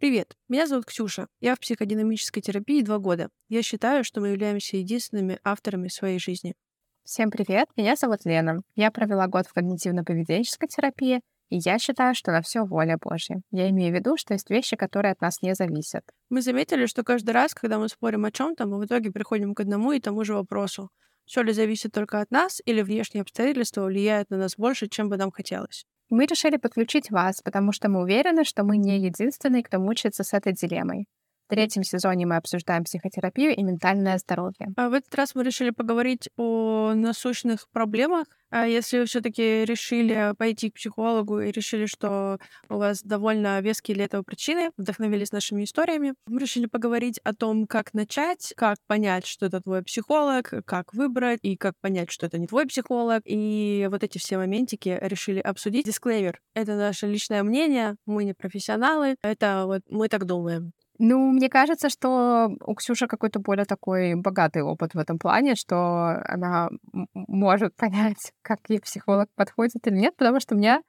Привет, 0.00 0.36
меня 0.48 0.68
зовут 0.68 0.84
Ксюша. 0.84 1.26
Я 1.40 1.56
в 1.56 1.58
психодинамической 1.58 2.40
терапии 2.40 2.82
два 2.82 2.98
года. 2.98 3.30
Я 3.48 3.64
считаю, 3.64 4.04
что 4.04 4.20
мы 4.20 4.28
являемся 4.28 4.76
единственными 4.76 5.40
авторами 5.42 5.88
своей 5.88 6.20
жизни. 6.20 6.54
Всем 7.02 7.32
привет, 7.32 7.66
меня 7.76 7.96
зовут 7.96 8.24
Лена. 8.24 8.60
Я 8.76 8.92
провела 8.92 9.26
год 9.26 9.48
в 9.48 9.56
когнитивно-поведенческой 9.56 10.68
терапии, 10.68 11.20
и 11.48 11.58
я 11.58 11.80
считаю, 11.80 12.14
что 12.14 12.30
на 12.30 12.42
все 12.42 12.64
воля 12.64 12.96
Божья. 12.96 13.40
Я 13.50 13.68
имею 13.70 13.92
в 13.92 13.96
виду, 13.96 14.16
что 14.16 14.34
есть 14.34 14.48
вещи, 14.50 14.76
которые 14.76 15.10
от 15.10 15.20
нас 15.20 15.42
не 15.42 15.56
зависят. 15.56 16.04
Мы 16.30 16.42
заметили, 16.42 16.86
что 16.86 17.02
каждый 17.02 17.30
раз, 17.30 17.52
когда 17.52 17.80
мы 17.80 17.88
спорим 17.88 18.24
о 18.24 18.30
чем-то, 18.30 18.68
мы 18.68 18.78
в 18.78 18.86
итоге 18.86 19.10
приходим 19.10 19.52
к 19.52 19.58
одному 19.58 19.90
и 19.90 19.98
тому 19.98 20.22
же 20.22 20.34
вопросу. 20.34 20.90
Все 21.24 21.42
ли 21.42 21.52
зависит 21.52 21.90
только 21.90 22.20
от 22.20 22.30
нас, 22.30 22.62
или 22.64 22.82
внешние 22.82 23.22
обстоятельства 23.22 23.86
влияют 23.86 24.30
на 24.30 24.36
нас 24.36 24.54
больше, 24.56 24.86
чем 24.86 25.08
бы 25.08 25.16
нам 25.16 25.32
хотелось? 25.32 25.86
Мы 26.10 26.26
решили 26.26 26.56
подключить 26.56 27.10
вас, 27.10 27.42
потому 27.42 27.72
что 27.72 27.88
мы 27.88 28.02
уверены, 28.02 28.44
что 28.44 28.64
мы 28.64 28.78
не 28.78 28.98
единственные, 28.98 29.62
кто 29.62 29.78
мучается 29.78 30.24
с 30.24 30.32
этой 30.32 30.52
дилеммой. 30.52 31.06
В 31.46 31.50
третьем 31.50 31.82
сезоне 31.82 32.26
мы 32.26 32.36
обсуждаем 32.36 32.84
психотерапию 32.84 33.54
и 33.54 33.62
ментальное 33.62 34.18
здоровье. 34.18 34.68
А 34.76 34.88
в 34.88 34.92
этот 34.92 35.14
раз 35.14 35.34
мы 35.34 35.44
решили 35.44 35.70
поговорить 35.70 36.28
о 36.36 36.92
насущных 36.94 37.68
проблемах. 37.72 38.26
А 38.50 38.66
если 38.66 38.98
вы 38.98 39.04
все-таки 39.04 39.64
решили 39.64 40.34
пойти 40.38 40.70
к 40.70 40.74
психологу 40.74 41.40
и 41.40 41.50
решили, 41.50 41.86
что 41.86 42.38
у 42.68 42.76
вас 42.76 43.02
довольно 43.02 43.60
веские 43.60 43.94
для 43.94 44.04
этого 44.06 44.22
причины, 44.22 44.70
вдохновились 44.76 45.32
нашими 45.32 45.64
историями, 45.64 46.14
мы 46.26 46.40
решили 46.40 46.66
поговорить 46.66 47.20
о 47.24 47.34
том, 47.34 47.66
как 47.66 47.92
начать, 47.92 48.54
как 48.56 48.78
понять, 48.86 49.26
что 49.26 49.46
это 49.46 49.60
твой 49.60 49.82
психолог, 49.82 50.52
как 50.64 50.94
выбрать 50.94 51.40
и 51.42 51.56
как 51.56 51.74
понять, 51.80 52.10
что 52.10 52.26
это 52.26 52.38
не 52.38 52.46
твой 52.46 52.66
психолог. 52.66 53.22
И 53.24 53.86
вот 53.90 54.02
эти 54.02 54.18
все 54.18 54.38
моментики 54.38 54.98
решили 55.02 55.40
обсудить. 55.40 55.86
Дисклеймер. 55.86 56.40
Это 56.54 56.76
наше 56.76 57.06
личное 57.06 57.42
мнение, 57.42 57.96
мы 58.06 58.24
не 58.24 58.34
профессионалы, 58.34 59.16
это 59.22 59.64
вот 59.66 59.82
мы 59.88 60.08
так 60.08 60.24
думаем. 60.24 60.72
Ну, 60.98 61.30
мне 61.30 61.48
кажется, 61.48 61.88
что 61.88 62.50
у 62.66 62.74
Ксюши 62.74 63.06
какой-то 63.06 63.38
более 63.38 63.64
такой 63.64 64.14
богатый 64.16 64.62
опыт 64.62 64.94
в 64.94 64.98
этом 64.98 65.18
плане, 65.18 65.54
что 65.54 66.20
она 66.24 66.70
может 67.14 67.76
понять, 67.76 68.32
как 68.42 68.58
ей 68.68 68.80
психолог 68.80 69.28
подходит 69.36 69.86
или 69.86 69.96
нет, 69.96 70.16
потому 70.16 70.40
что 70.40 70.54
у 70.54 70.58
меня 70.58 70.82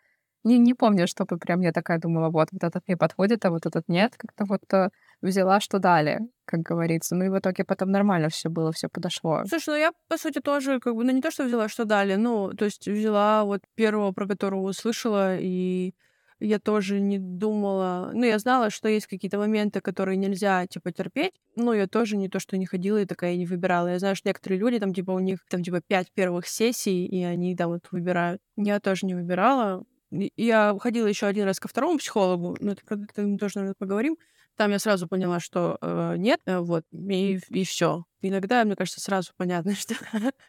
не, 0.43 0.57
не 0.57 0.73
помню, 0.73 1.07
чтобы 1.07 1.37
прям 1.37 1.61
я 1.61 1.71
такая 1.71 1.99
думала, 1.99 2.29
вот, 2.29 2.49
вот 2.51 2.63
этот 2.63 2.83
мне 2.87 2.95
подходит, 2.97 3.45
а 3.45 3.49
вот 3.49 3.65
этот 3.65 3.83
нет. 3.89 4.13
Как-то 4.17 4.45
вот 4.45 4.61
э, 4.73 4.89
взяла, 5.21 5.59
что 5.59 5.79
дали, 5.79 6.19
как 6.45 6.61
говорится. 6.61 7.15
Ну 7.15 7.25
и 7.25 7.29
в 7.29 7.37
итоге 7.37 7.65
потом 7.65 7.91
нормально 7.91 8.29
все 8.29 8.49
было, 8.49 8.71
все 8.71 8.87
подошло. 8.87 9.43
Слушай, 9.45 9.69
ну 9.69 9.75
я, 9.75 9.91
по 10.07 10.17
сути, 10.17 10.39
тоже, 10.39 10.79
как 10.79 10.95
бы, 10.95 11.03
ну 11.03 11.11
не 11.11 11.21
то, 11.21 11.29
что 11.29 11.43
взяла, 11.43 11.67
что 11.67 11.85
дали, 11.85 12.15
ну, 12.15 12.53
то 12.53 12.65
есть 12.65 12.87
взяла 12.87 13.43
вот 13.43 13.61
первого, 13.75 14.13
про 14.13 14.27
которого 14.27 14.61
услышала, 14.61 15.37
и 15.37 15.93
я 16.39 16.59
тоже 16.59 16.99
не 16.99 17.19
думала... 17.19 18.11
Ну, 18.13 18.23
я 18.23 18.39
знала, 18.39 18.69
что 18.69 18.87
есть 18.87 19.07
какие-то 19.07 19.37
моменты, 19.37 19.81
которые 19.81 20.17
нельзя, 20.17 20.65
типа, 20.67 20.91
терпеть. 20.91 21.33
Но 21.55 21.73
я 21.73 21.87
тоже 21.87 22.17
не 22.17 22.29
то, 22.29 22.39
что 22.39 22.57
не 22.57 22.65
ходила 22.65 23.01
и 23.01 23.05
такая 23.05 23.35
не 23.35 23.45
выбирала. 23.45 23.87
Я 23.87 23.99
знаю, 23.99 24.15
что 24.15 24.29
некоторые 24.29 24.59
люди, 24.59 24.79
там, 24.79 24.93
типа, 24.93 25.11
у 25.11 25.19
них, 25.19 25.39
там, 25.49 25.63
типа, 25.63 25.81
пять 25.81 26.11
первых 26.13 26.47
сессий, 26.47 27.05
и 27.05 27.23
они, 27.23 27.55
да, 27.55 27.67
вот 27.67 27.87
выбирают. 27.91 28.41
Я 28.55 28.79
тоже 28.79 29.05
не 29.05 29.15
выбирала. 29.15 29.83
Я 30.11 30.75
ходила 30.79 31.07
еще 31.07 31.27
один 31.27 31.45
раз 31.45 31.59
ко 31.59 31.67
второму 31.67 31.99
психологу, 31.99 32.57
но 32.59 32.71
это, 32.71 32.81
это 32.87 33.21
мы 33.21 33.37
тоже, 33.37 33.53
наверное, 33.57 33.75
поговорим. 33.77 34.17
Там 34.59 34.71
я 34.71 34.79
сразу 34.79 35.07
поняла, 35.07 35.39
что 35.39 35.77
э, 35.79 36.15
нет, 36.17 36.41
э, 36.45 36.59
вот, 36.59 36.83
и, 36.91 37.39
и 37.47 37.63
все. 37.63 38.03
Иногда, 38.19 38.65
мне 38.65 38.75
кажется, 38.75 38.99
сразу 38.99 39.31
понятно, 39.37 39.73
что, 39.75 39.95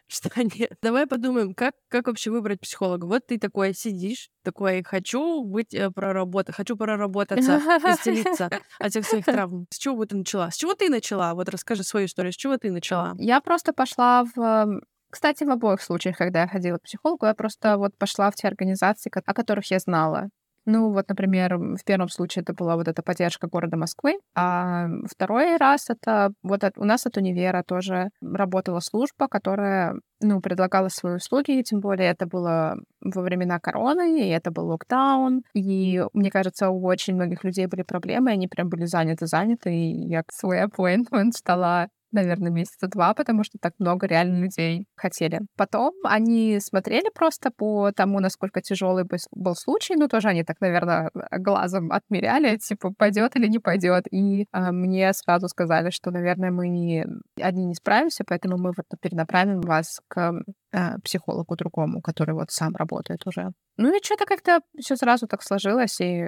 что 0.05 0.29
нет. 0.35 0.73
Давай 0.81 1.07
подумаем, 1.07 1.53
как, 1.53 1.75
как 1.87 2.07
вообще 2.07 2.29
выбрать 2.29 2.59
психолога. 2.59 3.05
Вот 3.05 3.25
ты 3.25 3.39
такой 3.39 3.73
сидишь, 3.73 4.27
такой, 4.43 4.83
хочу 4.83 5.45
быть 5.45 5.73
э, 5.73 5.89
проработать, 5.91 6.55
хочу 6.55 6.75
проработаться, 6.75 7.61
исцелиться 7.85 8.49
от 8.79 8.91
всех 8.91 9.05
своих 9.05 9.23
травм. 9.23 9.65
С 9.69 9.77
чего 9.77 9.95
бы 9.95 10.05
ты 10.05 10.17
начала? 10.17 10.51
С 10.51 10.57
чего 10.57 10.73
ты 10.73 10.89
начала? 10.89 11.33
Вот 11.33 11.47
расскажи 11.47 11.83
свою 11.83 12.07
историю. 12.07 12.33
С 12.33 12.35
чего 12.35 12.57
ты 12.57 12.69
начала? 12.69 13.15
Я 13.17 13.39
просто 13.39 13.71
пошла 13.71 14.25
в 14.35 14.81
кстати, 15.09 15.43
в 15.43 15.49
обоих 15.49 15.81
случаях, 15.81 16.17
когда 16.17 16.41
я 16.41 16.47
ходила 16.47 16.77
к 16.77 16.83
психологу, 16.83 17.25
я 17.25 17.33
просто 17.33 17.77
вот 17.77 17.97
пошла 17.97 18.31
в 18.31 18.35
те 18.35 18.47
организации, 18.47 19.11
о 19.13 19.33
которых 19.33 19.69
я 19.71 19.79
знала. 19.79 20.29
Ну, 20.65 20.91
вот, 20.91 21.09
например, 21.09 21.57
в 21.57 21.83
первом 21.85 22.07
случае 22.09 22.43
это 22.43 22.53
была 22.53 22.75
вот 22.75 22.87
эта 22.87 23.01
поддержка 23.01 23.47
города 23.47 23.77
Москвы, 23.77 24.19
а 24.35 24.87
второй 25.09 25.57
раз 25.57 25.89
это 25.89 26.33
вот 26.43 26.63
от, 26.63 26.77
у 26.77 26.83
нас 26.85 27.05
от 27.07 27.17
универа 27.17 27.63
тоже 27.63 28.09
работала 28.21 28.79
служба, 28.79 29.27
которая, 29.27 29.95
ну, 30.21 30.39
предлагала 30.39 30.89
свои 30.89 31.15
услуги, 31.15 31.59
и 31.59 31.63
тем 31.63 31.79
более 31.79 32.09
это 32.11 32.27
было 32.27 32.75
во 33.01 33.21
времена 33.23 33.59
короны, 33.59 34.21
и 34.27 34.29
это 34.29 34.51
был 34.51 34.67
локдаун, 34.67 35.41
и, 35.55 36.03
мне 36.13 36.29
кажется, 36.29 36.69
у 36.69 36.85
очень 36.85 37.15
многих 37.15 37.43
людей 37.43 37.65
были 37.65 37.81
проблемы, 37.81 38.29
и 38.29 38.33
они 38.33 38.47
прям 38.47 38.69
были 38.69 38.85
заняты-заняты, 38.85 39.73
и 39.73 40.07
я 40.09 40.23
свой 40.31 40.63
appointment 40.63 41.31
ждала 41.39 41.87
наверное, 42.11 42.51
месяца 42.51 42.87
два, 42.87 43.13
потому 43.13 43.43
что 43.43 43.57
так 43.59 43.73
много 43.79 44.07
реально 44.07 44.43
людей 44.43 44.85
хотели. 44.95 45.41
Потом 45.57 45.93
они 46.03 46.59
смотрели 46.59 47.09
просто 47.13 47.51
по 47.51 47.91
тому, 47.91 48.19
насколько 48.19 48.61
тяжелый 48.61 49.05
был 49.31 49.55
случай. 49.55 49.95
Ну, 49.95 50.07
тоже 50.07 50.29
они 50.29 50.43
так, 50.43 50.61
наверное, 50.61 51.11
глазом 51.31 51.91
отмеряли, 51.91 52.57
типа, 52.57 52.93
пойдет 52.97 53.35
или 53.35 53.47
не 53.47 53.59
пойдет. 53.59 54.05
И 54.11 54.43
э, 54.51 54.71
мне 54.71 55.13
сразу 55.13 55.47
сказали, 55.47 55.89
что, 55.89 56.11
наверное, 56.11 56.51
мы 56.51 56.67
не, 56.67 57.05
одни 57.41 57.65
не 57.65 57.75
справимся, 57.75 58.23
поэтому 58.27 58.57
мы 58.57 58.71
вот 58.75 58.85
перенаправим 59.01 59.61
вас 59.61 59.99
к 60.07 60.33
э, 60.73 60.99
психологу 61.03 61.55
другому, 61.55 62.01
который 62.01 62.33
вот 62.33 62.51
сам 62.51 62.75
работает 62.75 63.25
уже. 63.25 63.51
Ну 63.77 63.95
и 63.95 64.03
что-то 64.03 64.25
как-то 64.25 64.61
все 64.79 64.95
сразу 64.95 65.27
так 65.27 65.43
сложилось, 65.43 65.99
и 66.01 66.25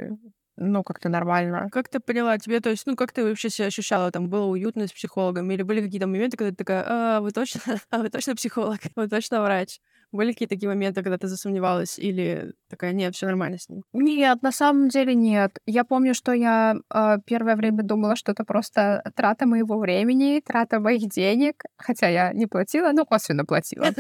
ну, 0.57 0.83
как-то 0.83 1.09
нормально. 1.09 1.69
Как 1.71 1.89
ты 1.89 1.99
поняла, 1.99 2.37
тебе, 2.37 2.59
то 2.59 2.69
есть, 2.69 2.85
ну, 2.85 2.95
как 2.95 3.11
ты 3.11 3.23
вообще 3.23 3.49
себя 3.49 3.67
ощущала? 3.67 4.11
Там 4.11 4.29
было 4.29 4.45
уютно 4.45 4.87
с 4.87 4.91
психологом? 4.93 5.49
Или 5.51 5.63
были 5.63 5.81
какие-то 5.81 6.07
моменты, 6.07 6.37
когда 6.37 6.51
ты 6.51 6.57
такая, 6.57 6.83
а, 6.87 7.21
вы 7.21 7.31
точно, 7.31 7.61
а, 7.89 7.97
вы 7.99 8.09
точно 8.09 8.35
психолог, 8.35 8.79
вы 8.95 9.07
точно 9.07 9.41
врач? 9.41 9.79
Были 10.13 10.31
какие-то 10.31 10.53
такие 10.53 10.69
моменты, 10.69 11.01
когда 11.01 11.17
ты 11.17 11.27
засомневалась 11.27 11.97
или 11.97 12.53
такая, 12.69 12.93
нет, 12.93 13.15
все 13.15 13.25
нормально 13.25 13.57
с 13.57 13.67
ним? 13.67 13.81
Нет, 13.93 14.43
на 14.43 14.51
самом 14.51 14.89
деле 14.89 15.15
нет. 15.15 15.57
Я 15.65 15.83
помню, 15.83 16.13
что 16.13 16.33
я 16.33 16.75
э, 16.93 17.17
первое 17.25 17.55
время 17.55 17.83
думала, 17.83 18.15
что 18.15 18.31
это 18.31 18.43
просто 18.43 19.03
трата 19.15 19.47
моего 19.47 19.79
времени, 19.79 20.39
трата 20.45 20.79
моих 20.79 21.09
денег, 21.09 21.63
хотя 21.77 22.09
я 22.09 22.31
не 22.31 22.45
платила, 22.45 22.91
но 22.91 23.05
косвенно 23.05 23.43
платила. 23.45 23.87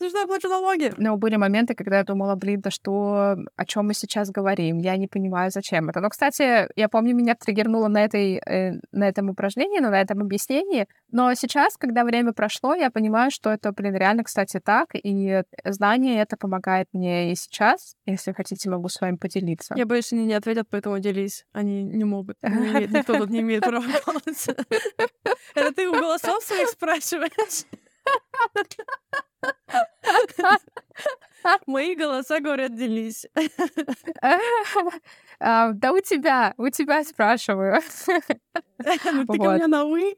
Ну 0.00 0.08
что, 0.08 0.18
я 0.18 0.26
плачу 0.26 0.48
налоги? 0.48 0.92
Но 0.98 1.16
были 1.16 1.36
моменты, 1.36 1.74
когда 1.74 1.98
я 1.98 2.04
думала, 2.04 2.34
блин, 2.34 2.60
да 2.60 2.70
что, 2.70 3.36
о 3.56 3.64
чем 3.64 3.86
мы 3.86 3.94
сейчас 3.94 4.30
говорим? 4.30 4.78
Я 4.78 4.96
не 4.96 5.08
понимаю, 5.08 5.50
зачем 5.50 5.88
это. 5.88 6.00
Но, 6.00 6.08
кстати, 6.10 6.68
я 6.76 6.88
помню, 6.88 7.14
меня 7.14 7.34
триггернуло 7.34 7.88
на, 7.88 8.04
этой, 8.04 8.36
э, 8.36 8.72
на 8.92 9.08
этом 9.08 9.30
упражнении, 9.30 9.80
ну, 9.80 9.90
на 9.90 10.00
этом 10.00 10.20
объяснении. 10.20 10.86
Но 11.10 11.34
сейчас, 11.34 11.76
когда 11.76 12.04
время 12.04 12.32
прошло, 12.32 12.74
я 12.74 12.90
понимаю, 12.90 13.30
что 13.30 13.50
это, 13.50 13.72
блин, 13.72 13.94
реально, 13.94 14.24
кстати, 14.24 14.60
так, 14.60 14.90
и 14.94 15.23
знание 15.64 16.20
это 16.20 16.36
помогает 16.36 16.88
мне 16.92 17.32
и 17.32 17.34
сейчас. 17.36 17.96
Если 18.06 18.32
хотите, 18.32 18.70
могу 18.70 18.88
с 18.88 19.00
вами 19.00 19.16
поделиться. 19.16 19.74
Я 19.76 19.86
боюсь, 19.86 20.12
они 20.12 20.24
не 20.26 20.34
ответят, 20.34 20.68
поэтому 20.70 20.98
делись. 20.98 21.46
Они 21.52 21.82
не 21.82 22.04
могут. 22.04 22.36
Никто 22.42 23.18
тут 23.18 23.30
не 23.30 23.40
имеет 23.40 23.62
права 23.62 23.84
голоса. 24.06 24.54
Это 25.54 25.72
ты 25.72 25.88
у 25.88 25.92
голосов 25.92 26.42
своих 26.42 26.68
спрашиваешь? 26.68 27.64
Мои 31.66 31.94
голоса 31.94 32.40
говорят, 32.40 32.74
делись. 32.74 33.26
А, 35.40 35.72
да 35.72 35.92
у 35.92 36.00
тебя, 36.00 36.54
у 36.56 36.68
тебя 36.70 37.04
спрашиваю. 37.04 37.80
Ну 38.78 39.24
ты 39.26 39.38
ко 39.38 39.50
мне 39.52 39.66
на 39.66 39.84
«вы». 39.84 40.16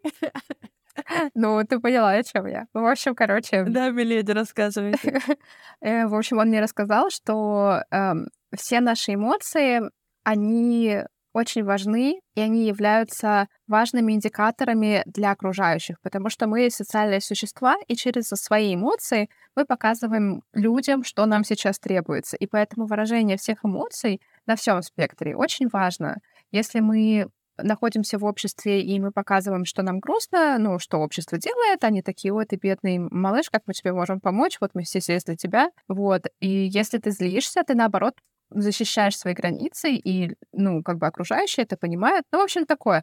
Ну, 1.34 1.62
ты 1.64 1.80
поняла, 1.80 2.10
о 2.10 2.22
чем 2.22 2.46
я. 2.46 2.66
В 2.72 2.84
общем, 2.84 3.14
короче... 3.14 3.64
Да, 3.64 3.90
Миледи, 3.90 4.32
рассказывайте. 4.32 5.20
Э, 5.82 6.06
в 6.06 6.14
общем, 6.14 6.38
он 6.38 6.48
мне 6.48 6.62
рассказал, 6.62 7.10
что 7.10 7.82
эм, 7.90 8.28
все 8.56 8.80
наши 8.80 9.12
эмоции, 9.12 9.82
они 10.24 11.02
очень 11.36 11.64
важны, 11.64 12.22
и 12.34 12.40
они 12.40 12.66
являются 12.66 13.48
важными 13.66 14.14
индикаторами 14.14 15.02
для 15.04 15.32
окружающих, 15.32 16.00
потому 16.00 16.30
что 16.30 16.46
мы 16.46 16.70
социальные 16.70 17.20
существа, 17.20 17.76
и 17.86 17.94
через 17.94 18.28
свои 18.28 18.74
эмоции 18.74 19.28
мы 19.54 19.66
показываем 19.66 20.42
людям, 20.54 21.04
что 21.04 21.26
нам 21.26 21.44
сейчас 21.44 21.78
требуется. 21.78 22.38
И 22.38 22.46
поэтому 22.46 22.86
выражение 22.86 23.36
всех 23.36 23.66
эмоций 23.66 24.22
на 24.46 24.56
всем 24.56 24.80
спектре 24.80 25.36
очень 25.36 25.68
важно. 25.70 26.16
Если 26.52 26.80
мы 26.80 27.28
находимся 27.58 28.18
в 28.18 28.24
обществе, 28.24 28.82
и 28.82 29.00
мы 29.00 29.12
показываем, 29.12 29.64
что 29.64 29.82
нам 29.82 30.00
грустно, 30.00 30.58
ну, 30.58 30.78
что 30.78 30.98
общество 30.98 31.38
делает, 31.38 31.84
они 31.84 32.02
такие, 32.02 32.32
ой, 32.32 32.46
ты 32.46 32.56
бедный 32.56 32.98
малыш, 32.98 33.50
как 33.50 33.62
мы 33.66 33.74
тебе 33.74 33.92
можем 33.92 34.20
помочь, 34.20 34.58
вот 34.60 34.70
мы 34.74 34.82
все 34.82 35.00
здесь 35.00 35.24
для 35.24 35.36
тебя, 35.36 35.70
вот. 35.88 36.22
И 36.40 36.48
если 36.48 36.98
ты 36.98 37.10
злишься, 37.10 37.62
ты, 37.66 37.74
наоборот, 37.74 38.14
защищаешь 38.50 39.16
свои 39.18 39.34
границы, 39.34 39.90
и, 39.92 40.34
ну, 40.52 40.82
как 40.82 40.98
бы 40.98 41.06
окружающие 41.06 41.64
это 41.64 41.76
понимают. 41.76 42.24
Ну, 42.32 42.40
в 42.40 42.44
общем, 42.44 42.64
такое. 42.66 43.02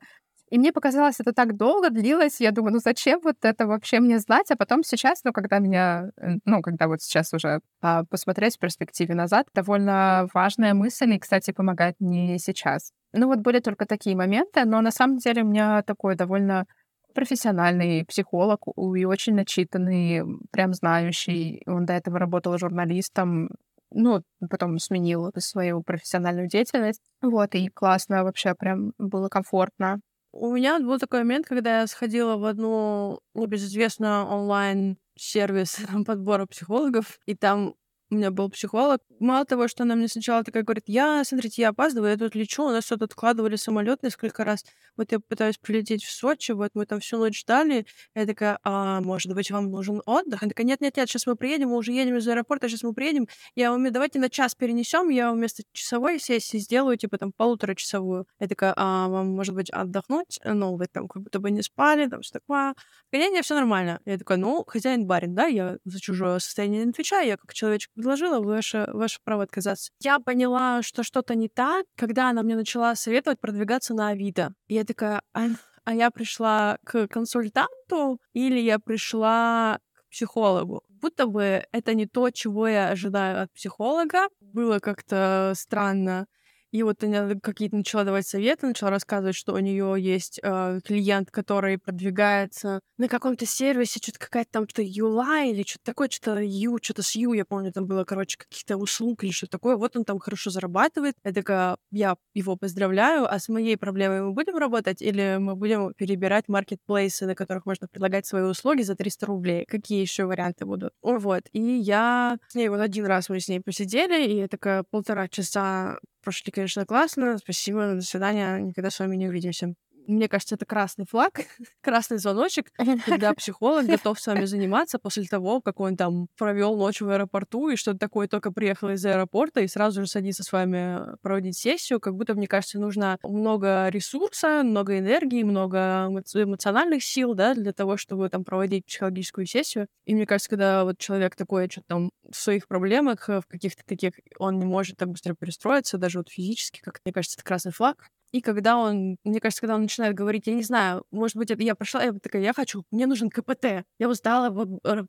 И 0.53 0.59
мне 0.59 0.71
показалось, 0.71 1.19
это 1.19 1.33
так 1.33 1.57
долго 1.57 1.89
длилось. 1.89 2.39
Я 2.39 2.51
думаю, 2.51 2.73
ну 2.73 2.79
зачем 2.79 3.19
вот 3.23 3.37
это 3.41 3.65
вообще 3.65 3.99
мне 3.99 4.19
знать? 4.19 4.51
А 4.51 4.55
потом 4.55 4.83
сейчас, 4.83 5.23
ну, 5.23 5.33
когда 5.33 5.57
меня, 5.57 6.11
э, 6.21 6.35
ну, 6.45 6.61
когда 6.61 6.87
вот 6.87 7.01
сейчас 7.01 7.33
уже 7.33 7.61
а, 7.81 8.03
посмотреть 8.05 8.57
в 8.57 8.59
перспективе 8.59 9.15
назад, 9.15 9.47
довольно 9.55 10.27
важная 10.31 10.75
мысль, 10.75 11.11
и, 11.13 11.17
кстати, 11.17 11.49
помогает 11.49 11.95
мне 11.99 12.37
сейчас. 12.37 12.91
Ну, 13.13 13.29
вот 13.29 13.39
были 13.39 13.61
только 13.61 13.87
такие 13.87 14.15
моменты, 14.15 14.63
но 14.65 14.79
на 14.81 14.91
самом 14.91 15.17
деле 15.17 15.41
у 15.41 15.47
меня 15.47 15.81
такой 15.81 16.15
довольно 16.15 16.67
профессиональный 17.15 18.05
психолог 18.05 18.59
и 18.77 19.05
очень 19.05 19.33
начитанный, 19.33 20.21
прям 20.51 20.75
знающий. 20.75 21.63
Он 21.65 21.87
до 21.87 21.93
этого 21.93 22.19
работал 22.19 22.59
журналистом, 22.59 23.49
ну, 23.89 24.21
потом 24.51 24.77
сменил 24.77 25.31
свою 25.39 25.81
профессиональную 25.81 26.47
деятельность. 26.47 27.01
Вот, 27.23 27.55
и 27.55 27.69
классно 27.69 28.23
вообще, 28.23 28.53
прям 28.53 28.93
было 28.99 29.29
комфортно. 29.29 29.99
У 30.33 30.51
меня 30.51 30.79
был 30.79 30.97
такой 30.97 31.19
момент, 31.19 31.45
когда 31.45 31.81
я 31.81 31.87
сходила 31.87 32.37
в 32.37 32.45
одну 32.45 33.19
небезызвестную 33.35 34.25
онлайн-сервис 34.25 35.77
подбора 36.07 36.47
психологов, 36.47 37.19
и 37.27 37.35
там 37.35 37.75
у 38.13 38.17
меня 38.17 38.31
был 38.31 38.49
психолог. 38.49 39.01
Мало 39.19 39.45
того, 39.45 39.67
что 39.67 39.83
она 39.83 39.95
мне 39.95 40.07
сначала 40.07 40.43
такая 40.43 40.63
говорит, 40.63 40.83
я, 40.87 41.23
смотрите, 41.23 41.63
я 41.63 41.69
опаздываю, 41.69 42.11
я 42.11 42.17
тут 42.17 42.35
лечу, 42.35 42.63
у 42.63 42.69
нас 42.69 42.85
тут 42.85 43.01
откладывали 43.01 43.55
самолет 43.55 44.03
несколько 44.03 44.43
раз. 44.43 44.63
Вот 44.95 45.11
я 45.11 45.19
пытаюсь 45.19 45.57
прилететь 45.57 46.03
в 46.03 46.11
Сочи, 46.11 46.51
вот 46.51 46.71
мы 46.73 46.85
там 46.85 46.99
всю 46.99 47.17
ночь 47.17 47.39
ждали. 47.39 47.85
Я 48.15 48.25
такая, 48.25 48.59
а 48.63 49.01
может 49.01 49.33
быть, 49.33 49.49
вам 49.51 49.71
нужен 49.71 50.01
отдых? 50.05 50.43
Она 50.43 50.49
такая, 50.49 50.67
нет-нет-нет, 50.67 51.09
сейчас 51.09 51.25
мы 51.25 51.35
приедем, 51.35 51.69
мы 51.69 51.77
уже 51.77 51.91
едем 51.91 52.17
из 52.17 52.27
аэропорта, 52.27 52.69
сейчас 52.69 52.83
мы 52.83 52.93
приедем. 52.93 53.27
Я 53.55 53.73
умею, 53.73 53.91
давайте 53.91 54.19
на 54.19 54.29
час 54.29 54.55
перенесем, 54.55 55.09
я 55.09 55.31
вместо 55.31 55.63
часовой 55.73 56.19
сессии 56.19 56.57
сделаю, 56.57 56.97
типа, 56.97 57.17
там, 57.17 57.31
полуторачасовую. 57.31 58.27
Я 58.39 58.47
такая, 58.47 58.73
а 58.75 59.07
вам, 59.07 59.29
может 59.29 59.55
быть, 59.55 59.69
отдохнуть? 59.71 60.39
Ну, 60.43 60.75
вы 60.75 60.85
там 60.87 61.07
как 61.07 61.23
будто 61.23 61.39
бы 61.39 61.49
не 61.49 61.63
спали, 61.63 62.07
там, 62.07 62.21
что 62.21 62.39
такое. 62.39 62.75
Нет, 63.11 63.45
все 63.45 63.55
нормально. 63.55 63.99
Я 64.05 64.17
такая, 64.17 64.37
ну, 64.37 64.63
хозяин 64.67 65.07
барин, 65.07 65.33
да, 65.33 65.45
я 65.47 65.77
за 65.85 65.99
чужое 65.99 66.39
состояние 66.39 66.83
не 66.85 66.91
отвечаю, 66.91 67.27
я 67.27 67.37
как 67.37 67.53
человечек 67.53 67.91
предложила, 68.03 68.41
ваше, 68.41 68.89
ваше 68.93 69.19
право 69.23 69.43
отказаться. 69.43 69.91
Я 70.01 70.19
поняла, 70.19 70.81
что 70.81 71.03
что-то 71.03 71.35
не 71.35 71.47
так, 71.47 71.85
когда 71.95 72.29
она 72.29 72.43
мне 72.43 72.55
начала 72.55 72.95
советовать 72.95 73.39
продвигаться 73.39 73.93
на 73.93 74.09
Авито. 74.09 74.53
И 74.67 74.73
я 74.73 74.83
такая, 74.83 75.21
а, 75.33 75.47
а 75.85 75.93
я 75.93 76.11
пришла 76.11 76.77
к 76.85 77.07
консультанту 77.07 78.19
или 78.33 78.59
я 78.59 78.79
пришла 78.79 79.79
к 79.95 80.09
психологу? 80.11 80.83
Будто 80.89 81.27
бы 81.27 81.65
это 81.71 81.93
не 81.93 82.05
то, 82.05 82.29
чего 82.29 82.67
я 82.67 82.89
ожидаю 82.89 83.43
от 83.43 83.53
психолога. 83.53 84.27
Было 84.41 84.79
как-то 84.79 85.53
странно. 85.55 86.27
И 86.73 86.81
вот 86.81 87.03
она 87.03 87.35
какие-то 87.35 87.75
начала 87.75 88.03
давать 88.03 88.27
советы, 88.27 88.65
начала 88.65 88.89
рассказывать, 88.89 89.35
что 89.35 89.53
у 89.53 89.59
нее 89.59 89.95
есть 89.99 90.39
э, 90.41 90.79
клиент, 90.83 91.29
который 91.29 91.77
продвигается 91.77 92.79
на 92.97 93.07
каком-то 93.07 93.45
сервисе, 93.45 93.99
что-то 94.01 94.17
какая-то 94.17 94.49
там 94.51 94.67
что-то 94.67 94.81
ULI 94.81 95.51
или 95.51 95.61
что-то 95.61 95.83
такое, 95.83 96.09
что-то 96.09 96.39
U, 96.41 96.79
что-то 96.81 97.03
с 97.03 97.15
U, 97.15 97.33
я 97.33 97.45
помню, 97.45 97.71
там 97.71 97.85
было, 97.85 98.05
короче, 98.05 98.39
каких-то 98.39 98.77
услуг 98.77 99.23
или 99.23 99.29
что-то 99.29 99.51
такое. 99.51 99.75
Вот 99.75 99.95
он 99.95 100.03
там 100.03 100.17
хорошо 100.17 100.49
зарабатывает. 100.49 101.13
Я 101.23 101.31
такая, 101.31 101.77
я 101.91 102.15
его 102.33 102.55
поздравляю, 102.55 103.31
а 103.31 103.37
с 103.37 103.49
моей 103.49 103.77
проблемой 103.77 104.23
мы 104.23 104.33
будем 104.33 104.57
работать 104.57 104.99
или 105.03 105.37
мы 105.39 105.55
будем 105.55 105.93
перебирать 105.93 106.45
маркетплейсы, 106.47 107.27
на 107.27 107.35
которых 107.35 107.67
можно 107.67 107.87
предлагать 107.87 108.25
свои 108.25 108.41
услуги 108.41 108.81
за 108.81 108.95
300 108.95 109.25
рублей? 109.27 109.65
Какие 109.65 110.01
еще 110.01 110.25
варианты 110.25 110.65
будут? 110.65 110.93
Вот. 111.03 111.43
И 111.51 111.61
я 111.61 112.39
с 112.47 112.55
ней 112.55 112.69
вот 112.69 112.79
один 112.79 113.05
раз 113.05 113.29
мы 113.29 113.39
с 113.39 113.47
ней 113.47 113.61
посидели, 113.61 114.25
и 114.25 114.37
я 114.37 114.47
такая 114.47 114.83
полтора 114.89 115.27
часа 115.27 115.99
прошли, 116.23 116.51
конечно, 116.63 116.85
классно. 116.85 117.37
Спасибо, 117.37 117.95
до 117.95 118.01
свидания. 118.01 118.57
Никогда 118.59 118.89
с 118.89 118.99
вами 118.99 119.15
не 119.17 119.27
увидимся. 119.27 119.73
Мне 120.07 120.27
кажется, 120.27 120.55
это 120.55 120.65
красный 120.65 121.05
флаг, 121.09 121.33
красный 121.81 122.17
звоночек, 122.17 122.71
когда 123.05 123.33
психолог 123.33 123.85
готов 123.85 124.19
с 124.19 124.27
вами 124.27 124.45
заниматься 124.45 124.99
после 124.99 125.25
того, 125.25 125.61
как 125.61 125.79
он 125.79 125.95
там 125.95 126.27
провел 126.37 126.75
ночь 126.75 127.01
в 127.01 127.09
аэропорту 127.09 127.69
и 127.69 127.75
что-то 127.75 127.99
такое 127.99 128.27
только 128.27 128.51
приехал 128.51 128.89
из 128.89 129.05
аэропорта 129.05 129.61
и 129.61 129.67
сразу 129.67 130.01
же 130.01 130.07
садится 130.07 130.43
с 130.43 130.51
вами 130.51 131.17
проводить 131.21 131.57
сессию. 131.57 131.99
Как 131.99 132.15
будто, 132.15 132.33
мне 132.33 132.47
кажется, 132.47 132.79
нужно 132.79 133.17
много 133.23 133.87
ресурса, 133.89 134.63
много 134.63 134.97
энергии, 134.97 135.43
много 135.43 136.09
эмоциональных 136.33 137.03
сил, 137.03 137.33
да, 137.33 137.53
для 137.53 137.71
того, 137.71 137.97
чтобы 137.97 138.29
там 138.29 138.43
проводить 138.43 138.85
психологическую 138.85 139.45
сессию. 139.45 139.87
И 140.05 140.15
мне 140.15 140.25
кажется, 140.25 140.49
когда 140.49 140.83
вот 140.83 140.97
человек 140.97 141.35
такой 141.35 141.69
что-то 141.69 141.87
там 141.87 142.09
в 142.29 142.35
своих 142.35 142.67
проблемах, 142.67 143.27
в 143.27 143.43
каких-то 143.47 143.83
таких, 143.85 144.13
он 144.37 144.59
не 144.59 144.65
может 144.65 144.97
так 144.97 145.09
быстро 145.09 145.35
перестроиться, 145.39 145.97
даже 145.97 146.19
вот 146.19 146.29
физически, 146.29 146.81
как 146.81 146.99
мне 147.05 147.13
кажется, 147.13 147.35
это 147.37 147.45
красный 147.45 147.71
флаг. 147.71 148.09
И 148.33 148.41
когда 148.41 148.77
он, 148.77 149.17
мне 149.23 149.39
кажется, 149.39 149.61
когда 149.61 149.75
он 149.75 149.83
начинает 149.83 150.15
говорить, 150.15 150.47
я 150.47 150.55
не 150.55 150.63
знаю, 150.63 151.05
может 151.11 151.37
быть, 151.37 151.51
это 151.51 151.61
я 151.61 151.75
прошла, 151.75 152.03
я 152.03 152.13
такая, 152.13 152.41
я 152.41 152.51
хочу, 152.51 152.83
мне 152.89 153.05
нужен 153.05 153.29
КПТ. 153.29 153.85
Я 153.99 154.09
устала 154.09 154.51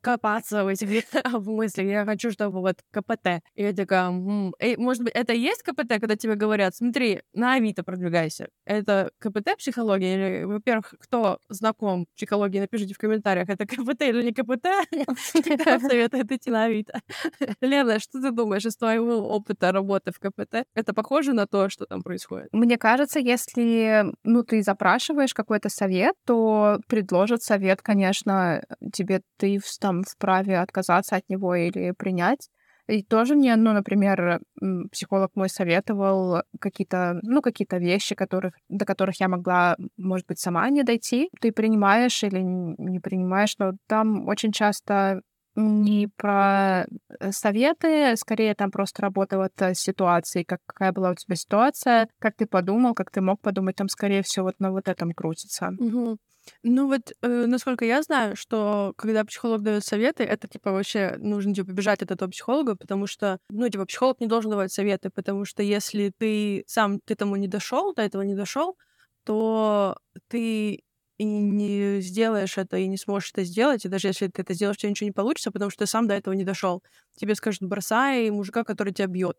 копаться 0.03 0.63
в 0.63 0.69
этих 0.69 1.05
в 1.33 1.51
мыслях, 1.51 1.87
я 1.87 2.05
хочу, 2.05 2.31
чтобы 2.31 2.61
вот 2.61 2.77
КПТ. 2.93 3.41
И 3.55 3.63
я 3.63 3.73
такая, 3.73 4.11
м-м. 4.11 4.55
И, 4.61 4.77
может 4.77 5.03
быть, 5.03 5.15
это 5.15 5.33
есть 5.33 5.63
КПТ, 5.63 6.01
когда 6.01 6.17
тебе 6.17 6.35
говорят, 6.35 6.77
смотри, 6.77 7.23
на 7.33 7.55
Авито 7.55 7.83
продвигайся. 7.83 8.49
Это 8.67 9.11
КПТ 9.19 9.57
психология? 9.57 10.15
Или, 10.15 10.45
во-первых, 10.45 10.95
кто 10.99 11.39
знаком 11.49 12.07
психологии, 12.15 12.61
напишите 12.61 12.93
в 12.93 12.99
комментариях, 12.99 13.49
это 13.49 13.67
КПТ 13.67 14.03
или 14.03 14.23
не 14.23 14.33
КПТ? 14.33 14.67
Советует 15.89 16.31
идти 16.31 16.51
на 16.51 16.65
Авито. 16.65 17.01
Лена, 17.63 17.99
что 18.01 18.21
ты 18.21 18.31
думаешь 18.33 18.67
из 18.67 18.77
твоего 18.77 19.29
опыта 19.29 19.73
работы 19.73 20.13
в 20.13 20.19
КПТ? 20.19 20.67
Это 20.75 20.93
похоже 20.93 21.33
на 21.33 21.47
то, 21.47 21.71
что 21.71 21.87
там 21.87 22.03
происходит? 22.03 22.49
Мне 22.53 22.77
кажется, 22.77 23.14
кажется, 23.15 23.21
если 23.21 24.05
ну, 24.25 24.43
ты 24.43 24.63
запрашиваешь 24.63 25.35
какой-то 25.35 25.69
совет, 25.69 26.15
то 26.27 26.79
предложат 26.89 27.43
совет, 27.43 27.83
конечно, 27.83 28.63
тебе 28.93 29.21
ты 29.39 29.59
там 29.81 30.03
вправе 30.03 30.59
отказаться 30.59 31.17
от 31.17 31.29
него 31.29 31.55
или 31.55 31.93
принять. 31.93 32.49
И 32.87 33.03
тоже 33.03 33.35
мне, 33.35 33.57
ну, 33.57 33.73
например, 33.73 34.41
психолог 34.93 35.31
мой 35.35 35.49
советовал 35.49 36.43
какие-то, 36.61 37.19
ну, 37.23 37.41
какие-то 37.41 37.79
вещи, 37.79 38.15
которых, 38.15 38.53
до 38.69 38.85
которых 38.85 39.21
я 39.21 39.29
могла, 39.29 39.77
может 39.97 40.27
быть, 40.27 40.39
сама 40.39 40.69
не 40.69 40.83
дойти. 40.83 41.31
Ты 41.41 41.51
принимаешь 41.51 42.23
или 42.23 42.41
не 42.43 43.01
принимаешь, 43.01 43.55
но 43.59 43.73
там 43.87 44.29
очень 44.29 44.53
часто 44.53 45.23
не 45.57 46.09
про 46.17 46.87
э, 47.21 47.33
советы, 47.33 48.17
скорее 48.17 48.55
там 48.55 48.71
просто 48.71 49.03
работа 49.03 49.39
вот 49.39 49.53
с 49.57 49.75
ситуацией, 49.81 50.45
как, 50.45 50.61
какая 50.67 50.93
была 50.93 51.11
у 51.11 51.15
тебя 51.15 51.37
ситуация, 51.37 52.09
как 52.19 52.37
ты 52.37 52.47
подумал, 52.47 52.95
как 52.95 53.11
ты 53.11 53.21
мог 53.21 53.41
подумать, 53.41 53.77
там 53.77 53.89
скорее 53.89 54.23
всего 54.23 54.47
вот 54.47 54.59
на 54.59 54.73
вот 54.73 54.89
этом 54.89 55.13
крутится. 55.13 55.71
Угу. 55.79 56.19
Ну 56.63 56.89
вот, 56.89 57.13
э, 57.23 57.47
насколько 57.47 57.85
я 57.85 58.03
знаю, 58.03 58.37
что 58.37 58.93
когда 58.97 59.25
психолог 59.25 59.63
дает 59.63 59.85
советы, 59.85 60.25
это 60.25 60.49
типа 60.49 60.73
вообще 60.73 61.17
нужно 61.19 61.55
типа 61.55 61.73
бежать 61.73 62.03
от 62.03 62.11
этого 62.11 62.31
психолога, 62.31 62.77
потому 62.77 63.07
что, 63.07 63.39
ну 63.51 63.69
типа 63.69 63.87
психолог 63.87 64.21
не 64.21 64.27
должен 64.27 64.51
давать 64.51 64.73
советы, 64.73 65.11
потому 65.11 65.45
что 65.45 65.63
если 65.63 66.13
ты 66.19 66.65
сам 66.67 67.01
к 67.01 67.11
этому 67.11 67.37
не 67.37 67.49
дошел, 67.49 67.95
до 67.95 68.03
этого 68.03 68.23
не 68.23 68.35
дошел, 68.35 68.77
то 69.25 69.97
ты 70.29 70.83
и 71.19 71.25
не 71.25 72.01
сделаешь 72.01 72.59
это, 72.59 72.77
и 72.77 72.89
не 72.89 72.97
сможешь 72.99 73.31
это 73.33 73.45
сделать, 73.45 73.85
и 73.85 73.89
даже 73.89 74.09
если 74.09 74.29
ты 74.29 74.43
это 74.43 74.55
сделаешь, 74.55 74.77
у 74.79 74.81
тебя 74.81 74.91
ничего 74.91 75.07
не 75.07 75.13
получится, 75.13 75.53
потому 75.53 75.71
что 75.71 75.85
ты 75.85 75.91
сам 75.91 76.09
до 76.09 76.15
этого 76.15 76.35
не 76.35 76.45
дошел. 76.45 76.83
Тебе 77.17 77.35
скажут, 77.35 77.63
бросай 77.63 78.31
мужика, 78.31 78.65
который 78.65 78.93
тебя 78.93 79.07
бьет. 79.07 79.39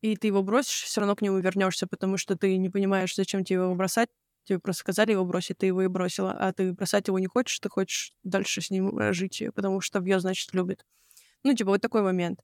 И 0.00 0.16
ты 0.16 0.28
его 0.28 0.42
бросишь, 0.42 0.82
все 0.82 1.00
равно 1.00 1.14
к 1.16 1.22
нему 1.22 1.38
вернешься, 1.38 1.86
потому 1.86 2.16
что 2.16 2.36
ты 2.36 2.56
не 2.56 2.70
понимаешь, 2.70 3.14
зачем 3.14 3.44
тебе 3.44 3.60
его 3.60 3.74
бросать. 3.74 4.08
Тебе 4.44 4.58
просто 4.58 4.80
сказали 4.80 5.12
его 5.12 5.24
бросить, 5.24 5.58
ты 5.58 5.66
его 5.66 5.82
и 5.82 5.86
бросила, 5.88 6.32
а 6.32 6.52
ты 6.52 6.72
бросать 6.72 7.08
его 7.08 7.18
не 7.18 7.26
хочешь, 7.26 7.60
ты 7.60 7.68
хочешь 7.68 8.14
дальше 8.24 8.62
с 8.62 8.70
ним 8.70 8.98
э, 8.98 9.12
жить, 9.12 9.42
потому 9.54 9.80
что 9.82 10.00
бьет, 10.00 10.22
значит, 10.22 10.54
любит. 10.54 10.86
Ну, 11.44 11.54
типа, 11.54 11.70
вот 11.72 11.82
такой 11.82 12.02
момент. 12.02 12.40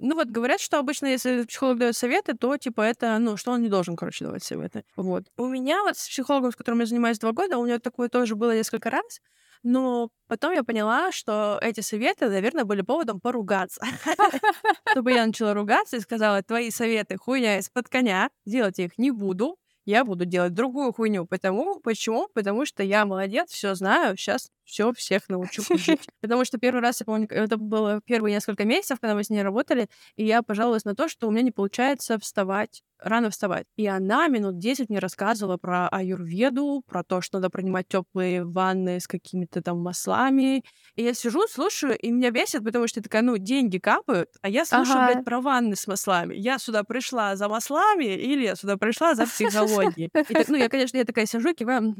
Ну 0.00 0.14
вот 0.14 0.28
говорят, 0.28 0.60
что 0.60 0.78
обычно, 0.78 1.06
если 1.06 1.44
психолог 1.44 1.78
дает 1.78 1.96
советы, 1.96 2.34
то 2.34 2.56
типа 2.56 2.82
это, 2.82 3.18
ну, 3.18 3.36
что 3.36 3.50
он 3.50 3.62
не 3.62 3.68
должен, 3.68 3.96
короче, 3.96 4.24
давать 4.24 4.44
советы. 4.44 4.84
Вот. 4.96 5.24
У 5.36 5.46
меня 5.46 5.82
вот 5.82 5.96
с 5.98 6.08
психологом, 6.08 6.52
с 6.52 6.56
которым 6.56 6.80
я 6.80 6.86
занимаюсь 6.86 7.18
два 7.18 7.32
года, 7.32 7.58
у 7.58 7.66
него 7.66 7.78
такое 7.78 8.08
тоже 8.08 8.36
было 8.36 8.54
несколько 8.54 8.90
раз. 8.90 9.20
Но 9.64 10.10
потом 10.28 10.52
я 10.52 10.62
поняла, 10.62 11.10
что 11.10 11.58
эти 11.60 11.80
советы, 11.80 12.28
наверное, 12.28 12.64
были 12.64 12.82
поводом 12.82 13.20
поругаться. 13.20 13.84
Чтобы 14.92 15.12
я 15.12 15.26
начала 15.26 15.52
ругаться 15.52 15.96
и 15.96 16.00
сказала, 16.00 16.42
твои 16.42 16.70
советы 16.70 17.16
хуйня 17.16 17.58
из-под 17.58 17.88
коня, 17.88 18.30
делать 18.46 18.78
я 18.78 18.84
их 18.84 18.98
не 18.98 19.10
буду, 19.10 19.56
я 19.88 20.04
буду 20.04 20.26
делать 20.26 20.52
другую 20.52 20.92
хуйню. 20.92 21.24
Потому, 21.24 21.80
почему? 21.80 22.28
Потому 22.34 22.66
что 22.66 22.82
я 22.82 23.06
молодец, 23.06 23.50
все 23.50 23.74
знаю, 23.74 24.18
сейчас 24.18 24.50
все 24.64 24.92
всех 24.92 25.30
научу 25.30 25.62
жить. 25.78 26.06
Потому 26.20 26.44
что 26.44 26.58
первый 26.58 26.82
раз, 26.82 27.00
я 27.00 27.06
помню, 27.06 27.26
это 27.30 27.56
было 27.56 28.02
первые 28.04 28.34
несколько 28.34 28.66
месяцев, 28.66 29.00
когда 29.00 29.14
мы 29.14 29.24
с 29.24 29.30
ней 29.30 29.42
работали, 29.42 29.88
и 30.16 30.26
я 30.26 30.42
пожаловалась 30.42 30.84
на 30.84 30.94
то, 30.94 31.08
что 31.08 31.26
у 31.26 31.30
меня 31.30 31.40
не 31.40 31.52
получается 31.52 32.18
вставать 32.18 32.82
рано 33.00 33.30
вставать. 33.30 33.66
И 33.76 33.86
она 33.86 34.28
минут 34.28 34.58
10 34.58 34.88
мне 34.88 34.98
рассказывала 34.98 35.56
про 35.56 35.88
аюрведу, 35.88 36.82
про 36.86 37.04
то, 37.04 37.20
что 37.20 37.38
надо 37.38 37.50
принимать 37.50 37.88
теплые 37.88 38.44
ванны 38.44 39.00
с 39.00 39.06
какими-то 39.06 39.62
там 39.62 39.80
маслами. 39.80 40.64
И 40.96 41.02
я 41.02 41.14
сижу, 41.14 41.46
слушаю, 41.48 41.96
и 41.98 42.10
меня 42.10 42.30
бесит, 42.30 42.64
потому 42.64 42.86
что 42.88 43.00
я 43.00 43.04
такая, 43.04 43.22
ну, 43.22 43.36
деньги 43.38 43.78
капают, 43.78 44.30
а 44.42 44.48
я 44.48 44.64
слушаю, 44.64 44.98
ага. 44.98 45.12
блядь, 45.12 45.24
про 45.24 45.40
ванны 45.40 45.76
с 45.76 45.86
маслами. 45.86 46.34
Я 46.34 46.58
сюда 46.58 46.84
пришла 46.84 47.36
за 47.36 47.48
маслами 47.48 48.04
или 48.04 48.44
я 48.44 48.56
сюда 48.56 48.76
пришла 48.76 49.14
за 49.14 49.26
психологией? 49.26 50.10
И 50.28 50.34
так, 50.34 50.48
ну, 50.48 50.56
я, 50.56 50.68
конечно, 50.68 50.96
я 50.96 51.04
такая 51.04 51.26
сижу, 51.26 51.54
киваю, 51.54 51.94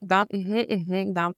да, 0.00 0.26
да, 0.30 1.32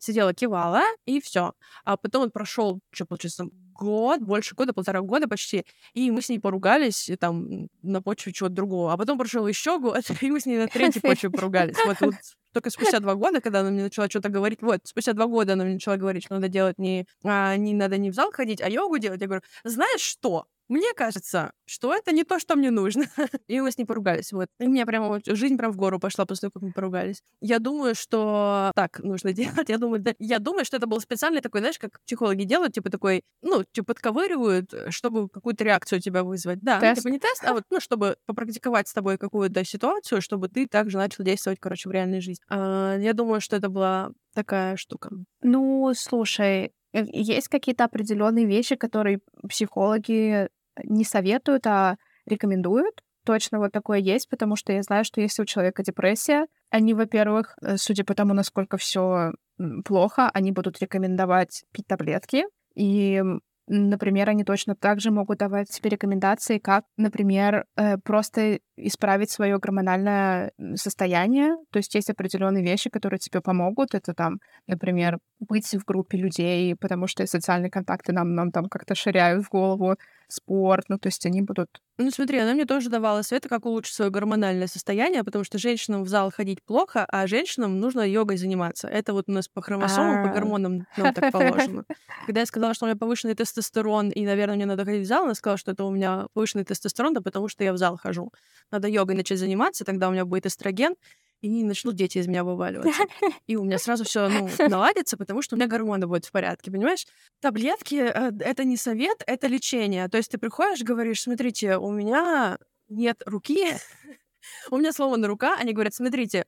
сидела, 0.00 0.34
кивала, 0.34 0.82
и 1.04 1.20
все. 1.20 1.52
А 1.84 1.96
потом 1.96 2.22
вот 2.24 2.32
прошел, 2.32 2.80
что 2.90 3.06
получается, 3.06 3.44
год, 3.80 4.20
больше 4.20 4.54
года, 4.54 4.72
полтора 4.72 5.00
года 5.00 5.26
почти, 5.26 5.64
и 5.94 6.10
мы 6.10 6.20
с 6.22 6.28
ней 6.28 6.38
поругались 6.38 7.10
там 7.18 7.68
на 7.82 8.02
почве 8.02 8.32
чего-то 8.32 8.54
другого. 8.54 8.92
А 8.92 8.96
потом 8.96 9.18
прошел 9.18 9.46
еще 9.46 9.78
год, 9.78 10.04
и 10.20 10.30
мы 10.30 10.40
с 10.40 10.46
ней 10.46 10.58
на 10.58 10.68
третьей 10.68 11.00
почве 11.00 11.30
поругались. 11.30 11.76
Вот, 11.84 12.00
вот 12.00 12.14
только 12.52 12.70
спустя 12.70 13.00
два 13.00 13.14
года, 13.14 13.40
когда 13.40 13.60
она 13.60 13.70
мне 13.70 13.84
начала 13.84 14.08
что-то 14.08 14.28
говорить, 14.28 14.60
вот, 14.62 14.80
спустя 14.84 15.12
два 15.12 15.26
года 15.26 15.54
она 15.54 15.64
мне 15.64 15.74
начала 15.74 15.96
говорить, 15.96 16.24
что 16.24 16.34
надо 16.34 16.48
делать 16.48 16.78
не, 16.78 17.06
а, 17.24 17.56
не 17.56 17.74
надо 17.74 17.96
не 17.96 18.10
в 18.10 18.14
зал 18.14 18.30
ходить, 18.32 18.60
а 18.60 18.68
йогу 18.68 18.98
делать. 18.98 19.20
Я 19.20 19.26
говорю, 19.26 19.42
знаешь 19.64 20.00
что? 20.00 20.46
Мне 20.70 20.94
кажется, 20.94 21.50
что 21.66 21.92
это 21.92 22.12
не 22.12 22.22
то, 22.22 22.38
что 22.38 22.54
мне 22.54 22.70
нужно. 22.70 23.06
и 23.48 23.60
мы 23.60 23.72
с 23.72 23.76
ней 23.76 23.84
поругались. 23.84 24.32
Вот. 24.32 24.46
И 24.60 24.68
меня 24.68 24.86
прямо 24.86 25.08
вот 25.08 25.22
жизнь 25.26 25.56
прям 25.56 25.72
в 25.72 25.76
гору 25.76 25.98
пошла 25.98 26.26
после 26.26 26.42
того, 26.42 26.52
как 26.52 26.62
мы 26.62 26.72
поругались. 26.72 27.24
Я 27.40 27.58
думаю, 27.58 27.96
что 27.96 28.70
так 28.76 29.00
нужно 29.00 29.32
делать. 29.34 29.68
Я 29.68 29.78
думаю, 29.78 30.00
да, 30.00 30.14
я 30.20 30.38
думаю, 30.38 30.64
что 30.64 30.76
это 30.76 30.86
был 30.86 31.00
специальный 31.00 31.40
такой, 31.40 31.60
знаешь, 31.60 31.78
как 31.80 32.00
психологи 32.06 32.44
делают, 32.44 32.72
типа 32.72 32.88
такой, 32.88 33.24
ну, 33.42 33.64
типа 33.72 33.88
подковыривают, 33.88 34.72
чтобы 34.90 35.28
какую-то 35.28 35.64
реакцию 35.64 35.98
у 35.98 36.02
тебя 36.02 36.22
вызвать. 36.22 36.60
Да, 36.60 36.78
тест. 36.78 36.98
Ну, 36.98 37.02
типа 37.02 37.12
не 37.14 37.18
тест, 37.18 37.44
а 37.44 37.52
вот, 37.54 37.64
ну, 37.68 37.80
чтобы 37.80 38.16
попрактиковать 38.26 38.86
с 38.86 38.92
тобой 38.92 39.18
какую-то 39.18 39.64
ситуацию, 39.64 40.22
чтобы 40.22 40.48
ты 40.48 40.68
также 40.68 40.98
начал 40.98 41.24
действовать, 41.24 41.58
короче, 41.58 41.88
в 41.88 41.92
реальной 41.92 42.20
жизни. 42.20 42.44
А, 42.48 42.96
я 42.96 43.12
думаю, 43.12 43.40
что 43.40 43.56
это 43.56 43.68
была 43.68 44.12
такая 44.34 44.76
штука. 44.76 45.10
Ну, 45.42 45.92
слушай, 45.96 46.72
э, 46.92 47.04
есть 47.12 47.48
какие-то 47.48 47.82
определенные 47.82 48.46
вещи, 48.46 48.76
которые 48.76 49.18
психологи 49.48 50.48
не 50.84 51.04
советуют, 51.04 51.66
а 51.66 51.96
рекомендуют. 52.26 53.02
Точно 53.24 53.58
вот 53.58 53.72
такое 53.72 53.98
есть, 53.98 54.28
потому 54.28 54.56
что 54.56 54.72
я 54.72 54.82
знаю, 54.82 55.04
что 55.04 55.20
если 55.20 55.42
у 55.42 55.46
человека 55.46 55.82
депрессия, 55.82 56.46
они, 56.70 56.94
во-первых, 56.94 57.56
э, 57.62 57.76
судя 57.76 58.04
по 58.04 58.14
тому, 58.14 58.34
насколько 58.34 58.76
все 58.76 59.32
плохо, 59.84 60.30
они 60.32 60.52
будут 60.52 60.80
рекомендовать 60.80 61.64
пить 61.72 61.86
таблетки. 61.86 62.44
И 62.74 63.22
Например, 63.72 64.28
они 64.28 64.42
точно 64.42 64.74
так 64.74 65.00
же 65.00 65.12
могут 65.12 65.38
давать 65.38 65.70
тебе 65.70 65.90
рекомендации, 65.90 66.58
как, 66.58 66.86
например, 66.96 67.66
э, 67.76 67.98
просто 67.98 68.58
исправить 68.76 69.30
свое 69.30 69.58
гормональное 69.58 70.50
состояние. 70.74 71.54
То 71.70 71.76
есть 71.76 71.94
есть 71.94 72.10
определенные 72.10 72.64
вещи, 72.64 72.90
которые 72.90 73.20
тебе 73.20 73.40
помогут. 73.40 73.94
Это 73.94 74.12
там, 74.12 74.40
например, 74.66 75.20
быть 75.38 75.72
в 75.72 75.84
группе 75.84 76.18
людей, 76.18 76.74
потому 76.74 77.06
что 77.06 77.24
социальные 77.28 77.70
контакты 77.70 78.12
нам, 78.12 78.34
нам 78.34 78.50
там 78.50 78.64
как-то 78.64 78.96
ширяют 78.96 79.44
в 79.44 79.50
голову, 79.50 79.94
спорт, 80.32 80.86
ну, 80.88 80.98
то 80.98 81.08
есть 81.08 81.24
они 81.26 81.42
будут... 81.42 81.68
Ну, 81.98 82.10
смотри, 82.10 82.38
она 82.38 82.54
мне 82.54 82.64
тоже 82.64 82.88
давала 82.88 83.22
советы, 83.22 83.48
как 83.48 83.66
улучшить 83.66 83.94
свое 83.94 84.10
гормональное 84.10 84.66
состояние, 84.66 85.22
потому 85.22 85.44
что 85.44 85.58
женщинам 85.58 86.02
в 86.04 86.08
зал 86.08 86.32
ходить 86.34 86.62
плохо, 86.62 87.04
а 87.08 87.26
женщинам 87.26 87.78
нужно 87.78 88.00
йогой 88.00 88.36
заниматься. 88.36 88.88
Это 88.88 89.12
вот 89.12 89.28
у 89.28 89.32
нас 89.32 89.48
по 89.48 89.60
хромосомам, 89.60 90.24
по 90.24 90.30
а. 90.30 90.32
гормонам 90.34 90.86
нам 90.96 91.14
так 91.14 91.32
положено. 91.32 91.84
Когда 92.26 92.40
я 92.40 92.46
сказала, 92.46 92.74
что 92.74 92.86
у 92.86 92.88
меня 92.88 92.96
повышенный 92.96 93.34
тестостерон, 93.34 94.10
и, 94.10 94.24
наверное, 94.24 94.56
мне 94.56 94.66
надо 94.66 94.84
ходить 94.84 95.04
в 95.04 95.08
зал, 95.08 95.24
она 95.24 95.34
сказала, 95.34 95.58
что 95.58 95.72
это 95.72 95.84
у 95.84 95.90
меня 95.90 96.26
повышенный 96.32 96.64
тестостерон, 96.64 97.14
да 97.14 97.20
потому 97.20 97.48
что 97.48 97.64
я 97.64 97.72
в 97.72 97.76
зал 97.76 97.96
хожу. 97.96 98.32
Надо 98.70 98.88
йогой 98.88 99.14
начать 99.14 99.38
заниматься, 99.38 99.84
тогда 99.84 100.08
у 100.08 100.12
меня 100.12 100.24
будет 100.24 100.46
эстроген, 100.46 100.94
и 101.40 101.64
начнут 101.64 101.94
дети 101.94 102.18
из 102.18 102.26
меня 102.26 102.44
вываливаться. 102.44 102.92
И 103.46 103.56
у 103.56 103.64
меня 103.64 103.78
сразу 103.78 104.04
все 104.04 104.28
ну, 104.28 104.48
наладится, 104.68 105.16
потому 105.16 105.42
что 105.42 105.54
у 105.54 105.58
меня 105.58 105.66
гормоны 105.66 106.06
будут 106.06 106.26
в 106.26 106.32
порядке, 106.32 106.70
понимаешь? 106.70 107.06
Таблетки 107.40 107.94
э,— 107.94 108.32
это 108.40 108.64
не 108.64 108.76
совет, 108.76 109.22
это 109.26 109.46
лечение. 109.46 110.08
То 110.08 110.18
есть 110.18 110.30
ты 110.30 110.38
приходишь, 110.38 110.82
говоришь, 110.82 111.22
смотрите, 111.22 111.78
у 111.78 111.90
меня 111.90 112.58
нет 112.88 113.22
руки, 113.24 113.74
у 114.70 114.76
меня 114.76 114.92
сломана 114.92 115.26
рука, 115.28 115.56
они 115.58 115.72
говорят, 115.72 115.94
смотрите, 115.94 116.46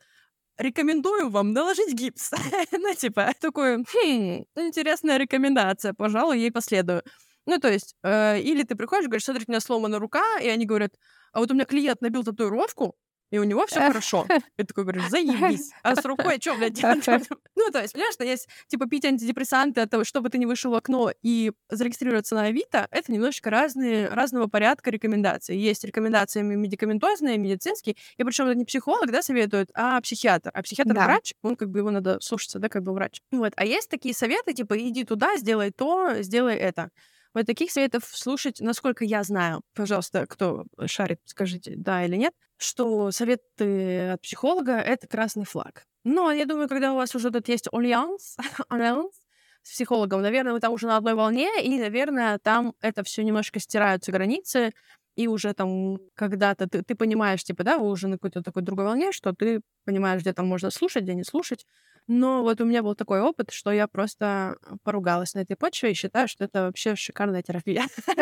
рекомендую 0.59 1.31
вам 1.31 1.53
наложить 1.53 1.95
гипс. 1.95 2.33
ну, 2.73 2.95
типа, 2.95 3.33
такой, 3.41 3.79
хм, 3.79 4.45
интересная 4.57 5.17
рекомендация, 5.17 5.95
пожалуй, 5.95 6.39
ей 6.39 6.53
последую. 6.53 7.03
Ну, 7.47 7.59
то 7.59 7.69
есть, 7.73 7.97
э, 8.03 8.41
или 8.41 8.63
ты 8.63 8.77
приходишь, 8.77 9.07
говоришь, 9.07 9.25
смотрите, 9.25 9.51
у 9.51 9.53
меня 9.53 9.61
сломана 9.61 9.99
рука, 9.99 10.39
и 10.39 10.49
они 10.49 10.65
говорят, 10.65 10.93
а 11.33 11.41
вот 11.41 11.51
у 11.51 11.55
меня 11.55 11.65
клиент 11.65 12.01
набил 12.01 12.23
татуировку, 12.23 12.95
и 13.33 13.39
у 13.39 13.45
него 13.45 13.67
все 13.67 13.81
хорошо. 13.81 14.27
И 14.59 14.63
такой 14.63 14.85
говоришь, 14.85 15.09
заебись. 15.09 15.71
А 15.83 15.97
с 15.97 16.05
рукой 16.05 16.39
что, 16.39 16.55
блядь, 16.55 16.75
делать? 16.75 17.07
Ну, 17.57 17.71
то 17.71 17.81
есть, 17.81 17.95
понимаешь, 17.95 18.15
что 18.15 18.25
есть, 18.25 18.49
типа, 18.69 18.87
пить 18.87 19.05
антидепрессанты 19.05 19.81
от 19.81 19.91
того, 19.91 20.05
чтобы 20.05 20.29
ты 20.29 20.39
не 20.39 20.47
вышел 20.47 20.71
в 20.71 20.75
окно 20.75 21.11
и 21.23 21.53
зарегистрироваться 21.71 22.35
на 22.35 22.45
Авито, 22.45 22.89
это 22.91 23.11
немножечко 23.11 23.51
разные, 23.51 24.09
разного 24.09 24.49
порядка 24.49 24.91
рекомендаций. 24.91 25.57
Есть 25.57 25.85
рекомендации 25.85 26.43
медикаментозные, 26.43 27.39
медицинские, 27.39 27.97
и 28.17 28.25
причем 28.25 28.47
это 28.47 28.59
не 28.59 28.65
психолог, 28.65 29.11
да, 29.11 29.23
советует, 29.23 29.71
а 29.75 30.01
психиатр. 30.03 30.51
А 30.53 30.63
психиатр 30.63 30.93
да. 30.93 31.05
врач, 31.05 31.33
он 31.43 31.57
как 31.57 31.71
бы 31.71 31.79
его 31.79 31.91
надо 31.91 32.21
слушаться, 32.21 32.59
да, 32.59 32.69
как 32.69 32.83
бы 32.83 32.93
врач. 32.93 33.23
Вот. 33.31 33.55
А 33.57 33.65
есть 33.65 33.89
такие 33.89 34.15
советы, 34.15 34.53
типа, 34.53 34.77
иди 34.79 35.05
туда, 35.05 35.39
сделай 35.39 35.71
то, 35.71 36.21
сделай 36.21 36.57
это. 36.57 36.91
Вот 37.35 37.47
таких 37.47 37.71
советов 37.71 38.05
слушать, 38.05 38.61
насколько 38.61 39.05
я 39.05 39.23
знаю, 39.23 39.63
пожалуйста, 39.75 40.27
кто 40.27 40.65
шарит, 40.87 41.21
скажите, 41.25 41.75
да 41.77 42.05
или 42.05 42.17
нет, 42.17 42.35
что 42.59 43.11
советы 43.11 44.11
от 44.11 44.21
психолога— 44.21 44.73
это 44.73 45.07
красный 45.07 45.45
флаг. 45.45 45.85
Но 46.05 46.31
я 46.31 46.45
думаю, 46.45 46.69
когда 46.69 46.93
у 46.93 46.97
вас 46.97 47.15
уже 47.15 47.31
тут 47.31 47.49
есть 47.49 47.69
альянс, 47.73 48.37
альянс 48.69 49.15
с 49.63 49.71
психологом, 49.71 50.21
наверное, 50.21 50.53
вы 50.53 50.61
там 50.61 50.73
уже 50.73 50.87
на 50.87 50.97
одной 50.97 51.15
волне, 51.15 51.49
и, 51.63 51.79
наверное, 51.79 52.39
там 52.39 52.75
это 52.81 53.03
все 53.03 53.23
немножко 53.23 53.61
стираются 53.61 54.13
границы, 54.13 54.73
и 55.17 55.29
уже 55.29 55.53
там 55.55 55.99
когда-то 56.15 56.69
ты, 56.69 56.83
ты 56.83 56.95
понимаешь, 56.95 57.45
типа, 57.45 57.65
да, 57.65 57.79
вы 57.79 57.89
уже 57.89 58.09
на 58.09 58.17
какой-то 58.17 58.43
такой 58.43 58.63
другой 58.63 58.87
волне, 58.87 59.13
что 59.13 59.33
ты 59.33 59.61
понимаешь, 59.85 60.23
где 60.23 60.33
там 60.33 60.49
можно 60.49 60.71
слушать, 60.71 61.05
где 61.05 61.15
не 61.15 61.25
слушать, 61.25 61.67
но 62.09 62.43
вот 62.43 62.61
у 62.61 62.65
меня 62.65 62.83
был 62.83 62.95
такой 62.95 63.21
опыт, 63.21 63.51
что 63.51 63.73
я 63.73 63.87
просто 63.87 64.57
поругалась 64.83 65.35
на 65.35 65.41
этой 65.41 65.57
почве 65.57 65.93
и 65.93 65.95
считаю, 65.95 66.29
что 66.29 66.45
это 66.45 66.63
вообще 66.63 66.97
шикарная 66.97 67.43
терапия. 67.43 67.87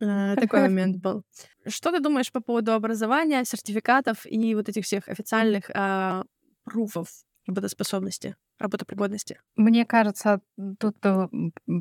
А, 0.00 0.36
такой 0.36 0.60
момент 0.62 0.96
был. 0.96 1.22
Что 1.66 1.90
ты 1.90 2.00
думаешь 2.00 2.32
по 2.32 2.40
поводу 2.40 2.72
образования, 2.72 3.44
сертификатов 3.44 4.26
и 4.26 4.54
вот 4.54 4.68
этих 4.68 4.84
всех 4.84 5.08
официальных 5.08 5.70
а, 5.74 6.24
пруфов 6.64 7.08
работоспособности, 7.46 8.36
работопригодности? 8.58 9.40
Мне 9.56 9.84
кажется, 9.84 10.40
тут 10.78 10.96
э, 11.04 11.28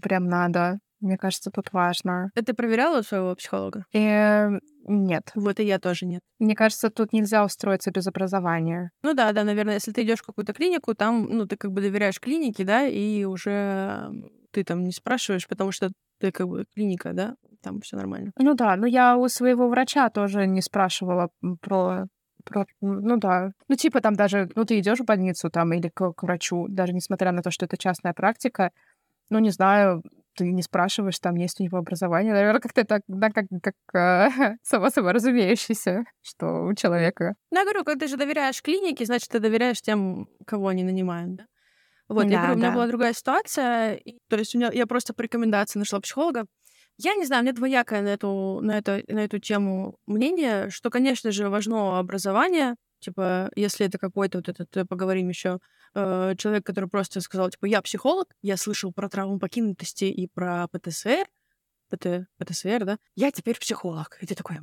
прям 0.01 0.27
надо 0.27 0.79
мне 0.99 1.17
кажется, 1.17 1.51
тут 1.51 1.71
важно. 1.73 2.31
Это 2.35 2.47
ты 2.47 2.53
проверяла 2.53 2.99
у 2.99 3.03
своего 3.03 3.35
психолога? 3.35 3.85
И... 3.93 4.47
Нет. 4.89 5.31
Вот 5.35 5.59
и 5.59 5.63
я 5.63 5.79
тоже 5.79 6.05
нет. 6.05 6.21
Мне 6.39 6.55
кажется, 6.55 6.89
тут 6.89 7.13
нельзя 7.13 7.43
устроиться 7.43 7.91
без 7.91 8.07
образования. 8.07 8.91
Ну 9.03 9.13
да, 9.13 9.31
да, 9.33 9.43
наверное, 9.43 9.75
если 9.75 9.91
ты 9.91 10.03
идешь 10.03 10.19
в 10.19 10.25
какую-то 10.25 10.53
клинику, 10.53 10.95
там, 10.95 11.25
ну, 11.29 11.45
ты 11.45 11.57
как 11.57 11.71
бы 11.71 11.81
доверяешь 11.81 12.19
клинике, 12.19 12.63
да, 12.63 12.85
и 12.85 13.25
уже 13.25 14.09
ты 14.51 14.63
там 14.63 14.83
не 14.83 14.91
спрашиваешь, 14.91 15.47
потому 15.47 15.71
что 15.71 15.91
ты 16.19 16.31
как 16.31 16.47
бы 16.47 16.65
клиника, 16.73 17.13
да, 17.13 17.35
там 17.61 17.81
все 17.81 17.97
нормально. 17.97 18.31
Ну 18.37 18.55
да, 18.55 18.75
но 18.75 18.87
я 18.87 19.17
у 19.17 19.27
своего 19.27 19.67
врача 19.67 20.09
тоже 20.09 20.47
не 20.47 20.61
спрашивала 20.61 21.29
про 21.61 22.07
про, 22.43 22.65
ну 22.79 23.17
да. 23.17 23.51
Ну, 23.67 23.75
типа 23.75 23.99
там 23.99 24.15
даже, 24.15 24.49
ну, 24.55 24.63
ты 24.63 24.79
идешь 24.79 24.99
в 24.99 25.05
больницу 25.05 25.49
там 25.49 25.73
или 25.73 25.89
к, 25.89 26.13
к 26.13 26.23
врачу, 26.23 26.67
даже 26.69 26.93
несмотря 26.93 27.33
на 27.33 27.41
то, 27.41 27.51
что 27.51 27.65
это 27.65 27.75
частная 27.77 28.13
практика, 28.13 28.71
ну, 29.29 29.39
не 29.39 29.49
знаю, 29.49 30.01
ты 30.37 30.51
не 30.51 30.61
спрашиваешь, 30.61 31.19
там 31.19 31.35
есть 31.35 31.59
у 31.59 31.63
него 31.63 31.77
образование. 31.77 32.33
Наверное, 32.33 32.61
как-то 32.61 32.83
так, 32.85 33.01
да, 33.07 33.29
как, 33.29 33.45
как 33.61 33.75
э, 33.93 34.29
само 34.63 34.89
собой 34.89 35.11
разумеющееся, 35.11 36.03
что 36.21 36.65
у 36.65 36.73
человека. 36.73 37.35
Ну, 37.51 37.59
я 37.59 37.63
говорю, 37.63 37.83
когда 37.83 38.05
ты 38.05 38.09
же 38.09 38.17
доверяешь 38.17 38.61
клинике, 38.61 39.05
значит, 39.05 39.29
ты 39.29 39.39
доверяешь 39.39 39.81
тем, 39.81 40.27
кого 40.45 40.67
они 40.69 40.83
нанимают, 40.83 41.35
да? 41.35 41.45
Вот, 42.09 42.27
да, 42.27 42.33
я 42.33 42.37
говорю, 42.37 42.53
да. 42.53 42.53
у 42.53 42.57
меня 42.57 42.71
была 42.71 42.87
другая 42.87 43.13
ситуация, 43.13 43.95
и, 43.95 44.17
то 44.29 44.37
есть 44.37 44.55
у 44.55 44.57
меня, 44.57 44.69
я 44.71 44.87
просто 44.87 45.13
по 45.13 45.21
рекомендации 45.21 45.79
нашла 45.79 45.99
психолога. 45.99 46.45
Я 46.97 47.15
не 47.15 47.25
знаю, 47.25 47.41
у 47.41 47.43
меня 47.43 47.53
двоякое 47.53 48.01
на 48.01 48.07
эту, 48.07 48.59
на, 48.61 48.77
это, 48.77 49.03
на 49.07 49.19
эту 49.19 49.39
тему 49.39 49.97
мнение, 50.07 50.69
что, 50.69 50.89
конечно 50.89 51.31
же, 51.31 51.49
важно 51.49 51.99
образование, 51.99 52.75
типа, 52.99 53.51
если 53.55 53.85
это 53.85 53.97
какой-то 53.97 54.39
вот 54.39 54.49
этот, 54.49 54.75
э, 54.77 54.85
поговорим 54.85 55.29
еще 55.29 55.59
э, 55.93 56.35
человек, 56.37 56.65
который 56.65 56.89
просто 56.89 57.21
сказал, 57.21 57.49
типа, 57.49 57.65
я 57.65 57.81
психолог, 57.81 58.27
я 58.41 58.57
слышал 58.57 58.91
про 58.91 59.09
травму 59.09 59.39
покинутости 59.39 60.05
и 60.05 60.27
про 60.27 60.67
ПТСР, 60.67 61.25
ПТ, 61.89 62.27
ПТСР, 62.37 62.85
да, 62.85 62.97
я 63.15 63.31
теперь 63.31 63.59
психолог. 63.59 64.17
И 64.21 64.25
ты 64.25 64.35
такой, 64.35 64.57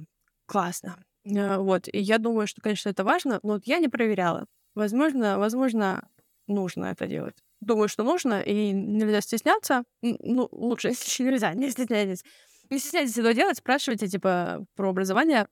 классно. 0.47 1.03
Э, 1.25 1.59
вот, 1.59 1.89
и 1.89 1.99
я 1.99 2.19
думаю, 2.19 2.47
что, 2.47 2.61
конечно, 2.61 2.89
это 2.89 3.05
важно, 3.05 3.41
но 3.43 3.55
вот 3.55 3.67
я 3.67 3.79
не 3.79 3.89
проверяла. 3.89 4.47
Возможно, 4.75 5.39
возможно, 5.39 6.09
нужно 6.47 6.87
это 6.87 7.07
делать. 7.07 7.37
Думаю, 7.61 7.89
что 7.89 8.03
нужно, 8.03 8.41
и 8.41 8.73
нельзя 8.73 9.21
стесняться. 9.21 9.85
Ну, 10.03 10.49
лучше, 10.53 10.89
если 10.89 11.23
нельзя, 11.31 11.55
не 11.55 11.71
стесняйтесь. 11.71 12.25
Не 12.71 12.79
стесняйтесь 12.79 13.17
этого 13.19 13.35
делать, 13.35 13.59
спрашивайте, 13.59 14.09
типа, 14.09 14.65
про 14.75 14.91
образование. 14.91 15.47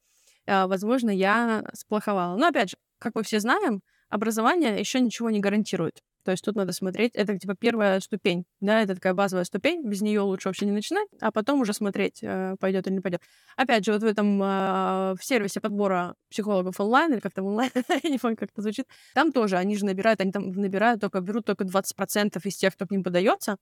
А, 0.46 0.66
возможно, 0.66 1.10
я 1.10 1.64
сплоховала. 1.74 2.36
Но, 2.36 2.48
опять 2.48 2.70
же, 2.70 2.76
как 2.98 3.14
мы 3.14 3.22
все 3.22 3.40
знаем, 3.40 3.80
образование 4.08 4.78
еще 4.78 5.00
ничего 5.00 5.30
не 5.30 5.40
гарантирует. 5.40 6.00
То 6.24 6.30
есть 6.30 6.44
тут 6.44 6.54
надо 6.54 6.72
смотреть, 6.72 7.16
это 7.16 7.36
типа 7.36 7.56
первая 7.58 7.98
ступень, 8.00 8.44
да, 8.60 8.80
это 8.82 8.94
такая 8.94 9.12
базовая 9.12 9.44
ступень, 9.44 9.82
без 9.84 10.02
нее 10.02 10.20
лучше 10.20 10.48
вообще 10.48 10.66
не 10.66 10.72
начинать, 10.72 11.08
а 11.20 11.32
потом 11.32 11.60
уже 11.60 11.72
смотреть, 11.72 12.20
э, 12.22 12.54
пойдет 12.60 12.86
или 12.86 12.94
не 12.94 13.00
пойдет. 13.00 13.22
Опять 13.56 13.84
же, 13.84 13.92
вот 13.92 14.02
в 14.02 14.06
этом 14.06 14.40
э, 14.40 15.14
в 15.18 15.18
сервисе 15.20 15.60
подбора 15.60 16.14
психологов 16.30 16.78
онлайн, 16.78 17.14
или 17.14 17.20
как 17.20 17.32
там 17.34 17.46
онлайн, 17.46 17.70
я 18.04 18.08
не 18.08 18.18
помню, 18.18 18.36
как 18.36 18.50
это 18.50 18.62
звучит, 18.62 18.86
там 19.14 19.32
тоже 19.32 19.56
они 19.56 19.76
же 19.76 19.84
набирают, 19.84 20.20
они 20.20 20.30
там 20.30 20.52
набирают 20.52 21.00
только, 21.00 21.20
берут 21.20 21.44
только 21.44 21.64
20% 21.64 22.40
из 22.44 22.56
тех, 22.56 22.74
кто 22.74 22.86
к 22.86 22.92
ним 22.92 23.02
подается. 23.02 23.56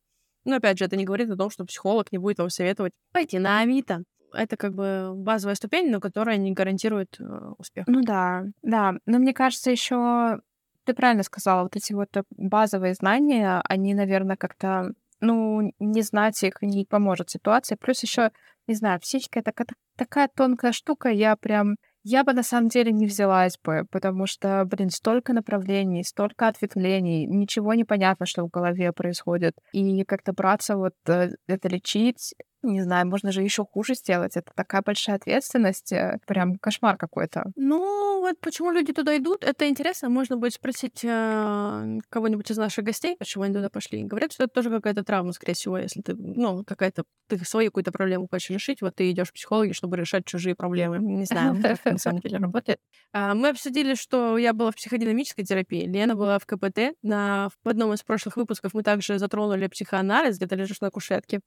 Но 0.45 0.57
опять 0.57 0.79
же, 0.79 0.85
это 0.85 0.97
не 0.97 1.05
говорит 1.05 1.31
о 1.31 1.37
том, 1.37 1.51
что 1.51 1.65
психолог 1.65 2.13
не 2.13 2.19
будет 2.19 2.39
вам 2.39 2.51
советовать 2.51 2.93
пойти 3.13 3.39
на 3.39 3.61
Авито. 3.61 4.05
Это 4.33 4.57
как 4.57 4.75
бы 4.75 5.13
базовая 5.15 5.55
ступень, 5.55 5.91
но 5.91 6.01
которая 6.01 6.37
не 6.37 6.53
гарантирует 6.53 7.17
э, 7.21 7.25
успех. 7.59 7.87
Ну 7.87 8.03
да, 8.03 8.45
да. 8.63 8.95
Но 9.07 9.19
мне 9.19 9.33
кажется, 9.33 9.71
еще 9.71 10.41
ты 10.85 10.95
правильно 10.95 11.23
сказала, 11.23 11.63
вот 11.63 11.77
эти 11.77 11.93
вот 11.93 12.09
базовые 12.37 12.95
знания, 12.95 13.63
они, 13.69 13.95
наверное, 13.95 14.37
как-то, 14.37 14.93
ну, 15.21 15.73
не 15.79 16.03
знать 16.03 16.43
их 16.43 16.55
не 16.63 16.85
поможет 16.85 17.31
ситуации. 17.31 17.77
Плюс 17.77 18.03
еще, 18.03 18.33
не 18.67 18.75
знаю, 18.75 19.01
психика 19.01 19.41
это 19.41 19.53
такая 19.97 20.29
тонкая 20.35 20.73
штука, 20.73 21.11
я 21.11 21.37
прям 21.37 21.77
я 22.03 22.25
бы 22.25 22.33
на 22.33 22.43
самом 22.43 22.69
деле 22.69 22.93
не 22.93 23.07
взялась 23.07 23.59
бы, 23.63 23.85
потому 23.91 24.27
что, 24.27 24.65
блин, 24.65 24.89
столько 24.89 25.35
направлений, 25.35 26.03
столько 26.03 26.49
ответвлений, 26.49 27.27
ничего 27.27 27.75
не 27.75 27.85
понятно, 27.85 28.25
что 28.25 28.45
в 28.45 28.49
голове 28.49 28.93
происходит. 28.93 29.55
И 29.73 30.03
как-то 30.05 30.33
браться 30.33 30.77
вот 30.77 30.95
э, 31.07 31.29
это 31.47 31.69
лечить, 31.69 32.35
не 32.63 32.83
знаю, 32.83 33.07
можно 33.07 33.33
же 33.33 33.43
еще 33.43 33.65
хуже 33.65 33.95
сделать. 33.95 34.37
Это 34.37 34.53
такая 34.55 34.83
большая 34.83 35.17
ответственность, 35.17 35.93
э, 35.93 36.19
прям 36.27 36.57
кошмар 36.57 36.97
какой-то. 36.97 37.45
Ну, 37.57 38.21
вот 38.21 38.39
почему 38.41 38.71
люди 38.71 38.93
туда 38.93 39.17
идут, 39.17 39.45
это 39.45 39.69
интересно. 39.69 40.09
Можно 40.09 40.37
будет 40.37 40.55
спросить 40.55 41.01
э, 41.05 41.99
кого-нибудь 42.09 42.51
из 42.51 42.57
наших 42.59 42.85
гостей, 42.85 43.17
почему 43.19 43.45
они 43.45 43.55
туда 43.55 43.71
пошли. 43.71 44.05
Говорят, 44.05 44.33
что 44.33 44.45
это 44.45 44.53
тоже 44.53 44.71
какая-то 44.71 45.05
травма, 45.05 45.33
скорее 45.33 45.55
всего, 45.55 45.79
если 45.79 46.03
ты, 46.03 46.15
ну, 46.15 46.65
какая-то, 46.65 47.05
ты 47.29 47.39
свою 47.45 47.71
какую-то 47.71 47.93
проблему 47.93 48.29
хочешь 48.31 48.51
решить, 48.51 48.83
вот 48.83 48.95
ты 48.97 49.11
идешь 49.11 49.31
к 49.31 49.35
психологу, 49.35 49.73
чтобы 49.73 49.97
решать 49.97 50.27
чужие 50.27 50.55
проблемы. 50.55 50.99
Не 50.99 51.25
знаю, 51.27 51.61
как 51.63 51.85
на 51.85 51.99
самом 51.99 52.21
деле 52.21 52.39
работает. 52.39 52.79
А, 53.13 53.35
мы 53.35 53.49
обсудили, 53.49 53.95
что 53.95 54.37
я 54.37 54.53
была 54.53 54.71
в 54.71 54.77
психодинамической 54.77 55.45
терапии, 55.45 55.87
Лена 55.87 56.15
была 56.15 56.39
в 56.39 56.47
КПТ. 56.47 56.95
На, 57.03 57.49
в 57.65 57.69
одном 57.69 57.95
из 57.95 58.03
прошлых 58.03 58.37
выпусков 58.37 58.75
мы 58.75 58.83
также 58.83 59.19
затронули 59.19 59.67
психоанализ, 59.67 60.37
где 60.37 60.47
ты 60.47 60.57
лежишь 60.57 60.81
на 60.81 60.91
кушетке 60.91 61.41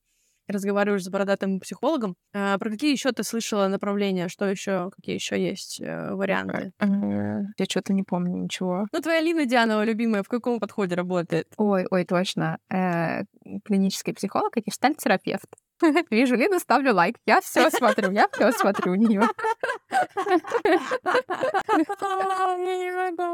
разговариваешь 0.47 1.03
с 1.03 1.09
бородатым 1.09 1.59
психологом. 1.59 2.15
А, 2.33 2.57
про 2.57 2.69
какие 2.69 2.91
еще 2.91 3.11
ты 3.11 3.23
слышала 3.23 3.67
направления? 3.67 4.27
Что 4.27 4.45
еще? 4.45 4.91
Какие 4.95 5.15
еще 5.15 5.41
есть 5.41 5.79
э, 5.81 6.13
варианты? 6.13 6.71
Я 7.57 7.65
что-то 7.69 7.93
не 7.93 8.03
помню 8.03 8.43
ничего. 8.43 8.87
Ну, 8.91 8.99
твоя 9.01 9.21
Лина 9.21 9.45
Дианова, 9.45 9.83
любимая, 9.83 10.23
в 10.23 10.27
каком 10.27 10.59
подходе 10.59 10.95
работает? 10.95 11.47
Ой, 11.57 11.85
ой, 11.89 12.05
точно. 12.05 12.57
Э, 12.71 13.23
клинический 13.65 14.13
психолог 14.13 14.57
и 14.57 14.61
гештальт-терапевт. 14.61 15.47
Вижу 16.11 16.35
Лину, 16.35 16.59
ставлю 16.59 16.93
лайк. 16.93 17.17
Я 17.25 17.41
все 17.41 17.69
смотрю, 17.69 18.11
я 18.11 18.27
все 18.31 18.51
смотрю 18.51 18.93
у 18.93 18.95
нее. 18.95 19.21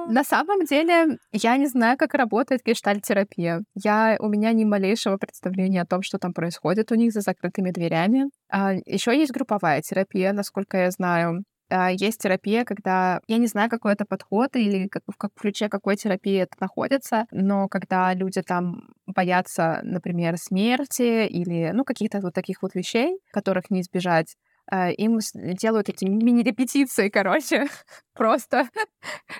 На 0.07 0.23
самом 0.23 0.65
деле, 0.65 1.17
я 1.31 1.57
не 1.57 1.67
знаю, 1.67 1.97
как 1.97 2.13
работает 2.13 2.61
гештальт-терапия. 2.65 3.61
Я, 3.75 4.17
у 4.19 4.27
меня 4.27 4.51
ни 4.53 4.65
малейшего 4.65 5.17
представления 5.17 5.81
о 5.81 5.85
том, 5.85 6.01
что 6.01 6.17
там 6.17 6.33
происходит 6.33 6.91
у 6.91 6.95
них 6.95 7.11
за 7.13 7.21
закрытыми 7.21 7.71
дверями. 7.71 8.25
А, 8.49 8.73
еще 8.73 9.17
есть 9.17 9.31
групповая 9.31 9.81
терапия, 9.81 10.33
насколько 10.33 10.77
я 10.77 10.91
знаю. 10.91 11.43
А, 11.69 11.91
есть 11.91 12.21
терапия, 12.21 12.65
когда 12.65 13.21
я 13.27 13.37
не 13.37 13.47
знаю, 13.47 13.69
какой 13.69 13.93
это 13.93 14.05
подход 14.05 14.55
или 14.55 14.87
как, 14.87 15.03
в 15.07 15.17
как 15.17 15.31
ключе 15.35 15.69
какой 15.69 15.95
терапии 15.95 16.39
это 16.41 16.55
находится, 16.59 17.25
но 17.31 17.67
когда 17.67 18.13
люди 18.13 18.41
там 18.41 18.89
боятся, 19.05 19.79
например, 19.83 20.37
смерти 20.37 21.27
или 21.27 21.71
ну 21.73 21.83
каких-то 21.83 22.19
вот 22.21 22.33
таких 22.33 22.61
вот 22.63 22.73
вещей, 22.75 23.19
которых 23.31 23.69
не 23.69 23.81
избежать, 23.81 24.35
а, 24.71 24.89
им 24.89 25.19
делают 25.33 25.89
эти 25.89 26.05
мини-репетиции, 26.05 27.09
короче, 27.09 27.67
просто 28.13 28.67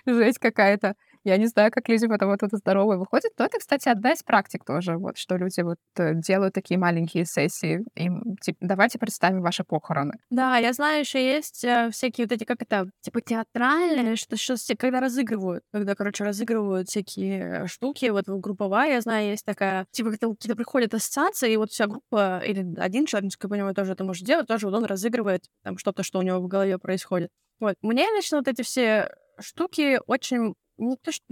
жесть 0.05 0.39
какая-то. 0.39 0.95
Я 1.29 1.38
не 1.38 1.48
знаю, 1.48 1.71
как 1.71 1.88
люди 1.88 2.07
потом 2.07 2.31
это 2.31 2.48
здоровые 2.57 2.98
выходят. 2.98 3.31
Но 3.38 3.45
это, 3.45 3.59
кстати, 3.59 3.88
одна 3.88 4.13
из 4.13 4.24
практик 4.24 4.65
тоже, 4.65 4.98
вот, 4.98 5.17
что 5.17 5.38
люди 5.38 5.62
вот 5.62 5.77
э, 5.98 6.15
делают 6.15 6.53
такие 6.53 6.79
маленькие 6.79 7.25
сессии. 7.25 7.83
Им, 7.95 8.36
типа, 8.41 8.57
давайте 8.62 8.98
представим 8.98 9.41
ваши 9.41 9.63
похороны. 9.63 10.13
Да, 10.29 10.57
я 10.57 10.74
знаю, 10.74 11.01
еще 11.01 11.24
есть 11.24 11.63
э, 11.63 11.89
всякие 11.91 12.25
вот 12.25 12.31
эти, 12.31 12.43
как 12.43 12.62
это, 12.62 12.89
типа 13.01 13.21
театральные, 13.21 14.15
что 14.15 14.36
сейчас 14.38 14.67
когда 14.77 15.00
разыгрывают, 15.00 15.63
когда, 15.71 15.93
короче, 15.95 16.24
разыгрывают 16.24 16.89
всякие 16.89 17.67
штуки, 17.67 18.07
вот 18.07 18.25
групповая, 18.27 18.93
я 18.93 19.01
знаю, 19.01 19.30
есть 19.30 19.45
такая, 19.45 19.86
типа, 19.91 20.12
когда 20.12 20.30
какие-то 20.30 20.56
приходят 20.56 20.93
ассоциации, 20.93 21.54
и 21.54 21.58
вот 21.58 21.69
вся 21.69 21.88
группа, 21.88 22.41
или 22.45 22.65
один 22.80 23.06
человек, 23.06 23.25
насколько 23.25 23.47
я 23.47 23.58
понимаю, 23.58 23.75
тоже 23.75 23.93
это 23.93 24.04
может 24.04 24.25
делать, 24.25 24.47
тоже 24.47 24.65
вот 24.67 24.75
он 24.75 24.86
разыгрывает 24.86 25.43
там 25.63 25.77
что-то, 25.77 26.04
что 26.04 26.19
у 26.19 26.21
него 26.23 26.39
в 26.39 26.47
голове 26.47 26.77
происходит. 26.80 27.30
Вот. 27.60 27.75
Мне 27.82 28.06
лично 28.15 28.38
вот 28.38 28.47
эти 28.47 28.62
все 28.62 29.13
штуки 29.39 29.99
очень 30.08 30.56
не 30.80 30.98
то, 30.98 31.12
что 31.12 31.24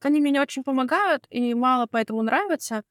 они 0.00 0.20
мне 0.20 0.40
очень 0.40 0.64
помогают 0.64 1.26
и 1.30 1.54
мало 1.54 1.86
поэтому 1.90 2.22
нравятся, 2.22 2.82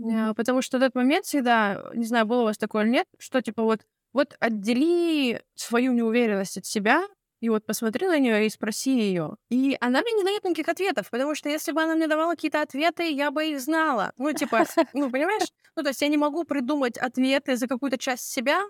mm-hmm. 0.00 0.34
потому 0.34 0.62
что 0.62 0.78
этот 0.78 0.94
момент 0.94 1.26
всегда, 1.26 1.90
не 1.94 2.04
знаю, 2.04 2.26
было 2.26 2.42
у 2.42 2.44
вас 2.44 2.58
такое 2.58 2.84
или 2.84 2.90
нет, 2.90 3.06
что 3.18 3.40
типа 3.40 3.62
вот, 3.62 3.80
вот 4.12 4.36
отдели 4.40 5.42
свою 5.54 5.92
неуверенность 5.92 6.58
от 6.58 6.66
себя, 6.66 7.06
и 7.44 7.50
вот 7.50 7.66
посмотри 7.66 8.06
на 8.06 8.18
нее 8.18 8.46
и 8.46 8.48
спроси 8.48 8.98
ее. 8.98 9.36
И 9.50 9.76
она 9.80 10.00
мне 10.00 10.12
не 10.12 10.24
дает 10.24 10.44
никаких 10.44 10.68
ответов, 10.70 11.10
потому 11.10 11.34
что 11.34 11.50
если 11.50 11.72
бы 11.72 11.82
она 11.82 11.94
мне 11.94 12.06
давала 12.06 12.30
какие-то 12.30 12.62
ответы, 12.62 13.10
я 13.10 13.30
бы 13.30 13.44
их 13.44 13.60
знала. 13.60 14.12
Ну, 14.16 14.32
типа, 14.32 14.64
ну, 14.94 15.10
понимаешь? 15.10 15.48
Ну, 15.76 15.82
то 15.82 15.90
есть 15.90 16.00
я 16.00 16.08
не 16.08 16.16
могу 16.16 16.44
придумать 16.44 16.96
ответы 16.96 17.56
за 17.56 17.68
какую-то 17.68 17.98
часть 17.98 18.32
себя, 18.32 18.62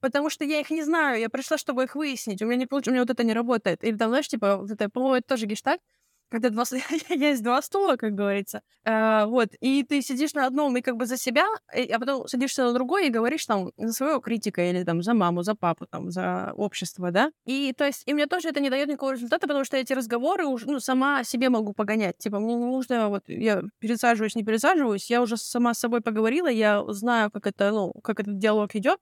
потому 0.00 0.28
что 0.28 0.44
я 0.44 0.60
их 0.60 0.70
не 0.70 0.82
знаю. 0.82 1.18
Я 1.18 1.30
пришла, 1.30 1.56
чтобы 1.56 1.84
их 1.84 1.94
выяснить. 1.94 2.42
У 2.42 2.46
меня 2.46 2.56
не 2.56 2.66
получится, 2.66 2.90
у 2.90 2.92
меня 2.92 3.02
вот 3.02 3.10
это 3.10 3.24
не 3.24 3.32
работает. 3.32 3.82
Или 3.82 3.96
там, 3.96 4.10
знаешь, 4.10 4.28
типа, 4.28 4.58
вот 4.58 4.70
это, 4.70 4.90
по-моему, 4.90 5.14
это 5.14 5.26
тоже 5.28 5.46
гештальт 5.46 5.80
когда 6.28 6.50
два, 6.50 6.64
есть 7.08 7.42
два 7.42 7.62
стула, 7.62 7.96
как 7.96 8.14
говорится, 8.14 8.62
а, 8.84 9.26
вот, 9.26 9.48
и 9.60 9.82
ты 9.82 10.02
сидишь 10.02 10.34
на 10.34 10.46
одном 10.46 10.76
и 10.76 10.80
как 10.80 10.96
бы 10.96 11.06
за 11.06 11.16
себя, 11.16 11.46
а 11.72 11.98
потом 11.98 12.26
садишься 12.28 12.64
на 12.64 12.72
другой 12.72 13.08
и 13.08 13.10
говоришь 13.10 13.46
там 13.46 13.70
за 13.76 13.92
своего 13.92 14.20
критика 14.20 14.62
или 14.62 14.84
там 14.84 15.02
за 15.02 15.14
маму, 15.14 15.42
за 15.42 15.54
папу, 15.54 15.86
там, 15.86 16.10
за 16.10 16.52
общество, 16.56 17.10
да, 17.10 17.30
и 17.44 17.72
то 17.76 17.84
есть, 17.84 18.02
и 18.06 18.14
мне 18.14 18.26
тоже 18.26 18.48
это 18.48 18.60
не 18.60 18.70
дает 18.70 18.88
никакого 18.88 19.12
результата, 19.12 19.46
потому 19.46 19.64
что 19.64 19.76
эти 19.76 19.92
разговоры 19.92 20.46
уже, 20.46 20.66
ну, 20.66 20.80
сама 20.80 21.24
себе 21.24 21.48
могу 21.48 21.72
погонять, 21.72 22.18
типа, 22.18 22.38
мне 22.38 22.54
не 22.54 22.64
нужно, 22.64 23.08
вот, 23.08 23.24
я 23.28 23.62
пересаживаюсь, 23.78 24.34
не 24.34 24.44
пересаживаюсь, 24.44 25.10
я 25.10 25.22
уже 25.22 25.36
сама 25.36 25.74
с 25.74 25.78
собой 25.78 26.00
поговорила, 26.00 26.48
я 26.48 26.84
знаю, 26.88 27.30
как 27.30 27.46
это, 27.46 27.70
ну, 27.70 27.92
как 28.02 28.20
этот 28.20 28.38
диалог 28.38 28.74
идет, 28.74 28.98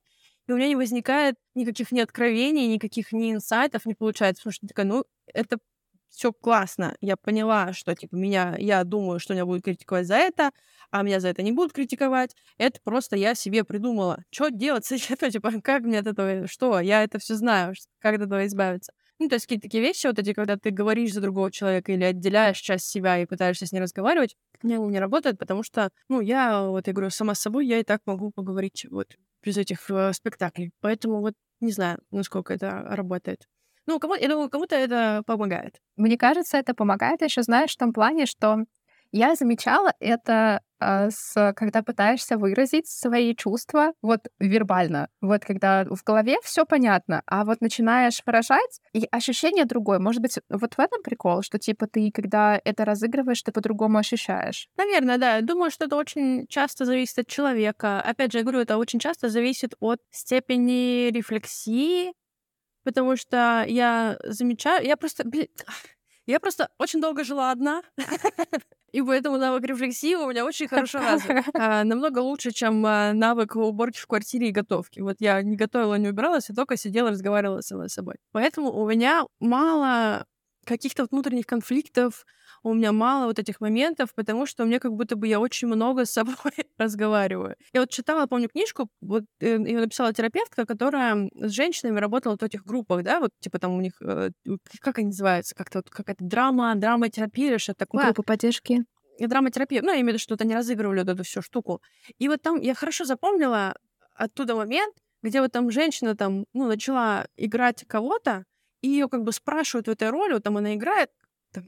и 0.49 0.53
у 0.53 0.57
меня 0.57 0.69
не 0.69 0.77
возникает 0.77 1.35
никаких 1.55 1.91
ни 1.93 2.01
откровений, 2.01 2.69
никаких 2.69 3.12
ни 3.12 3.33
инсайтов 3.33 3.85
не 3.85 3.95
получается, 3.95 4.43
потому 4.43 4.53
что 4.53 4.67
такая, 4.69 4.87
ну, 4.87 5.05
это 5.35 5.59
все 6.09 6.33
классно, 6.33 6.97
я 7.01 7.16
поняла, 7.16 7.73
что, 7.73 7.95
типа, 7.95 8.14
меня, 8.14 8.57
я 8.59 8.85
думаю, 8.85 9.19
что 9.19 9.35
меня 9.35 9.45
будут 9.45 9.64
критиковать 9.64 10.07
за 10.07 10.16
это, 10.16 10.51
а 10.90 11.03
меня 11.03 11.21
за 11.21 11.29
это 11.29 11.42
не 11.42 11.53
будут 11.53 11.73
критиковать. 11.73 12.35
Это 12.59 12.81
просто 12.83 13.16
я 13.16 13.35
себе 13.35 13.64
придумала. 13.64 14.23
Что 14.31 14.49
делать 14.49 14.85
с 14.87 14.92
этим? 14.92 15.16
Типа, 15.31 15.61
как 15.62 15.83
мне 15.83 15.99
от 15.99 16.07
этого, 16.07 16.47
что? 16.47 16.81
Я 16.81 17.03
это 17.03 17.19
все 17.19 17.35
знаю, 17.35 17.75
как 17.99 18.16
от 18.16 18.23
этого 18.23 18.47
избавиться. 18.47 18.92
Ну, 19.19 19.29
то 19.29 19.37
есть 19.37 19.47
какие-то 19.47 19.62
такие 19.62 19.83
вещи, 19.83 20.07
вот 20.07 20.19
эти, 20.19 20.35
когда 20.35 20.57
ты 20.57 20.71
говоришь 20.71 21.14
за 21.14 21.23
другого 21.23 21.51
человека 21.51 21.90
или 21.90 22.05
отделяешь 22.05 22.59
часть 22.59 22.87
себя 22.87 23.19
и 23.19 23.27
пытаешься 23.27 23.66
с 23.66 23.73
ней 23.73 23.81
разговаривать, 23.81 24.37
мне 24.62 24.77
не 24.77 24.99
работает, 24.99 25.38
потому 25.38 25.62
что, 25.62 25.90
ну, 26.09 26.21
я, 26.21 26.62
вот 26.62 26.87
я 26.87 26.92
говорю, 26.92 27.11
сама 27.11 27.35
с 27.35 27.40
собой, 27.40 27.66
я 27.66 27.79
и 27.81 27.83
так 27.83 28.03
могу 28.05 28.31
поговорить 28.31 28.87
вот 28.90 29.16
без 29.42 29.57
этих 29.57 29.90
э, 29.90 30.12
спектаклей. 30.12 30.73
Поэтому 30.81 31.21
вот 31.21 31.35
не 31.61 31.73
знаю, 31.73 31.99
насколько 32.11 32.53
это 32.53 32.83
работает. 32.83 33.49
Ну, 33.87 33.99
кому, 34.01 34.14
я 34.14 34.29
думаю, 34.29 34.51
кому-то 34.51 34.75
это 34.75 35.22
помогает. 35.27 35.77
Мне 35.96 36.16
кажется, 36.18 36.59
это 36.59 36.75
помогает 36.75 37.22
еще, 37.22 37.42
знаешь, 37.42 37.72
в 37.72 37.79
том 37.79 37.92
плане, 37.92 38.27
что 38.27 38.64
я 39.12 39.35
замечала 39.35 39.94
это, 40.01 40.61
э, 40.81 41.11
с, 41.11 41.53
когда 41.55 41.83
пытаешься 41.83 42.37
выразить 42.37 42.88
свои 42.88 43.35
чувства 43.35 43.92
вот 44.03 44.20
вербально. 44.38 45.09
Вот 45.20 45.44
когда 45.44 45.85
в 45.85 46.03
голове 46.05 46.37
все 46.42 46.64
понятно, 46.66 47.22
а 47.27 47.44
вот 47.44 47.61
начинаешь 47.61 48.20
выражать, 48.27 48.81
и 48.92 49.07
ощущение 49.11 49.64
другое. 49.64 49.99
Может 49.99 50.22
быть, 50.22 50.38
вот 50.51 50.75
в 50.75 50.81
этом 50.81 51.03
прикол, 51.03 51.42
что 51.42 51.59
типа 51.59 51.87
ты, 51.87 52.11
когда 52.12 52.61
это 52.64 52.85
разыгрываешь, 52.85 53.42
ты 53.42 53.53
по-другому 53.53 53.99
ощущаешь. 53.99 54.68
Наверное, 54.77 55.18
да. 55.18 55.40
Думаю, 55.40 55.70
что 55.70 55.87
это 55.87 55.96
очень 55.96 56.46
часто 56.49 56.85
зависит 56.85 57.20
от 57.20 57.27
человека. 57.29 58.01
Опять 58.01 58.33
же, 58.33 58.38
я 58.38 58.44
говорю, 58.44 58.61
это 58.61 58.77
очень 58.77 58.99
часто 58.99 59.29
зависит 59.29 59.75
от 59.81 60.01
степени 60.11 61.11
рефлексии, 61.11 62.12
потому 62.87 63.16
что 63.16 63.64
я 63.66 64.16
замечаю, 64.25 64.87
я 64.87 64.96
просто, 64.96 65.25
блин, 65.25 65.49
Я 66.27 66.40
просто 66.40 66.68
очень 66.79 67.01
долго 67.01 67.25
жила 67.25 67.53
одна, 67.53 67.83
и 68.92 69.03
поэтому 69.03 69.38
навык 69.38 69.64
рефлексии 69.64 70.14
у 70.14 70.29
меня 70.29 70.44
очень 70.44 70.68
хорошо 70.68 70.99
развит. 70.99 71.44
А, 71.55 71.85
намного 71.85 72.20
лучше, 72.20 72.53
чем 72.53 72.85
а, 72.87 73.12
навык 73.12 73.57
уборки 73.57 73.99
в 73.99 74.07
квартире 74.07 74.49
и 74.49 74.53
готовки. 74.53 75.01
Вот 75.01 75.16
я 75.20 75.42
не 75.42 75.57
готовила, 75.57 75.99
не 75.99 76.09
убиралась, 76.09 76.49
я 76.49 76.55
только 76.55 76.77
сидела, 76.77 77.11
разговаривала 77.11 77.61
с 77.61 77.88
собой. 77.88 78.16
Поэтому 78.33 78.72
у 78.72 78.88
меня 78.88 79.25
мало 79.40 80.27
каких-то 80.66 81.07
внутренних 81.11 81.46
конфликтов, 81.46 82.26
у 82.62 82.74
меня 82.74 82.92
мало 82.92 83.26
вот 83.26 83.38
этих 83.38 83.61
моментов, 83.61 84.12
потому 84.14 84.46
что 84.46 84.64
меня 84.64 84.81
как 84.81 84.92
будто 84.92 85.16
бы 85.16 85.29
я 85.29 85.40
очень 85.40 85.68
много 85.68 86.05
с 86.05 86.11
собой 86.11 86.35
разговариваю. 86.79 87.57
Я 87.72 87.81
вот 87.81 87.90
читала, 87.90 88.26
помню, 88.26 88.48
книжку, 88.48 88.88
вот 89.00 89.24
э, 89.40 89.46
ее 89.46 89.81
написала 89.81 90.12
терапевтка, 90.12 90.66
которая 90.66 91.31
с 91.35 91.50
женщинами 91.50 92.00
работала 92.00 92.37
в 92.37 92.42
этих 92.42 92.64
группах, 92.64 93.02
да, 93.02 93.20
вот 93.20 93.31
типа 93.40 93.59
там 93.59 93.76
у 93.76 93.81
них, 93.81 93.92
э, 94.02 94.31
как 94.81 94.98
они 94.98 95.09
называются, 95.09 95.55
как-то 95.55 95.79
вот 95.79 95.90
какая-то 95.90 96.24
драма, 96.24 96.74
драма-терапия, 96.74 97.59
что 97.59 97.74
такое. 97.74 98.05
Группа 98.05 98.22
поддержки. 98.22 98.85
И 99.18 99.26
драматерапия. 99.26 99.81
Ну, 99.81 99.88
я 99.88 99.94
имею 99.96 100.07
в 100.07 100.09
виду, 100.09 100.18
что-то 100.18 100.44
не 100.44 100.55
разыгрывали 100.55 101.00
вот 101.00 101.09
эту 101.09 101.24
всю 101.24 101.40
штуку. 101.40 101.81
И 102.18 102.29
вот 102.29 102.42
там 102.42 102.61
я 102.61 102.74
хорошо 102.74 103.05
запомнила 103.07 103.74
оттуда 104.14 104.55
момент, 104.55 104.94
где 105.22 105.40
вот 105.40 105.52
там 105.52 105.70
женщина 105.70 106.14
там, 106.14 106.44
ну, 106.52 106.66
начала 106.66 107.26
играть 107.37 107.85
кого-то, 107.87 108.44
и 108.87 108.88
ее 108.88 109.09
как 109.09 109.25
бы 109.25 109.33
спрашивают 109.33 109.88
в 109.88 109.90
этой 109.90 110.11
роли, 110.11 110.35
вот 110.35 110.44
там 110.44 110.57
она 110.57 110.75
играет, 110.75 111.11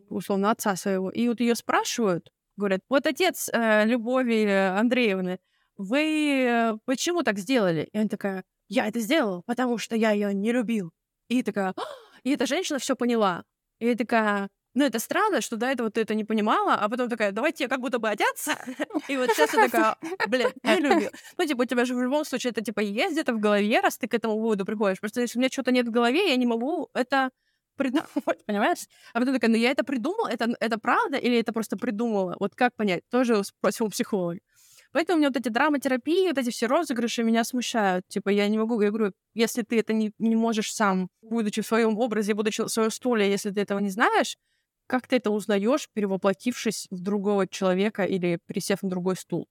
условно, 0.08 0.52
отца 0.52 0.76
своего, 0.76 1.10
и 1.10 1.28
вот 1.28 1.40
ее 1.40 1.56
спрашивают, 1.56 2.32
говорят, 2.56 2.80
вот 2.88 3.06
отец 3.06 3.50
э, 3.52 3.84
Любови 3.86 4.44
Андреевны, 4.46 5.40
вы 5.76 6.44
э, 6.46 6.78
почему 6.84 7.24
так 7.24 7.38
сделали? 7.38 7.88
И 7.92 7.98
она 7.98 8.08
такая, 8.08 8.44
я 8.68 8.86
это 8.86 9.00
сделала, 9.00 9.42
потому 9.46 9.78
что 9.78 9.96
я 9.96 10.12
ее 10.12 10.32
не 10.32 10.52
любил. 10.52 10.92
И 11.28 11.42
такая, 11.42 11.72
«А!» 11.76 11.82
и 12.22 12.30
эта 12.30 12.46
женщина 12.46 12.78
все 12.78 12.94
поняла. 12.94 13.44
И 13.80 13.94
такая, 13.96 14.48
ну, 14.78 14.84
это 14.84 15.00
странно, 15.00 15.40
что 15.40 15.56
до 15.56 15.66
этого 15.66 15.90
ты 15.90 16.02
это 16.02 16.14
не 16.14 16.24
понимала, 16.24 16.74
а 16.74 16.88
потом 16.88 17.08
такая, 17.08 17.32
давайте 17.32 17.64
я 17.64 17.68
как 17.68 17.80
будто 17.80 17.98
бы 17.98 18.08
одеться. 18.08 18.56
И 19.08 19.16
вот 19.16 19.30
сейчас 19.30 19.52
я 19.52 19.64
такая, 19.64 19.96
блин, 20.28 20.52
я 20.62 20.78
люблю. 20.78 21.10
Ну, 21.36 21.46
типа, 21.46 21.62
у 21.62 21.64
тебя 21.64 21.84
же 21.84 21.96
в 21.96 22.00
любом 22.02 22.24
случае 22.24 22.52
это, 22.52 22.62
типа, 22.62 22.78
есть 22.78 23.12
где-то 23.12 23.32
в 23.32 23.40
голове, 23.40 23.80
раз 23.80 23.98
ты 23.98 24.06
к 24.06 24.14
этому 24.14 24.38
выводу 24.38 24.64
приходишь. 24.64 25.00
Просто 25.00 25.20
если 25.20 25.36
у 25.36 25.40
меня 25.40 25.50
что-то 25.50 25.72
нет 25.72 25.88
в 25.88 25.90
голове, 25.90 26.28
я 26.28 26.36
не 26.36 26.46
могу 26.46 26.90
это 26.94 27.30
придумать, 27.76 28.06
понимаешь? 28.46 28.86
А 29.12 29.18
потом 29.18 29.34
такая, 29.34 29.50
ну 29.50 29.56
я 29.56 29.72
это 29.72 29.82
придумала, 29.82 30.28
это, 30.28 30.54
это 30.60 30.78
правда 30.78 31.16
или 31.16 31.40
это 31.40 31.52
просто 31.52 31.76
придумала? 31.76 32.36
Вот 32.38 32.54
как 32.54 32.76
понять? 32.76 33.02
Тоже 33.10 33.42
спросил 33.42 33.86
у 33.86 33.90
психолога. 33.90 34.38
Поэтому 34.92 35.16
у 35.16 35.18
меня 35.18 35.28
вот 35.28 35.36
эти 35.36 35.48
драматерапии, 35.48 36.28
вот 36.28 36.38
эти 36.38 36.50
все 36.50 36.66
розыгрыши 36.66 37.24
меня 37.24 37.42
смущают. 37.42 38.06
Типа, 38.08 38.28
я 38.28 38.48
не 38.48 38.58
могу, 38.58 38.80
я 38.80 38.90
говорю, 38.90 39.12
если 39.34 39.62
ты 39.62 39.80
это 39.80 39.92
не, 39.92 40.12
не 40.18 40.36
можешь 40.36 40.72
сам, 40.72 41.08
будучи 41.20 41.62
в 41.62 41.66
своем 41.66 41.98
образе, 41.98 42.34
будучи 42.34 42.62
в 42.62 42.68
своем 42.68 42.90
стуле, 42.90 43.28
если 43.28 43.50
ты 43.50 43.60
этого 43.60 43.80
не 43.80 43.90
знаешь, 43.90 44.36
как 44.88 45.06
ты 45.06 45.16
это 45.16 45.30
узнаешь, 45.30 45.88
перевоплотившись 45.92 46.88
в 46.90 47.00
другого 47.00 47.46
человека 47.46 48.04
или 48.04 48.40
присев 48.46 48.82
на 48.82 48.90
другой 48.90 49.16
стул? 49.16 49.48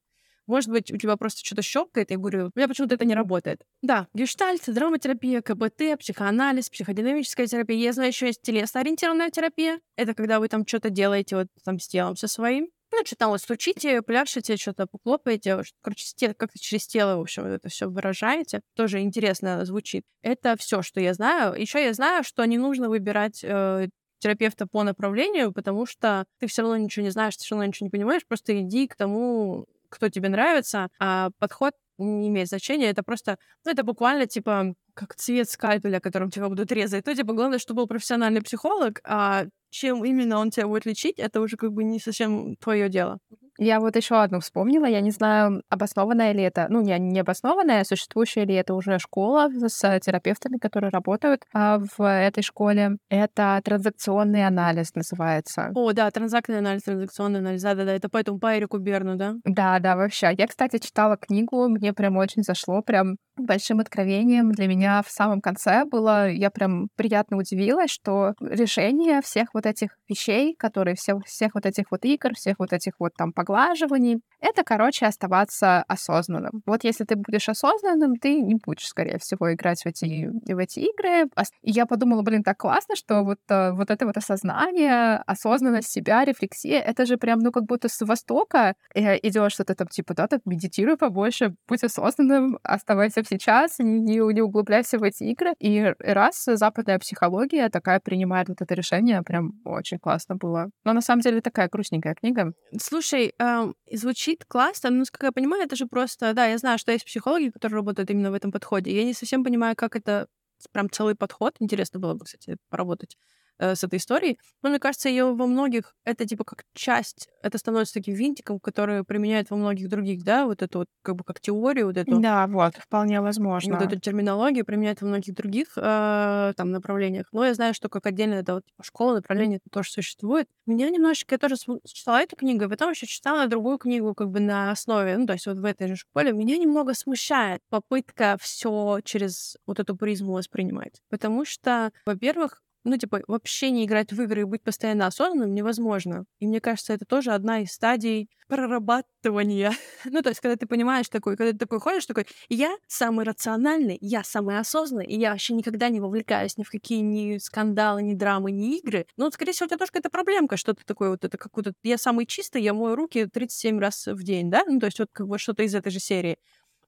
Может 0.48 0.70
быть, 0.70 0.92
у 0.92 0.98
тебя 0.98 1.18
просто 1.18 1.46
что-то 1.46 1.62
щелкает, 1.62 2.10
я 2.10 2.18
говорю, 2.18 2.46
у 2.48 2.52
меня 2.56 2.68
почему-то 2.70 2.96
это 2.96 3.06
не 3.06 3.14
работает. 3.14 3.62
Да, 3.82 4.08
гештальт, 4.14 4.64
драматерапия, 4.66 5.42
КБТ, 5.42 6.00
психоанализ, 6.00 6.70
психодинамическая 6.70 7.48
терапия. 7.48 7.78
Я 7.78 7.94
знаю, 7.94 8.10
еще 8.10 8.28
есть 8.28 8.42
телесно-ориентированная 8.42 9.30
терапия. 9.30 9.80
Это 9.98 10.14
когда 10.14 10.40
вы 10.40 10.48
там 10.48 10.66
что-то 10.66 10.90
делаете 10.90 11.36
вот 11.36 11.48
там 11.66 11.80
с 11.80 11.88
телом 11.88 12.16
со 12.16 12.28
своим. 12.28 12.70
Ну, 12.94 13.06
что 13.06 13.18
там 13.18 13.32
вот 13.32 13.42
стучите, 13.42 14.02
пляшете, 14.02 14.56
что-то 14.56 14.88
поклопаете, 14.88 15.62
короче, 15.82 16.34
как-то 16.34 16.58
через 16.58 16.88
тело, 16.88 17.18
в 17.18 17.22
общем, 17.22 17.44
это 17.44 17.68
все 17.68 17.90
выражаете. 17.90 18.62
Тоже 18.76 19.02
интересно 19.02 19.66
звучит. 19.66 20.06
Это 20.22 20.56
все, 20.58 20.82
что 20.82 21.02
я 21.02 21.14
знаю. 21.14 21.60
Еще 21.60 21.84
я 21.84 21.94
знаю, 21.94 22.24
что 22.24 22.46
не 22.46 22.58
нужно 22.58 22.88
выбирать 22.88 23.44
э, 23.44 23.90
терапевта 24.20 24.68
по 24.68 24.84
направлению, 24.84 25.52
потому 25.54 25.86
что 25.86 26.26
ты 26.40 26.48
все 26.48 26.62
равно 26.62 26.78
ничего 26.78 27.04
не 27.04 27.12
знаешь, 27.12 27.38
ты 27.38 27.44
все 27.44 27.56
равно 27.56 27.66
ничего 27.66 27.86
не 27.86 27.92
понимаешь, 27.92 28.26
просто 28.28 28.60
иди 28.62 28.88
к 28.88 28.96
тому, 28.96 29.66
кто 29.90 30.10
тебе 30.10 30.30
нравится, 30.30 30.90
а 31.00 31.30
подход 31.40 31.74
не 31.98 32.30
имеет 32.30 32.48
значения, 32.48 32.90
это 32.90 33.04
просто, 33.04 33.38
ну, 33.66 33.72
это 33.72 33.84
буквально, 33.84 34.28
типа, 34.28 34.74
как 34.94 35.16
цвет 35.16 35.50
скальпеля, 35.50 36.00
которым 36.00 36.30
тебя 36.30 36.48
будут 36.50 36.72
резать. 36.72 37.06
То, 37.06 37.16
типа, 37.16 37.34
главное, 37.34 37.60
чтобы 37.60 37.82
был 37.82 37.88
профессиональный 37.88 38.42
психолог, 38.42 39.00
а 39.04 39.46
чем 39.70 40.06
именно 40.06 40.40
он 40.40 40.50
тебя 40.52 40.68
будет 40.68 40.86
лечить, 40.86 41.20
это 41.20 41.42
уже 41.42 41.58
как 41.58 41.74
бы 41.74 41.84
не 41.84 42.00
совсем 42.00 42.56
твое 42.58 42.90
дело. 42.90 43.20
Я 43.58 43.80
вот 43.80 43.96
еще 43.96 44.22
одну 44.22 44.40
вспомнила. 44.40 44.86
Я 44.86 45.02
не 45.02 45.12
знаю, 45.12 45.62
обоснованная 45.70 46.32
ли 46.32 46.44
это, 46.44 46.68
ну, 46.70 46.82
не, 46.82 46.98
не 47.00 47.20
обоснованная, 47.20 47.84
существующая 47.84 48.46
ли 48.46 48.56
это 48.56 48.74
уже 48.74 49.00
школа 49.00 49.50
с 49.50 50.00
терапевтами, 50.00 50.58
которые 50.58 50.92
работают 50.92 51.44
а, 51.54 51.80
в 51.80 52.04
этой 52.04 52.44
школе. 52.44 52.98
Это 53.10 53.60
транзакционный 53.64 54.46
анализ 54.46 54.94
называется. 54.96 55.72
О, 55.76 55.92
да, 55.94 56.10
транзакционный 56.12 56.60
анализ, 56.60 56.84
транзакционный 56.84 57.40
анализ. 57.40 57.62
Да-да-да, 57.62 57.94
это 57.94 58.10
поэтому 58.10 58.40
по 58.40 58.58
Эрику 58.58 58.78
Берну, 58.78 59.16
да? 59.16 59.36
Да, 59.44 59.80
да, 59.80 59.96
вообще. 59.96 60.32
Я, 60.38 60.48
кстати, 60.48 60.78
читала 60.78 61.18
книгу, 61.18 61.68
мне 61.68 61.94
прям 61.94 62.18
очень 62.18 62.44
зашло, 62.44 62.82
прям 62.82 63.18
большим 63.38 63.80
откровением 63.80 64.52
для 64.52 64.68
меня 64.68 65.02
в 65.06 65.10
самом 65.10 65.42
конце 65.42 65.86
было, 65.86 66.30
я 66.30 66.50
прям 66.50 66.90
приятно 66.96 67.38
удивилась, 67.38 67.92
что 67.92 68.34
решение 68.40 69.22
всех 69.22 69.50
вот 69.54 69.66
этих 69.66 69.98
вещей, 70.08 70.56
которые 70.56 70.96
все, 70.96 71.20
всех 71.26 71.56
вот 71.56 71.66
этих 71.66 71.86
вот 71.92 72.06
игр, 72.06 72.34
всех 72.36 72.60
вот 72.60 72.74
этих 72.74 72.94
вот 73.00 73.14
там 73.16 73.34
поглаживаний, 73.34 74.20
это, 74.40 74.64
короче, 74.64 75.06
оставаться 75.06 75.84
осознанным. 75.88 76.62
Вот 76.66 76.84
если 76.84 77.04
ты 77.06 77.16
будешь 77.16 77.50
осознанным, 77.50 78.18
ты 78.18 78.42
не 78.42 78.56
будешь, 78.56 78.88
скорее 78.88 79.18
всего, 79.20 79.54
играть 79.54 79.82
в 79.84 79.88
эти, 79.88 80.30
в 80.30 80.58
эти 80.58 80.80
игры. 80.80 81.30
И 81.62 81.72
я 81.72 81.86
подумала, 81.86 82.22
блин, 82.22 82.44
так 82.44 82.58
классно, 82.58 82.96
что 82.96 83.24
вот, 83.24 83.40
э, 83.50 83.72
вот 83.72 83.90
это 83.90 84.06
вот 84.06 84.18
осознание, 84.18 85.18
осознанность 85.26 85.90
себя, 85.90 86.24
рефлексия, 86.24 86.80
это 86.80 87.06
же 87.06 87.18
прям, 87.18 87.40
ну, 87.40 87.52
как 87.52 87.64
будто 87.66 87.90
с 87.90 88.06
Востока 88.06 88.76
э, 88.94 89.18
идет 89.28 89.52
что-то 89.52 89.76
там, 89.76 89.88
типа, 89.88 90.14
да, 90.14 90.28
так 90.28 90.42
медитируй 90.46 90.98
побольше, 90.98 91.56
будь 91.68 91.84
осознанным, 91.84 92.60
оставайся 92.64 93.24
сейчас, 93.28 93.80
не, 93.80 94.18
не 94.18 94.42
углубляйся 94.42 94.98
в 94.98 95.04
эти 95.04 95.24
игры. 95.24 95.54
И 95.60 95.94
раз 96.00 96.44
западная 96.46 97.00
психология 97.00 97.70
такая 97.70 98.00
принимает 98.00 98.50
вот 98.50 98.62
это 98.62 98.74
решение, 98.74 99.22
прям 99.22 99.54
очень 99.66 100.00
классно 100.00 100.36
было. 100.36 100.70
Но 100.84 100.94
на 100.94 101.02
самом 101.02 101.22
деле 101.22 101.42
такая 101.42 101.70
грустненькая 101.70 102.16
книга. 102.16 102.54
Слушай, 102.80 103.34
э, 103.40 103.74
звучит 103.92 104.46
классно, 104.46 104.90
но, 104.90 105.04
как 105.12 105.24
я 105.24 105.32
понимаю, 105.32 105.64
это 105.64 105.76
же 105.76 105.86
просто... 105.88 106.34
Да, 106.34 106.46
я 106.46 106.58
знаю, 106.58 106.78
что 106.78 106.92
есть 106.92 107.06
психологи, 107.06 107.50
которые 107.50 107.78
работают 107.78 108.10
именно 108.10 108.32
в 108.32 108.34
этом 108.34 108.52
подходе. 108.52 108.96
Я 108.96 109.04
не 109.04 109.14
совсем 109.14 109.44
понимаю, 109.44 109.76
как 109.76 109.96
это 109.96 110.28
прям 110.72 110.90
целый 110.90 111.16
подход. 111.16 111.56
Интересно 111.60 112.00
было 112.00 112.14
бы, 112.14 112.26
кстати, 112.26 112.58
поработать 112.70 113.18
э, 113.60 113.76
с 113.76 113.84
этой 113.84 113.98
историей. 113.98 114.40
Но 114.62 114.70
мне 114.70 114.80
кажется, 114.80 115.10
ее 115.10 115.34
во 115.34 115.48
многих 115.48 115.96
это 116.06 116.26
типа 116.26 116.44
как 116.44 116.64
часть, 116.74 117.30
это 117.42 117.58
становится 117.58 117.94
таким 117.94 118.16
винтиком, 118.16 118.60
который 118.60 119.04
применяют 119.04 119.50
во 119.50 119.58
многих 119.58 119.90
других, 119.90 120.24
да, 120.24 120.46
вот 120.46 120.62
эту 120.62 120.80
вот 120.80 120.88
как 121.02 121.16
бы 121.16 121.24
как 121.24 121.40
теорию, 121.40 121.88
вот 121.88 121.98
эту. 121.98 122.20
Да, 122.20 122.48
вот, 122.48 122.76
вполне 122.78 123.22
возможно. 123.22 123.76
Вот 123.78 123.84
эту 123.84 124.00
терминологию 124.00 124.66
применяют 124.66 125.02
во 125.02 125.08
многих 125.08 125.34
других 125.36 125.74
э, 125.76 126.54
там 126.56 126.72
направлениях. 126.72 127.28
Но 127.32 127.46
я 127.46 127.54
знаю, 127.54 127.74
что 127.74 127.90
как 127.90 128.06
отдельно 128.06 128.36
это 128.36 128.56
вот 128.56 128.66
типа, 128.66 128.84
школа 128.84 129.16
направление 129.16 129.58
это 129.58 129.70
тоже 129.70 129.92
существует. 129.92 130.48
Меня 130.66 130.90
немножечко, 130.90 131.36
я 131.36 131.40
тоже 131.40 131.56
читала 131.86 132.18
эту 132.18 132.36
книгу, 132.36 132.66
и 132.66 132.70
потом 132.70 132.92
еще 132.92 133.06
читала 133.06 133.48
другую 133.48 133.78
книгу 133.78 134.14
как 134.14 134.30
бы 134.30 134.40
на 134.40 134.72
основе, 134.72 135.18
ну, 135.18 135.26
то 135.26 135.34
есть 135.34 135.48
вот 135.48 135.58
в 135.58 135.66
этой 135.66 135.88
же 135.88 135.96
школе. 135.96 136.32
Меня 136.32 136.58
немного 136.58 136.94
смущает 136.94 137.62
попытка 137.70 138.38
все 138.40 139.00
через 139.04 139.58
вот 139.66 139.80
эту 139.80 139.96
призму 139.96 140.34
воспринимать. 140.34 141.02
Потому 141.10 141.46
что, 141.46 141.92
во-первых, 142.06 142.62
ну, 142.88 142.98
типа, 142.98 143.22
вообще 143.28 143.70
не 143.70 143.86
играть 143.86 144.14
в 144.14 144.22
игры 144.22 144.42
и 144.42 144.46
быть 144.46 144.64
постоянно 144.64 145.08
осознанным 145.08 145.54
невозможно. 145.54 146.26
И 146.40 146.48
мне 146.48 146.62
кажется, 146.62 146.94
это 146.94 147.06
тоже 147.06 147.32
одна 147.32 147.60
из 147.62 147.72
стадий 147.74 148.30
прорабатывания. 148.48 149.74
ну, 150.06 150.22
то 150.22 150.30
есть, 150.30 150.40
когда 150.40 150.56
ты 150.56 150.66
понимаешь 150.68 151.10
такой, 151.10 151.36
когда 151.36 151.52
ты 151.52 151.58
такой 151.58 151.80
ходишь, 151.80 152.06
такой, 152.06 152.26
я 152.48 152.76
самый 152.88 153.26
рациональный, 153.26 153.98
я 154.00 154.24
самый 154.24 154.58
осознанный, 154.58 155.06
и 155.06 155.20
я 155.20 155.32
вообще 155.32 155.54
никогда 155.54 155.90
не 155.90 156.00
вовлекаюсь 156.00 156.58
ни 156.58 156.64
в 156.64 156.70
какие 156.70 157.02
ни 157.02 157.38
скандалы, 157.40 158.02
ни 158.04 158.14
драмы, 158.14 158.52
ни 158.52 158.78
игры. 158.78 159.06
Ну, 159.18 159.26
вот, 159.26 159.34
скорее 159.34 159.52
всего, 159.52 159.66
у 159.66 159.68
тебя 159.68 159.78
тоже 159.78 159.92
какая-то 159.92 160.10
проблемка, 160.10 160.56
что-то 160.56 160.86
такое 160.86 161.10
вот, 161.10 161.26
это 161.26 161.38
какой-то... 161.38 161.74
Я 161.84 161.98
самый 161.98 162.26
чистый, 162.26 162.62
я 162.62 162.74
мою 162.74 162.96
руки 162.96 163.26
37 163.26 163.80
раз 163.80 164.08
в 164.08 164.24
день, 164.24 164.50
да? 164.50 164.64
Ну, 164.66 164.80
то 164.80 164.86
есть, 164.86 165.00
вот 165.00 165.10
как 165.12 165.28
бы 165.28 165.38
что-то 165.38 165.64
из 165.64 165.76
этой 165.76 165.92
же 165.92 166.00
серии. 166.00 166.38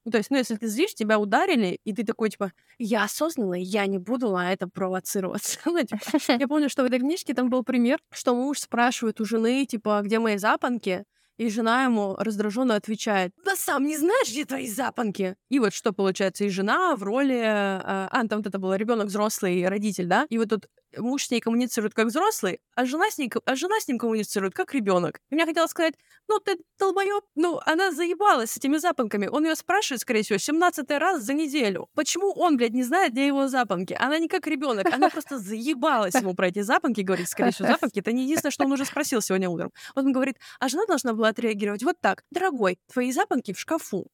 Ну, 0.04 0.12
то 0.12 0.18
есть, 0.18 0.30
ну, 0.30 0.38
если 0.38 0.56
ты 0.56 0.66
злишь, 0.66 0.94
тебя 0.94 1.18
ударили, 1.18 1.78
и 1.84 1.92
ты 1.92 2.04
такой, 2.04 2.30
типа, 2.30 2.52
я 2.78 3.04
осознанный, 3.04 3.62
я 3.62 3.86
не 3.86 3.98
буду 3.98 4.30
на 4.30 4.52
это 4.52 4.66
провоцироваться. 4.66 5.58
ну, 5.66 5.82
типа, 5.82 6.00
я 6.28 6.48
помню, 6.48 6.68
что 6.68 6.82
в 6.82 6.86
этой 6.86 6.98
книжке 6.98 7.34
там 7.34 7.50
был 7.50 7.62
пример, 7.62 7.98
что 8.10 8.34
муж 8.34 8.60
спрашивает 8.60 9.20
у 9.20 9.24
жены, 9.24 9.66
типа, 9.66 10.00
где 10.02 10.18
мои 10.18 10.38
запонки, 10.38 11.04
и 11.40 11.48
жена 11.48 11.84
ему 11.84 12.16
раздраженно 12.18 12.74
отвечает, 12.74 13.32
да 13.44 13.56
сам 13.56 13.86
не 13.86 13.96
знаешь, 13.96 14.30
где 14.30 14.44
твои 14.44 14.68
запонки. 14.68 15.36
И 15.48 15.58
вот 15.58 15.72
что 15.72 15.92
получается, 15.92 16.44
и 16.44 16.50
жена 16.50 16.94
в 16.96 17.02
роли... 17.02 17.38
Э, 17.38 18.08
а, 18.10 18.26
там 18.28 18.40
вот 18.40 18.46
это 18.46 18.58
был 18.58 18.74
ребенок 18.74 19.06
взрослый, 19.06 19.66
родитель, 19.66 20.04
да? 20.04 20.26
И 20.28 20.36
вот 20.36 20.50
тут 20.50 20.68
муж 20.96 21.24
с 21.24 21.30
ней 21.30 21.40
коммуницирует 21.40 21.94
как 21.94 22.06
взрослый, 22.06 22.60
а 22.74 22.84
жена 22.84 23.10
с, 23.10 23.18
ней, 23.18 23.30
а 23.44 23.54
жена 23.56 23.80
с 23.80 23.88
ним 23.88 23.98
коммуницирует 23.98 24.54
как 24.54 24.74
ребенок. 24.74 25.20
И 25.30 25.34
мне 25.34 25.46
хотелось 25.46 25.70
сказать, 25.70 25.94
ну 26.28 26.38
ты 26.38 26.56
долбоёб, 26.78 27.24
ну 27.34 27.60
она 27.66 27.92
заебалась 27.92 28.52
с 28.52 28.56
этими 28.56 28.78
запонками. 28.78 29.26
Он 29.26 29.44
ее 29.44 29.56
спрашивает, 29.56 30.00
скорее 30.00 30.22
всего, 30.22 30.38
17 30.38 30.90
раз 30.92 31.22
за 31.22 31.34
неделю. 31.34 31.88
Почему 31.94 32.32
он, 32.32 32.56
блядь, 32.56 32.72
не 32.72 32.82
знает, 32.82 33.12
где 33.12 33.26
его 33.26 33.48
запонки? 33.48 33.96
Она 33.98 34.18
не 34.18 34.28
как 34.28 34.46
ребенок, 34.46 34.86
она 34.92 35.08
просто 35.10 35.38
заебалась 35.38 36.14
ему 36.14 36.34
про 36.34 36.48
эти 36.48 36.62
запонки, 36.62 37.00
говорит, 37.00 37.28
скорее 37.28 37.52
всего, 37.52 37.68
запонки. 37.68 38.00
Это 38.00 38.12
не 38.12 38.24
единственное, 38.24 38.52
что 38.52 38.64
он 38.64 38.72
уже 38.72 38.84
спросил 38.84 39.20
сегодня 39.20 39.48
утром. 39.48 39.72
Он 39.94 40.12
говорит, 40.12 40.36
а 40.58 40.68
жена 40.68 40.86
должна 40.86 41.12
была 41.12 41.28
отреагировать 41.28 41.82
вот 41.82 41.96
так. 42.00 42.24
Дорогой, 42.30 42.78
твои 42.92 43.12
запонки 43.12 43.52
в 43.52 43.58
шкафу. 43.58 44.08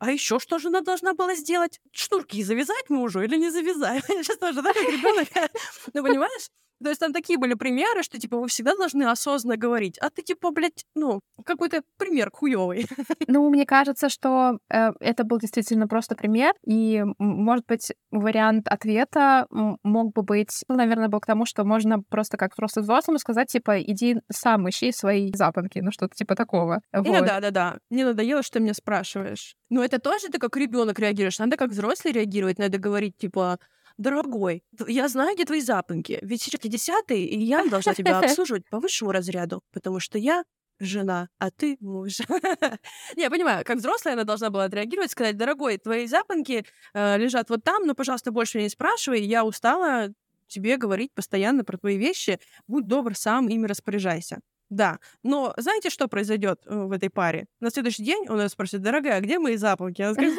А 0.00 0.10
еще 0.10 0.38
что 0.40 0.58
жена 0.58 0.80
должна 0.80 1.12
была 1.12 1.34
сделать? 1.34 1.78
Шнурки 1.92 2.42
завязать 2.42 2.88
мужу 2.88 3.20
или 3.20 3.36
не 3.36 3.50
завязать? 3.50 4.02
Сейчас 4.08 4.38
тоже, 4.38 4.62
да, 4.62 4.72
как 4.72 4.82
ребенок. 4.82 5.28
Ну, 5.92 6.02
понимаешь? 6.02 6.48
То 6.82 6.88
есть 6.88 7.00
там 7.00 7.12
такие 7.12 7.38
были 7.38 7.54
примеры, 7.54 8.02
что, 8.02 8.18
типа, 8.18 8.38
вы 8.38 8.48
всегда 8.48 8.74
должны 8.74 9.04
осознанно 9.04 9.56
говорить, 9.56 9.98
а 9.98 10.10
ты, 10.10 10.22
типа, 10.22 10.50
блядь, 10.50 10.84
ну, 10.94 11.20
какой-то 11.44 11.82
пример 11.98 12.30
хуёвый. 12.32 12.86
Ну, 13.26 13.48
мне 13.48 13.64
кажется, 13.64 14.08
что 14.08 14.58
э, 14.72 14.90
это 14.98 15.24
был 15.24 15.38
действительно 15.38 15.86
просто 15.86 16.16
пример, 16.16 16.52
и, 16.66 17.04
может 17.18 17.64
быть, 17.66 17.92
вариант 18.10 18.66
ответа 18.66 19.46
мог 19.50 20.12
бы 20.12 20.22
быть, 20.22 20.64
ну, 20.68 20.74
наверное, 20.74 21.08
был 21.08 21.20
к 21.20 21.26
тому, 21.26 21.46
что 21.46 21.64
можно 21.64 22.02
просто 22.02 22.36
как 22.36 22.56
просто 22.56 22.80
взрослому 22.80 23.18
сказать, 23.18 23.48
типа, 23.48 23.80
иди 23.80 24.16
сам 24.32 24.68
ищи 24.68 24.90
свои 24.92 25.30
запонки, 25.32 25.78
ну, 25.78 25.92
что-то 25.92 26.14
типа 26.14 26.34
такого. 26.34 26.80
Вот. 26.92 27.26
Да-да-да. 27.26 27.78
Мне 27.90 28.04
надоело, 28.04 28.42
что 28.42 28.54
ты 28.54 28.60
меня 28.60 28.74
спрашиваешь. 28.74 29.54
Но 29.68 29.84
это 29.84 30.00
тоже 30.00 30.28
ты 30.28 30.38
как 30.38 30.56
ребенок 30.56 30.98
реагируешь. 30.98 31.38
Надо 31.38 31.56
как 31.56 31.70
взрослый 31.70 32.12
реагировать, 32.12 32.58
надо 32.58 32.78
говорить, 32.78 33.16
типа, 33.16 33.58
дорогой, 33.98 34.62
я 34.86 35.08
знаю, 35.08 35.34
где 35.34 35.44
твои 35.44 35.60
запонки. 35.60 36.18
Ведь 36.22 36.42
сейчас 36.42 36.60
десятый, 36.60 37.24
и 37.24 37.38
я 37.38 37.64
должна 37.66 37.94
тебя 37.94 38.18
обслуживать 38.20 38.68
по 38.68 38.80
высшему 38.80 39.12
разряду, 39.12 39.62
потому 39.72 40.00
что 40.00 40.18
я 40.18 40.44
жена, 40.80 41.28
а 41.38 41.50
ты 41.50 41.76
муж. 41.80 42.20
Не, 43.16 43.22
я 43.22 43.30
понимаю, 43.30 43.64
как 43.64 43.78
взрослая 43.78 44.14
она 44.14 44.24
должна 44.24 44.50
была 44.50 44.64
отреагировать, 44.64 45.10
сказать, 45.10 45.36
дорогой, 45.36 45.78
твои 45.78 46.06
запонки 46.06 46.64
э, 46.94 47.18
лежат 47.18 47.50
вот 47.50 47.62
там, 47.62 47.86
но, 47.86 47.94
пожалуйста, 47.94 48.32
больше 48.32 48.60
не 48.60 48.68
спрашивай, 48.68 49.20
я 49.22 49.44
устала 49.44 50.08
тебе 50.48 50.76
говорить 50.76 51.12
постоянно 51.14 51.64
про 51.64 51.78
твои 51.78 51.96
вещи, 51.96 52.40
будь 52.66 52.86
добр, 52.86 53.14
сам 53.14 53.48
ими 53.48 53.66
распоряжайся. 53.66 54.40
Да, 54.70 55.00
но 55.24 55.52
знаете, 55.56 55.90
что 55.90 56.06
произойдет 56.06 56.60
э, 56.64 56.84
в 56.84 56.92
этой 56.92 57.10
паре? 57.10 57.48
На 57.58 57.70
следующий 57.70 58.04
день 58.04 58.26
он 58.28 58.40
ее 58.40 58.48
спросит, 58.48 58.80
дорогая, 58.80 59.16
а 59.16 59.20
где 59.20 59.40
мои 59.40 59.56
запонки? 59.56 60.00
Она 60.00 60.14
скажет, 60.14 60.32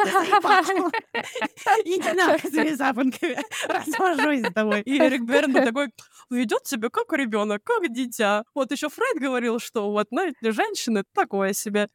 иди 1.86 2.14
нахуй 2.14 2.50
своими 2.50 2.76
запонками, 2.76 3.38
развожусь 3.68 4.48
с 4.48 4.54
тобой. 4.54 4.82
И 4.84 4.98
Эрик 5.02 5.24
Берн 5.24 5.54
такой, 5.54 5.90
ведет 6.30 6.66
себя 6.66 6.90
как 6.90 7.12
ребенок, 7.12 7.62
как 7.66 7.92
дитя. 7.92 8.46
Вот 8.56 8.72
еще 8.72 8.88
Фрейд 8.88 9.20
говорил, 9.20 9.60
что 9.60 9.92
вот, 9.92 10.08
знаете, 10.10 10.52
женщины 10.54 11.04
такое 11.14 11.52
себе. 11.52 11.90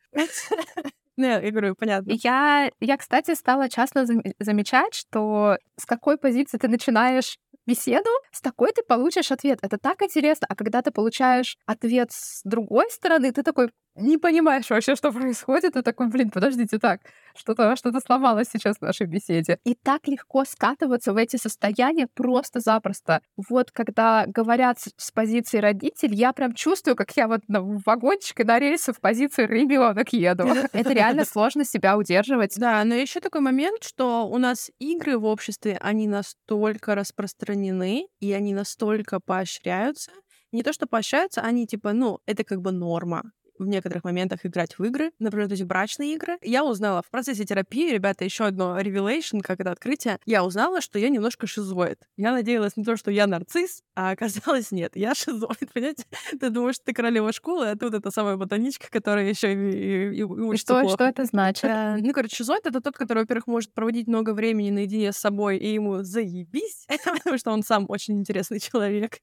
Ну, 1.18 1.24
я 1.24 1.50
говорю, 1.50 1.74
понятно. 1.74 2.12
Я, 2.12 2.70
я, 2.80 2.96
кстати, 2.98 3.34
стала 3.34 3.70
часто 3.70 4.04
замечать, 4.38 4.94
что 4.94 5.56
с 5.76 5.86
какой 5.86 6.18
позиции 6.18 6.58
ты 6.58 6.68
начинаешь 6.68 7.38
беседу, 7.66 8.10
с 8.32 8.40
такой 8.40 8.72
ты 8.72 8.82
получишь 8.82 9.32
ответ. 9.32 9.58
Это 9.62 9.78
так 9.78 10.02
интересно. 10.02 10.46
А 10.48 10.54
когда 10.54 10.82
ты 10.82 10.90
получаешь 10.90 11.56
ответ 11.66 12.10
с 12.12 12.42
другой 12.44 12.90
стороны, 12.90 13.32
ты 13.32 13.42
такой, 13.42 13.70
не 13.96 14.18
понимаешь 14.18 14.68
вообще, 14.70 14.94
что 14.94 15.12
происходит, 15.12 15.76
и 15.76 15.82
такой, 15.82 16.08
блин, 16.08 16.30
подождите, 16.30 16.78
так, 16.78 17.00
что-то 17.34 17.74
что 17.76 17.92
сломалось 18.00 18.48
сейчас 18.52 18.76
в 18.76 18.82
нашей 18.82 19.06
беседе. 19.06 19.58
И 19.64 19.74
так 19.74 20.06
легко 20.06 20.44
скатываться 20.44 21.12
в 21.12 21.16
эти 21.16 21.36
состояния 21.36 22.06
просто-запросто. 22.14 23.20
Вот 23.36 23.70
когда 23.72 24.24
говорят 24.26 24.78
с 24.96 25.10
позиции 25.10 25.58
родитель, 25.58 26.14
я 26.14 26.32
прям 26.32 26.54
чувствую, 26.54 26.96
как 26.96 27.16
я 27.16 27.28
вот 27.28 27.42
на 27.48 27.60
вагончик 27.62 28.40
и 28.40 28.44
на 28.44 28.58
рельсы 28.58 28.92
в 28.92 29.00
позиции 29.00 29.46
ребенок 29.46 30.12
еду. 30.12 30.44
Это 30.72 30.92
реально 30.92 31.24
сложно 31.24 31.64
себя 31.64 31.96
удерживать. 31.96 32.54
Да, 32.56 32.84
но 32.84 32.94
еще 32.94 33.20
такой 33.20 33.40
момент, 33.40 33.82
что 33.82 34.26
у 34.26 34.38
нас 34.38 34.70
игры 34.78 35.18
в 35.18 35.24
обществе, 35.24 35.78
они 35.80 36.06
настолько 36.06 36.94
распространены, 36.94 38.06
и 38.20 38.32
они 38.32 38.54
настолько 38.54 39.20
поощряются, 39.20 40.12
не 40.52 40.62
то, 40.62 40.72
что 40.72 40.86
поощряются, 40.86 41.40
они 41.40 41.66
типа, 41.66 41.92
ну, 41.92 42.20
это 42.26 42.44
как 42.44 42.60
бы 42.60 42.72
норма 42.72 43.22
в 43.58 43.66
некоторых 43.66 44.04
моментах 44.04 44.40
играть 44.44 44.78
в 44.78 44.84
игры, 44.84 45.12
например, 45.18 45.52
эти 45.52 45.62
брачные 45.62 46.14
игры. 46.14 46.38
Я 46.42 46.64
узнала 46.64 47.02
в 47.02 47.10
процессе 47.10 47.44
терапии, 47.44 47.92
ребята, 47.92 48.24
еще 48.24 48.44
одно 48.44 48.78
revelation, 48.78 49.40
как 49.42 49.60
это 49.60 49.70
открытие, 49.70 50.18
я 50.26 50.44
узнала, 50.44 50.80
что 50.80 50.98
я 50.98 51.08
немножко 51.08 51.46
шизоид. 51.46 51.98
Я 52.16 52.32
надеялась 52.32 52.76
на 52.76 52.84
то, 52.84 52.96
что 52.96 53.10
я 53.10 53.26
нарцисс, 53.26 53.82
а 53.94 54.10
оказалось 54.10 54.70
нет, 54.70 54.92
я 54.94 55.14
шизоид, 55.14 55.72
понимаете? 55.72 56.04
Ты 56.38 56.50
думаешь, 56.50 56.76
ты 56.82 56.92
королева 56.92 57.32
школы, 57.32 57.70
а 57.70 57.76
тут 57.76 57.94
эта 57.94 58.10
самая 58.10 58.36
ботаничка, 58.36 58.88
которая 58.90 59.28
еще 59.28 59.52
и, 59.52 60.14
и, 60.14 60.18
и 60.18 60.22
учится 60.22 60.74
что, 60.74 60.80
плохо. 60.80 60.94
что 60.96 61.04
это 61.04 61.24
значит? 61.24 61.64
Ну, 61.64 62.12
короче, 62.12 62.36
шизоид— 62.36 62.62
это 62.66 62.80
тот, 62.80 62.96
который, 62.96 63.20
во-первых, 63.20 63.46
может 63.46 63.72
проводить 63.72 64.06
много 64.06 64.34
времени 64.34 64.70
наедине 64.70 65.12
с 65.12 65.16
собой, 65.16 65.58
и 65.58 65.72
ему 65.72 66.02
заебись, 66.02 66.86
потому 67.04 67.38
что 67.38 67.50
он 67.50 67.62
сам 67.62 67.86
очень 67.88 68.18
интересный 68.18 68.60
человек. 68.60 69.18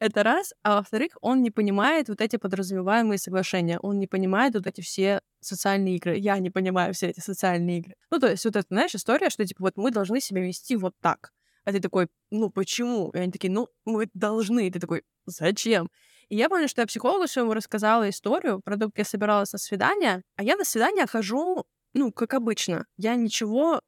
Это 0.00 0.22
раз. 0.22 0.54
А 0.62 0.76
во-вторых, 0.76 1.12
он 1.20 1.42
не 1.42 1.50
понимает 1.50 2.08
вот 2.08 2.20
эти 2.20 2.36
подразумеваемые 2.36 3.18
соглашения. 3.18 3.78
Он 3.80 3.98
не 3.98 4.06
понимает 4.06 4.54
вот 4.54 4.66
эти 4.66 4.80
все 4.80 5.20
социальные 5.40 5.96
игры. 5.96 6.16
Я 6.16 6.38
не 6.38 6.50
понимаю 6.50 6.94
все 6.94 7.08
эти 7.08 7.20
социальные 7.20 7.78
игры. 7.78 7.94
Ну, 8.10 8.18
то 8.18 8.28
есть 8.28 8.44
вот 8.44 8.56
это, 8.56 8.66
знаешь, 8.68 8.94
история, 8.94 9.30
что, 9.30 9.44
типа, 9.44 9.62
вот 9.62 9.76
мы 9.76 9.90
должны 9.90 10.20
себя 10.20 10.40
вести 10.42 10.76
вот 10.76 10.94
так. 11.00 11.32
А 11.64 11.72
ты 11.72 11.80
такой, 11.80 12.08
ну, 12.30 12.50
почему? 12.50 13.10
И 13.10 13.18
они 13.18 13.30
такие, 13.30 13.52
ну, 13.52 13.68
мы 13.84 14.08
должны. 14.14 14.66
И 14.66 14.70
ты 14.70 14.80
такой, 14.80 15.04
зачем? 15.26 15.88
И 16.28 16.36
я 16.36 16.48
помню, 16.48 16.68
что 16.68 16.80
я 16.80 16.86
психологу 16.86 17.26
своему 17.28 17.52
рассказала 17.54 18.08
историю 18.08 18.60
про 18.64 18.76
то, 18.76 18.86
как 18.86 18.98
я 18.98 19.04
собиралась 19.04 19.52
на 19.52 19.58
свидание, 19.58 20.22
а 20.36 20.42
я 20.42 20.56
на 20.56 20.64
свидание 20.64 21.06
хожу, 21.06 21.64
ну, 21.94 22.10
как 22.12 22.34
обычно. 22.34 22.86
Я 22.96 23.14
ничего 23.16 23.82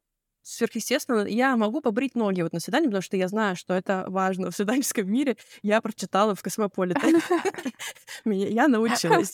сверхъестественно, 0.45 1.25
я 1.25 1.57
могу 1.57 1.81
побрить 1.81 2.15
ноги 2.15 2.41
вот 2.41 2.53
на 2.53 2.59
свидании, 2.59 2.87
потому 2.87 3.01
что 3.01 3.17
я 3.17 3.27
знаю, 3.27 3.55
что 3.55 3.73
это 3.73 4.05
важно 4.07 4.51
в 4.51 4.55
свидательском 4.55 5.11
мире. 5.11 5.37
Я 5.63 5.81
прочитала 5.81 6.35
в 6.35 6.43
Космополите. 6.43 7.01
Я 8.25 8.67
научилась. 8.67 9.33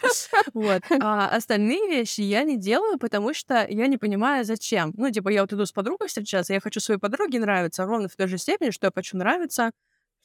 Вот. 0.54 0.82
А 0.90 1.28
остальные 1.28 1.88
вещи 1.88 2.22
я 2.22 2.44
не 2.44 2.58
делаю, 2.58 2.98
потому 2.98 3.34
что 3.34 3.66
я 3.70 3.88
не 3.88 3.98
понимаю, 3.98 4.44
зачем. 4.46 4.94
Ну, 4.98 5.10
типа, 5.12 5.30
я 5.30 5.42
вот 5.42 5.54
иду 5.54 5.66
с 5.66 5.72
подругой 5.72 6.08
встречаться, 6.08 6.54
я 6.54 6.60
хочу 6.60 6.80
своей 6.80 7.00
подруге 7.00 7.40
нравиться 7.40 7.86
ровно 7.86 8.08
в 8.08 8.16
той 8.16 8.28
же 8.28 8.38
степени, 8.38 8.72
что 8.72 8.88
я 8.88 8.92
хочу 8.94 9.18
нравиться 9.18 9.72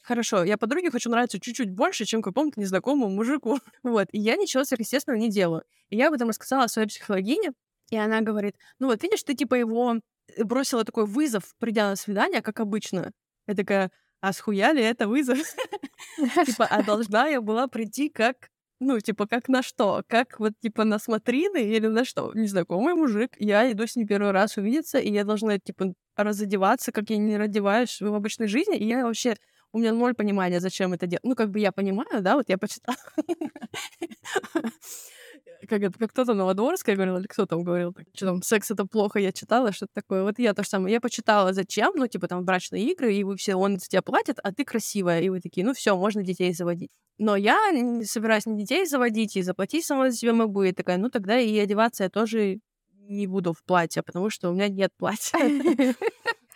Хорошо, 0.02 0.44
я 0.44 0.56
подруге 0.56 0.92
хочу 0.92 1.10
нравиться 1.10 1.40
чуть-чуть 1.40 1.70
больше, 1.70 2.04
чем 2.04 2.22
какому-то 2.22 2.60
незнакомому 2.60 3.08
мужику. 3.12 3.58
Вот. 3.82 4.06
И 4.12 4.20
я 4.20 4.36
ничего 4.36 4.62
сверхъестественного 4.62 5.18
не 5.18 5.28
делаю. 5.28 5.64
И 5.90 5.96
я 5.96 6.08
об 6.08 6.14
этом 6.14 6.28
рассказала 6.28 6.68
своей 6.68 6.86
психологине, 6.86 7.52
и 7.90 7.96
она 7.96 8.20
говорит, 8.20 8.54
ну 8.78 8.86
вот 8.86 9.02
видишь, 9.02 9.24
ты 9.24 9.34
типа 9.34 9.56
его 9.56 10.00
бросила 10.38 10.84
такой 10.84 11.06
вызов, 11.06 11.54
придя 11.58 11.90
на 11.90 11.96
свидание, 11.96 12.42
как 12.42 12.60
обычно. 12.60 13.12
Я 13.46 13.54
такая, 13.54 13.90
а 14.20 14.32
схуяли 14.32 14.82
это 14.82 15.08
вызов? 15.08 15.38
Типа, 16.46 16.66
а 16.66 16.82
должна 16.82 17.28
я 17.28 17.40
была 17.40 17.68
прийти 17.68 18.08
как 18.08 18.48
ну, 18.78 19.00
типа, 19.00 19.26
как 19.26 19.48
на 19.48 19.62
что? 19.62 20.02
Как 20.06 20.38
вот, 20.38 20.52
типа, 20.60 20.84
на 20.84 20.98
смотрины 20.98 21.62
или 21.62 21.86
на 21.86 22.04
что? 22.04 22.32
Незнакомый 22.34 22.94
мужик. 22.94 23.32
Я 23.38 23.70
иду 23.72 23.86
с 23.86 23.96
ним 23.96 24.06
первый 24.06 24.32
раз 24.32 24.58
увидеться, 24.58 24.98
и 24.98 25.10
я 25.10 25.24
должна, 25.24 25.58
типа, 25.58 25.94
разодеваться, 26.14 26.92
как 26.92 27.08
я 27.08 27.16
не 27.16 27.38
раздеваюсь 27.38 28.00
в 28.00 28.14
обычной 28.14 28.48
жизни. 28.48 28.76
И 28.76 28.86
я 28.86 29.04
вообще... 29.04 29.36
У 29.72 29.78
меня 29.78 29.92
ноль 29.92 30.14
понимания, 30.14 30.60
зачем 30.60 30.94
это 30.94 31.06
делать. 31.06 31.24
Ну, 31.24 31.34
как 31.34 31.50
бы 31.50 31.58
я 31.58 31.70
понимаю, 31.70 32.22
да, 32.22 32.36
вот 32.36 32.48
я 32.48 32.56
почитала 32.56 32.96
как 35.68 35.82
это, 35.82 35.98
как 35.98 36.10
кто-то 36.10 36.34
Новодворская 36.34 36.94
говорила, 36.94 37.18
или 37.18 37.26
кто 37.26 37.46
там 37.46 37.62
говорил, 37.62 37.92
так, 37.92 38.06
что 38.14 38.26
там, 38.26 38.42
секс 38.42 38.70
это 38.70 38.84
плохо, 38.86 39.18
я 39.18 39.32
читала, 39.32 39.72
что-то 39.72 39.92
такое. 39.94 40.22
Вот 40.22 40.38
я 40.38 40.54
то 40.54 40.62
же 40.62 40.68
самое. 40.68 40.92
Я 40.92 41.00
почитала, 41.00 41.52
зачем, 41.52 41.92
ну, 41.96 42.06
типа, 42.06 42.28
там, 42.28 42.44
брачные 42.44 42.90
игры, 42.90 43.14
и 43.14 43.24
вы 43.24 43.36
все, 43.36 43.54
он 43.54 43.78
за 43.78 43.86
тебя 43.86 44.02
платит, 44.02 44.38
а 44.42 44.52
ты 44.52 44.64
красивая, 44.64 45.20
и 45.20 45.28
вы 45.28 45.40
такие, 45.40 45.66
ну, 45.66 45.74
все, 45.74 45.96
можно 45.96 46.22
детей 46.22 46.52
заводить. 46.52 46.90
Но 47.18 47.36
я 47.36 47.70
не 47.72 48.04
собираюсь 48.04 48.46
ни 48.46 48.58
детей 48.58 48.86
заводить, 48.86 49.36
и 49.36 49.42
заплатить 49.42 49.84
сама 49.84 50.10
за 50.10 50.16
себя 50.16 50.32
могу, 50.32 50.62
и 50.62 50.72
такая, 50.72 50.98
ну, 50.98 51.08
тогда 51.08 51.38
и 51.38 51.58
одеваться 51.58 52.04
я 52.04 52.10
тоже 52.10 52.60
не 53.08 53.26
буду 53.26 53.52
в 53.52 53.62
платье, 53.64 54.02
потому 54.02 54.30
что 54.30 54.50
у 54.50 54.54
меня 54.54 54.68
нет 54.68 54.92
платья. 54.96 55.38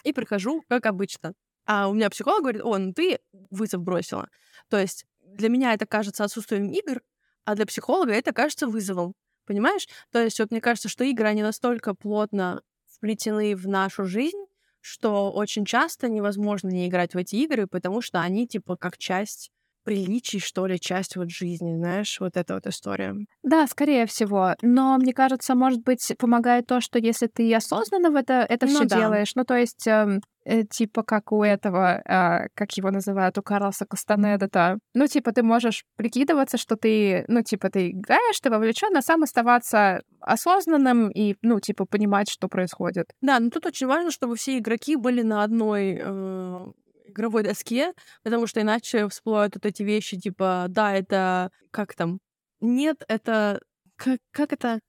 И 0.02 0.12
прихожу, 0.12 0.62
как 0.68 0.86
обычно. 0.86 1.34
А 1.66 1.88
у 1.88 1.94
меня 1.94 2.10
психолог 2.10 2.40
говорит, 2.40 2.62
о, 2.62 2.78
ну 2.78 2.92
ты 2.92 3.18
вызов 3.50 3.82
бросила. 3.82 4.28
То 4.68 4.78
есть 4.78 5.04
для 5.20 5.48
меня 5.48 5.74
это 5.74 5.86
кажется 5.86 6.24
отсутствием 6.24 6.70
игр, 6.70 7.02
а 7.50 7.54
для 7.56 7.66
психолога 7.66 8.12
это 8.12 8.32
кажется 8.32 8.68
вызовом. 8.68 9.14
Понимаешь? 9.44 9.88
То 10.12 10.22
есть 10.22 10.38
вот 10.38 10.52
мне 10.52 10.60
кажется, 10.60 10.88
что 10.88 11.02
игры, 11.02 11.26
они 11.26 11.42
настолько 11.42 11.94
плотно 11.94 12.62
вплетены 12.86 13.56
в 13.56 13.66
нашу 13.66 14.04
жизнь, 14.04 14.44
что 14.80 15.32
очень 15.32 15.64
часто 15.64 16.08
невозможно 16.08 16.68
не 16.68 16.86
играть 16.86 17.14
в 17.14 17.18
эти 17.18 17.36
игры, 17.36 17.66
потому 17.66 18.02
что 18.02 18.20
они 18.20 18.46
типа 18.46 18.76
как 18.76 18.96
часть 18.98 19.50
приличий, 19.84 20.38
что 20.40 20.66
ли, 20.66 20.78
часть 20.78 21.16
вот 21.16 21.30
жизни, 21.30 21.74
знаешь, 21.76 22.18
вот 22.20 22.36
эта 22.36 22.54
вот 22.54 22.66
история. 22.66 23.14
Да, 23.42 23.66
скорее 23.66 24.06
всего. 24.06 24.54
Но 24.62 24.96
мне 24.98 25.12
кажется, 25.12 25.54
может 25.54 25.82
быть, 25.82 26.12
помогает 26.18 26.66
то, 26.66 26.80
что 26.80 26.98
если 26.98 27.26
ты 27.26 27.54
осознанно 27.54 28.10
в 28.10 28.16
это, 28.16 28.34
это 28.48 28.66
Ну 28.66 28.72
все 28.72 28.84
да. 28.84 28.96
делаешь, 28.96 29.32
ну 29.34 29.44
то 29.44 29.56
есть 29.56 29.86
эм, 29.86 30.20
э, 30.44 30.64
типа 30.64 31.02
как 31.02 31.32
у 31.32 31.42
этого, 31.42 32.02
а, 32.06 32.46
как 32.54 32.72
его 32.76 32.90
называют, 32.90 33.38
у 33.38 33.42
Карлоса 33.42 33.86
Кастанеда-то, 33.86 34.78
ну 34.94 35.06
типа 35.06 35.32
ты 35.32 35.42
можешь 35.42 35.84
прикидываться, 35.96 36.58
что 36.58 36.76
ты, 36.76 37.24
ну 37.28 37.42
типа 37.42 37.70
ты 37.70 37.90
играешь, 37.90 38.40
ты 38.40 38.50
вовлечен, 38.50 38.96
а 38.96 39.02
сам 39.02 39.22
оставаться 39.22 40.00
осознанным 40.20 41.10
и, 41.10 41.36
ну 41.42 41.60
типа 41.60 41.86
понимать, 41.86 42.28
что 42.30 42.48
происходит. 42.48 43.06
Да, 43.20 43.40
но 43.40 43.50
тут 43.50 43.66
очень 43.66 43.86
важно, 43.86 44.10
чтобы 44.10 44.36
все 44.36 44.58
игроки 44.58 44.96
были 44.96 45.22
на 45.22 45.42
одной 45.42 45.98
э, 46.02 46.66
игровой 47.10 47.42
доске, 47.42 47.92
потому 48.22 48.46
что 48.46 48.60
иначе 48.60 49.08
всплывают 49.08 49.54
вот 49.54 49.66
эти 49.66 49.82
вещи, 49.82 50.18
типа, 50.18 50.66
да, 50.68 50.94
это 50.94 51.50
как 51.70 51.94
там, 51.94 52.20
нет, 52.60 53.02
это 53.08 53.60
как, 53.96 54.20
как 54.32 54.52
это, 54.52 54.80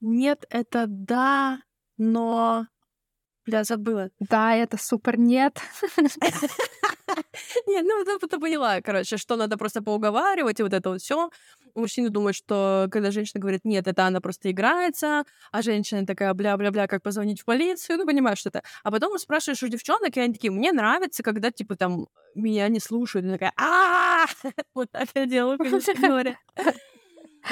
нет, 0.00 0.44
это 0.50 0.86
да, 0.88 1.60
но, 1.96 2.66
бля, 3.46 3.64
забыла. 3.64 4.10
Да, 4.20 4.54
это 4.54 4.76
супер 4.78 5.18
нет. 5.18 5.60
Не, 7.66 7.82
ну 7.82 8.04
ты, 8.04 8.26
ты 8.26 8.38
поняла, 8.38 8.80
короче, 8.80 9.16
что 9.16 9.36
надо 9.36 9.56
просто 9.56 9.82
поуговаривать, 9.82 10.60
и 10.60 10.62
вот 10.62 10.72
это 10.72 10.90
вот 10.90 11.00
все. 11.00 11.30
Мужчины 11.78 12.10
думают, 12.10 12.36
что 12.36 12.88
когда 12.90 13.10
женщина 13.10 13.40
говорит 13.40 13.64
нет, 13.64 13.86
это 13.86 14.06
она 14.06 14.20
просто 14.20 14.50
играется, 14.50 15.24
а 15.52 15.62
женщина 15.62 16.04
такая 16.06 16.34
бля-бля-бля, 16.34 16.86
как 16.86 17.02
позвонить 17.02 17.40
в 17.40 17.44
полицию, 17.44 17.98
ну 17.98 18.06
понимаешь, 18.06 18.38
что 18.38 18.48
это. 18.50 18.62
А 18.82 18.90
потом 18.90 19.16
спрашиваешь 19.18 19.62
у 19.62 19.68
девчонок, 19.68 20.16
и 20.16 20.20
они 20.20 20.34
такие, 20.34 20.50
мне 20.50 20.72
нравится, 20.72 21.22
когда, 21.22 21.50
типа, 21.50 21.76
там, 21.76 22.06
меня 22.34 22.68
не 22.68 22.80
слушают, 22.80 23.26
и 23.26 23.30
такая, 23.30 23.52
а 23.56 24.26
вот 24.74 24.90
так 24.90 25.08
я 25.14 25.26
делаю, 25.26 25.58
конечно 25.58 25.94
говоря. 25.94 26.36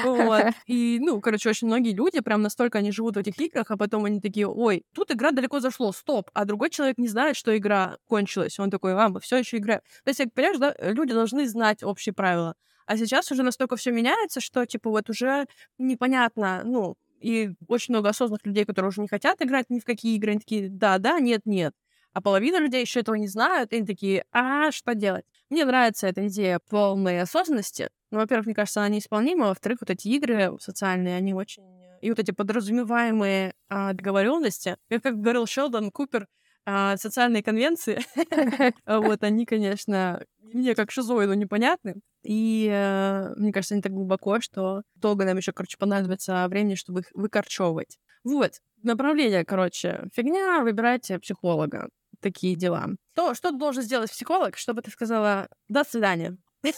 Вот. 0.02 0.44
И, 0.66 0.98
ну, 1.00 1.20
короче, 1.20 1.48
очень 1.48 1.66
многие 1.66 1.94
люди 1.94 2.20
прям 2.20 2.42
настолько 2.42 2.78
они 2.78 2.92
живут 2.92 3.16
в 3.16 3.18
этих 3.18 3.38
играх, 3.40 3.70
а 3.70 3.76
потом 3.76 4.04
они 4.04 4.20
такие, 4.20 4.46
ой, 4.46 4.84
тут 4.94 5.10
игра 5.10 5.30
далеко 5.30 5.60
зашло, 5.60 5.92
стоп, 5.92 6.30
а 6.34 6.44
другой 6.44 6.70
человек 6.70 6.98
не 6.98 7.08
знает, 7.08 7.36
что 7.36 7.56
игра 7.56 7.96
кончилась. 8.06 8.58
Он 8.58 8.70
такой, 8.70 8.94
а, 8.94 9.08
мы 9.08 9.20
все 9.20 9.38
еще 9.38 9.58
играем. 9.58 9.80
То 10.04 10.10
есть, 10.10 10.22
понимаешь, 10.34 10.58
да, 10.58 10.74
люди 10.80 11.12
должны 11.12 11.48
знать 11.48 11.82
общие 11.82 12.12
правила. 12.12 12.54
А 12.87 12.96
сейчас 12.96 13.31
уже 13.33 13.42
настолько 13.42 13.77
все 13.77 13.90
меняется, 13.90 14.40
что, 14.40 14.64
типа, 14.64 14.90
вот 14.90 15.11
уже 15.11 15.46
непонятно, 15.79 16.62
ну, 16.64 16.96
и 17.20 17.51
очень 17.68 17.94
много 17.94 18.11
осознанных 18.11 18.46
людей, 18.46 18.64
которые 18.64 18.90
уже 18.90 19.01
не 19.01 19.09
хотят 19.09 19.42
играть 19.42 19.66
ни 19.68 19.81
в 19.81 19.85
какие 19.85 20.16
игры, 20.16 20.33
они 20.33 20.40
такие, 20.40 20.68
да, 20.70 20.99
да, 20.99 21.18
нет, 21.18 21.42
нет. 21.44 21.75
А 22.12 22.22
половина 22.22 22.59
людей 22.59 22.81
еще 22.81 23.01
этого 23.01 23.16
не 23.16 23.29
знают, 23.29 23.72
и 23.72 23.77
они 23.77 23.87
такие, 23.87 24.25
а 24.33 24.70
что 24.70 24.94
делать? 24.94 25.27
Мне 25.51 25.66
нравится 25.66 26.07
эта 26.07 26.27
идея 26.29 26.61
полной 26.70 27.20
осознанности. 27.20 27.90
Ну, 28.11 28.18
во-первых, 28.20 28.46
мне 28.46 28.55
кажется, 28.55 28.81
она 28.81 28.88
неисполнима. 28.88 29.49
Во-вторых, 29.49 29.79
вот 29.83 29.90
эти 29.90 30.09
игры 30.09 30.57
социальные, 30.59 31.16
они 31.16 31.35
очень... 31.35 31.62
И 32.01 32.09
вот 32.09 32.18
эти 32.18 32.31
подразумеваемые 32.31 33.53
а, 33.68 33.92
договоренности, 33.92 34.77
как 34.88 35.20
говорил 35.20 35.46
Шелдон 35.46 35.90
Купер, 35.90 36.27
а, 36.64 36.96
социальные 36.96 37.42
конвенции, 37.42 38.01
вот 38.87 39.22
они, 39.22 39.44
конечно, 39.44 40.25
мне 40.56 40.74
как 40.74 40.90
шизоиду 40.90 41.34
непонятны. 41.34 41.96
И 42.22 42.68
э, 42.70 43.34
мне 43.36 43.52
кажется, 43.52 43.74
они 43.74 43.82
так 43.82 43.92
глубоко, 43.92 44.40
что 44.40 44.82
долго 44.94 45.24
нам 45.24 45.36
еще, 45.36 45.52
короче, 45.52 45.76
понадобится 45.78 46.46
времени, 46.48 46.74
чтобы 46.74 47.00
их 47.00 47.06
выкорчевывать. 47.14 47.98
Вот, 48.24 48.60
направление, 48.82 49.44
короче, 49.44 50.08
фигня, 50.12 50.60
выбирайте 50.62 51.18
психолога. 51.18 51.88
Такие 52.20 52.56
дела. 52.56 52.88
То, 53.14 53.34
что 53.34 53.52
должен 53.52 53.82
сделать 53.82 54.10
психолог, 54.10 54.56
чтобы 54.56 54.82
ты 54.82 54.90
сказала 54.90 55.48
«до 55.68 55.84
свидания». 55.84 56.36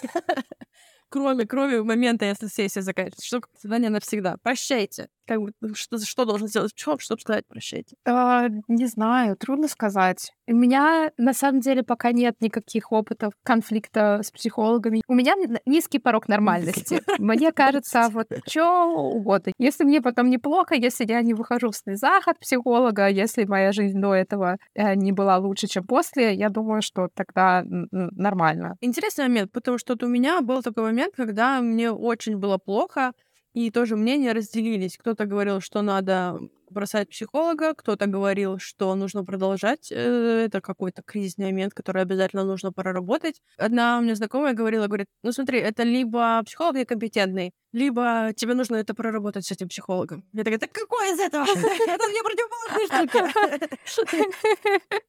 Кроме, 1.10 1.46
кроме 1.46 1.82
момента, 1.82 2.26
если 2.26 2.48
сессия 2.48 2.82
заканчивается. 2.82 3.26
Что 3.26 3.40
свидание 3.58 3.88
навсегда. 3.88 4.36
Прощайте. 4.42 5.08
Как 5.28 5.42
бы, 5.42 5.52
что, 5.74 5.98
что 5.98 6.24
должен 6.24 6.48
сделать 6.48 6.74
психолог, 6.74 7.02
чтобы 7.02 7.20
сказать 7.20 7.46
прощайте? 7.46 7.96
А, 8.06 8.48
не 8.66 8.86
знаю, 8.86 9.36
трудно 9.36 9.68
сказать. 9.68 10.32
У 10.46 10.54
меня, 10.54 11.12
на 11.18 11.34
самом 11.34 11.60
деле, 11.60 11.82
пока 11.82 12.12
нет 12.12 12.36
никаких 12.40 12.92
опытов 12.92 13.34
конфликта 13.42 14.20
с 14.22 14.30
психологами. 14.30 15.02
У 15.06 15.12
меня 15.12 15.34
низкий 15.66 15.98
порог 15.98 16.28
нормальности. 16.28 17.02
Мне 17.18 17.52
кажется, 17.52 18.08
вот 18.10 18.28
что 18.48 18.86
угодно. 18.86 19.52
Если 19.58 19.84
мне 19.84 20.00
потом 20.00 20.30
неплохо, 20.30 20.74
если 20.74 21.04
я 21.06 21.20
не 21.20 21.34
выхожу 21.34 21.72
в 21.72 21.76
слезах 21.76 22.26
от 22.26 22.38
психолога, 22.38 23.08
если 23.08 23.44
моя 23.44 23.72
жизнь 23.72 24.00
до 24.00 24.14
этого 24.14 24.56
э, 24.74 24.94
не 24.94 25.12
была 25.12 25.36
лучше, 25.36 25.66
чем 25.66 25.84
после, 25.84 26.32
я 26.34 26.48
думаю, 26.48 26.80
что 26.80 27.08
тогда 27.14 27.62
нормально. 27.66 28.76
Интересный 28.80 29.28
момент, 29.28 29.52
потому 29.52 29.76
что 29.76 29.94
у 30.00 30.06
меня 30.08 30.40
был 30.40 30.62
такой 30.62 30.84
момент, 30.84 31.14
когда 31.14 31.60
мне 31.60 31.92
очень 31.92 32.38
было 32.38 32.56
плохо, 32.56 33.12
и 33.54 33.70
тоже 33.70 33.96
мнения 33.96 34.32
разделились. 34.32 34.96
Кто-то 34.98 35.24
говорил, 35.26 35.60
что 35.60 35.82
надо 35.82 36.38
бросать 36.70 37.08
психолога, 37.08 37.74
кто-то 37.74 38.06
говорил, 38.06 38.58
что 38.58 38.94
нужно 38.94 39.24
продолжать. 39.24 39.90
Э, 39.90 40.44
это 40.46 40.60
какой-то 40.60 41.02
кризисный 41.02 41.46
момент, 41.46 41.74
который 41.74 42.02
обязательно 42.02 42.44
нужно 42.44 42.72
проработать. 42.72 43.40
Одна 43.56 43.98
у 43.98 44.02
меня 44.02 44.14
знакомая 44.14 44.54
говорила, 44.54 44.86
говорит, 44.86 45.06
ну 45.22 45.32
смотри, 45.32 45.58
это 45.60 45.82
либо 45.82 46.42
психолог 46.44 46.76
некомпетентный, 46.76 47.52
либо 47.72 48.32
тебе 48.36 48.54
нужно 48.54 48.76
это 48.76 48.94
проработать 48.94 49.46
с 49.46 49.52
этим 49.52 49.68
психологом. 49.68 50.24
Я 50.32 50.44
такая, 50.44 50.58
так 50.58 50.72
какой 50.72 51.12
из 51.12 51.20
этого? 51.20 51.44
Это 51.46 52.06
мне 52.08 52.22
противоположные 52.22 53.08
штуки. 53.86 55.04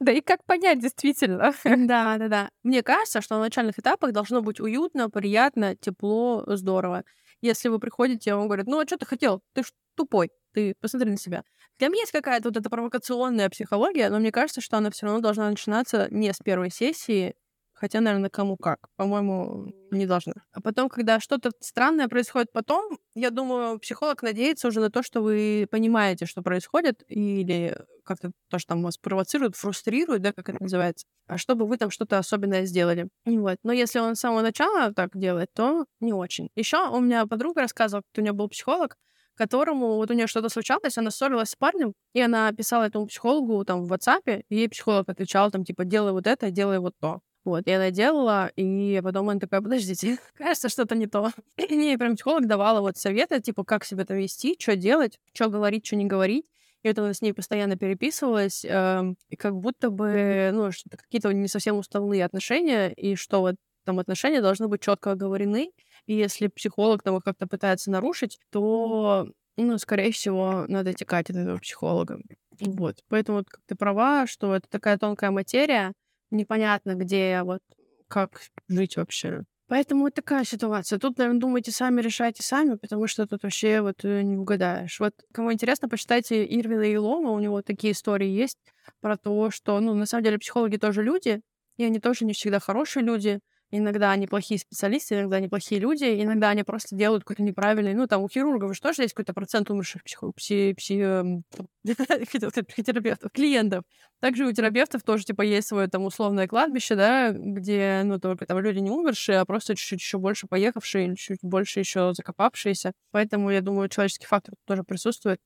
Да 0.00 0.12
и 0.12 0.22
как 0.22 0.44
понять, 0.44 0.80
действительно. 0.80 1.52
Да, 1.64 2.16
да, 2.16 2.28
да. 2.28 2.50
Мне 2.62 2.82
кажется, 2.82 3.20
что 3.20 3.36
на 3.36 3.42
начальных 3.42 3.78
этапах 3.78 4.12
должно 4.12 4.40
быть 4.40 4.60
уютно, 4.60 5.10
приятно, 5.10 5.76
тепло, 5.76 6.42
здорово. 6.46 7.04
Если 7.40 7.68
вы 7.68 7.78
приходите, 7.78 8.34
он 8.34 8.46
говорит, 8.46 8.66
ну 8.66 8.80
а 8.80 8.86
что 8.86 8.96
ты 8.96 9.06
хотел? 9.06 9.42
Ты 9.54 9.62
ж 9.62 9.68
тупой, 9.94 10.30
ты 10.52 10.74
посмотри 10.80 11.10
на 11.10 11.16
себя. 11.18 11.44
Там 11.78 11.92
есть 11.92 12.12
какая-то 12.12 12.48
вот 12.48 12.56
эта 12.56 12.68
провокационная 12.70 13.48
психология, 13.48 14.10
но 14.10 14.18
мне 14.18 14.32
кажется, 14.32 14.60
что 14.60 14.76
она 14.76 14.90
все 14.90 15.06
равно 15.06 15.20
должна 15.20 15.48
начинаться 15.48 16.08
не 16.10 16.32
с 16.32 16.38
первой 16.38 16.70
сессии, 16.70 17.34
хотя, 17.78 18.00
наверное, 18.00 18.30
кому 18.30 18.56
как. 18.56 18.88
По-моему, 18.96 19.72
не 19.90 20.06
должна. 20.06 20.34
А 20.52 20.60
потом, 20.60 20.88
когда 20.88 21.20
что-то 21.20 21.50
странное 21.60 22.08
происходит 22.08 22.52
потом, 22.52 22.98
я 23.14 23.30
думаю, 23.30 23.78
психолог 23.78 24.22
надеется 24.22 24.68
уже 24.68 24.80
на 24.80 24.90
то, 24.90 25.02
что 25.02 25.20
вы 25.20 25.66
понимаете, 25.70 26.26
что 26.26 26.42
происходит, 26.42 27.02
или 27.08 27.76
как-то 28.04 28.32
то, 28.50 28.58
что 28.58 28.68
там 28.74 28.82
вас 28.82 28.96
провоцирует, 28.98 29.54
фрустрирует, 29.54 30.22
да, 30.22 30.32
как 30.32 30.48
это 30.48 30.62
называется, 30.62 31.06
а 31.26 31.38
чтобы 31.38 31.66
вы 31.66 31.76
там 31.76 31.90
что-то 31.90 32.18
особенное 32.18 32.64
сделали. 32.64 33.08
Вот. 33.24 33.58
Но 33.62 33.72
если 33.72 34.00
он 34.00 34.16
с 34.16 34.20
самого 34.20 34.42
начала 34.42 34.92
так 34.92 35.10
делает, 35.14 35.48
то 35.54 35.84
не 36.00 36.12
очень. 36.12 36.48
Еще 36.56 36.88
у 36.88 37.00
меня 37.00 37.26
подруга 37.26 37.60
рассказывала, 37.62 38.02
что 38.12 38.20
у 38.20 38.24
нее 38.24 38.32
был 38.32 38.48
психолог, 38.48 38.96
которому 39.36 39.96
вот 39.96 40.10
у 40.10 40.14
нее 40.14 40.26
что-то 40.26 40.48
случалось, 40.48 40.98
она 40.98 41.10
ссорилась 41.10 41.50
с 41.50 41.56
парнем, 41.56 41.94
и 42.12 42.20
она 42.20 42.52
писала 42.52 42.84
этому 42.84 43.06
психологу 43.06 43.64
там 43.64 43.84
в 43.84 43.92
WhatsApp, 43.92 44.42
и 44.48 44.56
ей 44.56 44.68
психолог 44.68 45.08
отвечал 45.08 45.50
там 45.50 45.64
типа 45.64 45.84
делай 45.84 46.12
вот 46.12 46.26
это, 46.26 46.50
делай 46.50 46.80
вот 46.80 46.94
то. 47.00 47.20
Вот, 47.44 47.66
и 47.66 47.70
она 47.70 47.90
делала, 47.90 48.50
и 48.56 49.00
потом 49.02 49.28
она 49.30 49.40
такая, 49.40 49.60
подождите, 49.60 50.18
кажется, 50.34 50.68
что-то 50.68 50.94
не 50.94 51.06
то. 51.06 51.30
И 51.56 51.74
мне 51.74 51.96
прям 51.96 52.14
психолог 52.14 52.46
давала 52.46 52.80
вот 52.80 52.96
советы, 52.96 53.40
типа, 53.40 53.64
как 53.64 53.84
себя 53.84 54.04
там 54.04 54.16
вести, 54.16 54.56
что 54.58 54.76
делать, 54.76 55.18
что 55.32 55.48
говорить, 55.48 55.86
что 55.86 55.96
не 55.96 56.04
говорить. 56.04 56.46
И 56.82 56.88
это 56.88 57.12
с 57.12 57.22
ней 57.22 57.32
постоянно 57.32 57.76
переписывалась, 57.76 58.64
э, 58.64 59.14
и 59.30 59.36
как 59.36 59.56
будто 59.56 59.90
бы, 59.90 60.50
ну, 60.52 60.70
какие-то 60.90 61.32
не 61.32 61.48
совсем 61.48 61.76
уставные 61.76 62.24
отношения, 62.24 62.92
и 62.92 63.16
что 63.16 63.40
вот 63.40 63.56
там 63.84 63.98
отношения 63.98 64.42
должны 64.42 64.68
быть 64.68 64.82
четко 64.82 65.12
оговорены, 65.12 65.70
и 66.06 66.14
если 66.14 66.48
психолог 66.48 67.02
там 67.02 67.16
их 67.16 67.24
как-то 67.24 67.46
пытается 67.46 67.90
нарушить, 67.90 68.38
то, 68.50 69.28
ну, 69.56 69.78
скорее 69.78 70.12
всего, 70.12 70.66
надо 70.68 70.92
текать 70.92 71.30
от 71.30 71.36
этого 71.36 71.58
психолога. 71.58 72.20
Вот. 72.60 73.02
Поэтому 73.08 73.38
вот, 73.38 73.48
как 73.48 73.60
ты 73.66 73.74
права, 73.74 74.26
что 74.26 74.54
это 74.54 74.68
такая 74.68 74.98
тонкая 74.98 75.30
материя, 75.30 75.92
непонятно, 76.30 76.94
где 76.94 77.42
вот 77.42 77.60
как 78.08 78.40
жить 78.68 78.96
вообще. 78.96 79.42
Поэтому 79.68 80.04
вот 80.04 80.14
такая 80.14 80.44
ситуация. 80.44 80.98
Тут, 80.98 81.18
наверное, 81.18 81.40
думайте 81.40 81.72
сами, 81.72 82.00
решайте 82.00 82.42
сами, 82.42 82.76
потому 82.76 83.06
что 83.06 83.26
тут 83.26 83.42
вообще 83.42 83.82
вот 83.82 84.02
э, 84.02 84.22
не 84.22 84.36
угадаешь. 84.36 84.98
Вот 84.98 85.12
кому 85.32 85.52
интересно, 85.52 85.90
почитайте 85.90 86.42
Ирвина 86.44 86.84
и 86.84 86.96
Лома, 86.96 87.32
у 87.32 87.38
него 87.38 87.60
такие 87.60 87.92
истории 87.92 88.28
есть 88.28 88.56
про 89.02 89.18
то, 89.18 89.50
что, 89.50 89.78
ну, 89.80 89.92
на 89.94 90.06
самом 90.06 90.24
деле, 90.24 90.38
психологи 90.38 90.78
тоже 90.78 91.02
люди, 91.02 91.42
и 91.76 91.84
они 91.84 92.00
тоже 92.00 92.24
не 92.24 92.32
всегда 92.32 92.60
хорошие 92.60 93.04
люди, 93.04 93.40
Иногда 93.70 94.12
они 94.12 94.26
плохие 94.26 94.58
специалисты, 94.58 95.16
иногда 95.16 95.36
они 95.36 95.48
плохие 95.48 95.78
люди, 95.78 96.22
иногда 96.22 96.48
они 96.48 96.62
просто 96.62 96.96
делают 96.96 97.24
какой-то 97.24 97.42
неправильный... 97.42 97.92
Ну, 97.92 98.06
там, 98.06 98.22
у 98.22 98.28
хирургов 98.28 98.74
же 98.74 98.80
тоже 98.80 99.02
есть 99.02 99.12
какой-то 99.12 99.34
процент 99.34 99.70
умерших 99.70 100.04
психо... 100.04 100.32
пси... 100.32 100.74
пси... 100.74 101.42
Психотерапевтов, 102.68 103.30
клиентов. 103.32 103.84
Также 104.20 104.46
у 104.46 104.52
терапевтов 104.52 105.02
тоже, 105.02 105.24
типа, 105.24 105.42
есть 105.42 105.68
свое 105.68 105.86
там 105.88 106.04
условное 106.04 106.48
кладбище, 106.48 106.96
да, 106.96 107.30
где, 107.30 108.02
ну, 108.04 108.18
только 108.18 108.46
там 108.46 108.58
люди 108.58 108.78
не 108.78 108.90
умершие, 108.90 109.38
а 109.38 109.44
просто 109.44 109.76
чуть-чуть 109.76 110.00
еще 110.00 110.18
больше 110.18 110.46
поехавшие 110.46 111.14
чуть 111.16 111.38
больше 111.42 111.80
еще 111.80 112.14
закопавшиеся. 112.14 112.92
Поэтому, 113.10 113.50
я 113.50 113.60
думаю, 113.60 113.88
человеческий 113.90 114.26
фактор 114.26 114.54
тоже 114.66 114.82
присутствует. 114.82 115.40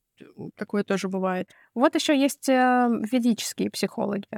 Такое 0.57 0.85
тоже 0.85 1.09
бывает. 1.09 1.51
Вот 1.75 1.95
еще 1.97 2.17
есть 2.19 2.49
э, 2.49 2.89
ведические 3.11 3.71
психологи. 3.71 4.29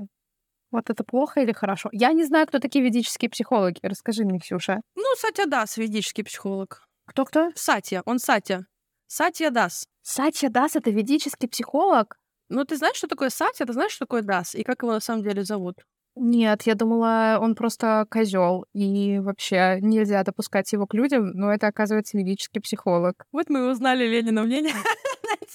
Вот 0.74 0.90
это 0.90 1.04
плохо 1.04 1.40
или 1.40 1.52
хорошо? 1.52 1.88
Я 1.92 2.12
не 2.12 2.24
знаю, 2.24 2.48
кто 2.48 2.58
такие 2.58 2.84
ведические 2.84 3.30
психологи. 3.30 3.78
Расскажи 3.80 4.24
мне, 4.24 4.40
Ксюша. 4.40 4.80
Ну, 4.96 5.04
Сатя 5.16 5.46
Дас, 5.46 5.76
ведический 5.76 6.24
психолог. 6.24 6.88
Кто-кто? 7.06 7.52
Сатья, 7.54 8.02
он 8.06 8.18
Сатя. 8.18 8.66
Сатья 9.06 9.50
Дас. 9.50 9.86
Сатья 10.02 10.48
Дас— 10.48 10.74
это 10.76 10.90
ведический 10.90 11.48
психолог? 11.48 12.16
Ну, 12.48 12.64
ты 12.64 12.76
знаешь, 12.76 12.96
что 12.96 13.06
такое 13.06 13.30
Сатья? 13.30 13.66
Ты 13.66 13.72
знаешь, 13.72 13.92
что 13.92 14.04
такое 14.06 14.22
Дас? 14.22 14.56
И 14.56 14.64
как 14.64 14.82
его 14.82 14.90
на 14.90 14.98
самом 14.98 15.22
деле 15.22 15.44
зовут? 15.44 15.76
Нет, 16.16 16.62
я 16.62 16.74
думала, 16.74 17.38
он 17.40 17.54
просто 17.54 18.06
козел, 18.10 18.66
и 18.72 19.20
вообще 19.20 19.78
нельзя 19.80 20.24
допускать 20.24 20.72
его 20.72 20.88
к 20.88 20.94
людям, 20.94 21.30
но 21.34 21.52
это, 21.52 21.68
оказывается, 21.68 22.18
ведический 22.18 22.60
психолог. 22.60 23.26
Вот 23.30 23.48
мы 23.48 23.60
и 23.60 23.70
узнали 23.70 24.06
Ленина 24.06 24.42
мнение 24.42 24.74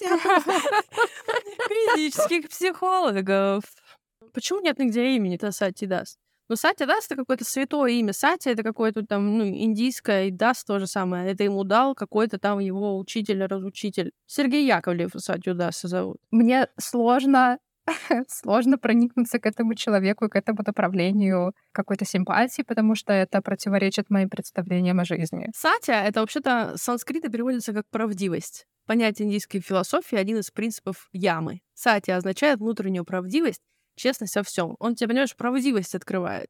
ведических 1.70 2.48
психологов. 2.48 3.64
Почему 4.32 4.60
нет 4.60 4.78
нигде 4.78 5.16
имени-то 5.16 5.52
Сати 5.52 5.86
Дас? 5.86 6.16
Ну, 6.48 6.56
Сати 6.56 6.84
Дас— 6.84 7.06
это 7.08 7.16
какое-то 7.16 7.44
святое 7.44 7.92
имя. 7.92 8.12
Сати— 8.12 8.48
это 8.50 8.64
какое-то 8.64 9.06
там, 9.06 9.38
ну, 9.38 9.44
индийское, 9.44 10.24
и 10.24 10.30
Дас 10.30 10.64
то 10.64 10.78
же 10.80 10.86
самое. 10.86 11.30
Это 11.30 11.44
ему 11.44 11.62
дал 11.64 11.94
какой-то 11.94 12.38
там 12.38 12.58
его 12.58 12.98
учитель-разучитель. 12.98 14.10
Сергей 14.26 14.66
Яковлев 14.66 15.12
Сатью 15.16 15.54
Даса 15.54 15.86
зовут. 15.86 16.18
Мне 16.30 16.66
сложно 16.76 17.58
сложно 18.28 18.78
проникнуться 18.78 19.38
к 19.38 19.46
этому 19.46 19.74
человеку, 19.74 20.28
к 20.28 20.36
этому 20.36 20.60
направлению 20.66 21.54
какой-то 21.72 22.04
симпатии, 22.04 22.62
потому 22.62 22.94
что 22.94 23.12
это 23.12 23.40
противоречит 23.42 24.10
моим 24.10 24.28
представлениям 24.28 25.00
о 25.00 25.04
жизни. 25.04 25.48
Сатя— 25.54 25.92
это 26.04 26.20
вообще-то 26.20 26.74
санскрита 26.76 27.28
переводится 27.28 27.72
как 27.72 27.88
правдивость. 27.90 28.66
Понятие 28.86 29.28
индийской 29.28 29.60
философии— 29.60 30.16
один 30.18 30.38
из 30.38 30.50
принципов 30.50 31.08
ямы. 31.12 31.60
Сатя 31.74 32.16
означает 32.16 32.58
внутреннюю 32.58 33.04
правдивость, 33.04 33.62
честность 34.00 34.36
во 34.36 34.42
всем. 34.42 34.76
Он 34.78 34.94
тебе, 34.94 35.08
понимаешь, 35.08 35.36
правдивость 35.36 35.94
открывает. 35.94 36.48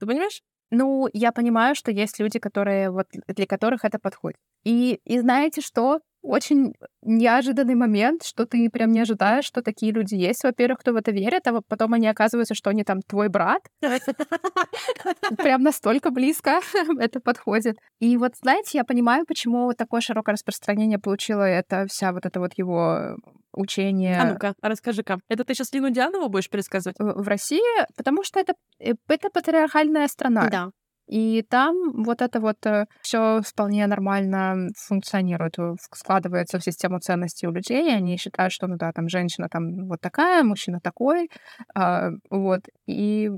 Ты 0.00 0.06
понимаешь? 0.06 0.42
Ну, 0.70 1.08
я 1.12 1.30
понимаю, 1.30 1.74
что 1.74 1.92
есть 1.92 2.18
люди, 2.18 2.38
которые 2.38 2.90
вот 2.90 3.06
для 3.28 3.46
которых 3.46 3.84
это 3.84 3.98
подходит. 3.98 4.38
И, 4.64 5.00
и 5.04 5.20
знаете 5.20 5.60
что? 5.60 6.00
очень 6.26 6.74
неожиданный 7.02 7.74
момент, 7.74 8.24
что 8.24 8.46
ты 8.46 8.68
прям 8.68 8.90
не 8.90 9.00
ожидаешь, 9.00 9.44
что 9.44 9.62
такие 9.62 9.92
люди 9.92 10.14
есть. 10.14 10.44
Во-первых, 10.44 10.80
кто 10.80 10.92
в 10.92 10.96
это 10.96 11.12
верит, 11.12 11.46
а 11.46 11.60
потом 11.66 11.94
они 11.94 12.08
оказываются, 12.08 12.54
что 12.54 12.70
они 12.70 12.84
там 12.84 13.00
твой 13.02 13.28
брат. 13.28 13.62
Прям 15.38 15.62
настолько 15.62 16.10
близко 16.10 16.60
это 16.98 17.20
подходит. 17.20 17.76
И 18.00 18.16
вот, 18.16 18.32
знаете, 18.42 18.78
я 18.78 18.84
понимаю, 18.84 19.24
почему 19.26 19.72
такое 19.72 20.00
широкое 20.00 20.34
распространение 20.34 20.98
получило 20.98 21.42
это 21.42 21.86
вся 21.88 22.12
вот 22.12 22.26
это 22.26 22.40
вот 22.40 22.52
его 22.56 23.16
учение. 23.56 24.20
А 24.20 24.32
ну-ка, 24.32 24.54
расскажи-ка. 24.62 25.18
Это 25.28 25.44
ты 25.44 25.54
сейчас 25.54 25.72
Лину 25.72 25.90
Дианову 25.90 26.28
будешь 26.28 26.50
пересказывать? 26.50 26.96
В 26.98 27.26
России, 27.26 27.86
потому 27.96 28.22
что 28.22 28.38
это, 28.38 28.54
э, 28.78 28.92
это 29.08 29.30
патриархальная 29.30 30.06
страна. 30.08 30.48
Да. 30.48 30.70
И 31.08 31.42
там 31.42 32.02
вот 32.04 32.20
это 32.20 32.40
вот 32.40 32.66
э, 32.66 32.86
все 33.00 33.40
вполне 33.42 33.86
нормально 33.86 34.68
функционирует, 34.76 35.58
э, 35.58 35.74
складывается 35.92 36.58
в 36.58 36.64
систему 36.64 36.98
ценностей 36.98 37.46
у 37.46 37.52
людей. 37.52 37.94
Они 37.96 38.16
считают, 38.16 38.52
что, 38.52 38.66
ну 38.66 38.76
да, 38.76 38.92
там 38.92 39.08
женщина 39.08 39.48
там 39.48 39.88
вот 39.88 40.00
такая, 40.00 40.42
мужчина 40.42 40.80
такой. 40.80 41.30
А, 41.74 42.10
вот. 42.30 42.62
И 42.86 43.30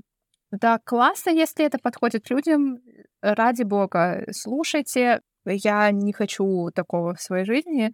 да, 0.51 0.79
классно, 0.83 1.31
если 1.31 1.67
это 1.67 1.79
подходит 1.79 2.31
людям. 2.31 2.79
Ради 3.21 3.65
бога, 3.65 4.25
слушайте. 4.31 5.21
Я 5.45 5.91
не 5.91 6.13
хочу 6.13 6.71
такого 6.75 7.15
в 7.15 7.21
своей 7.21 7.45
жизни, 7.45 7.93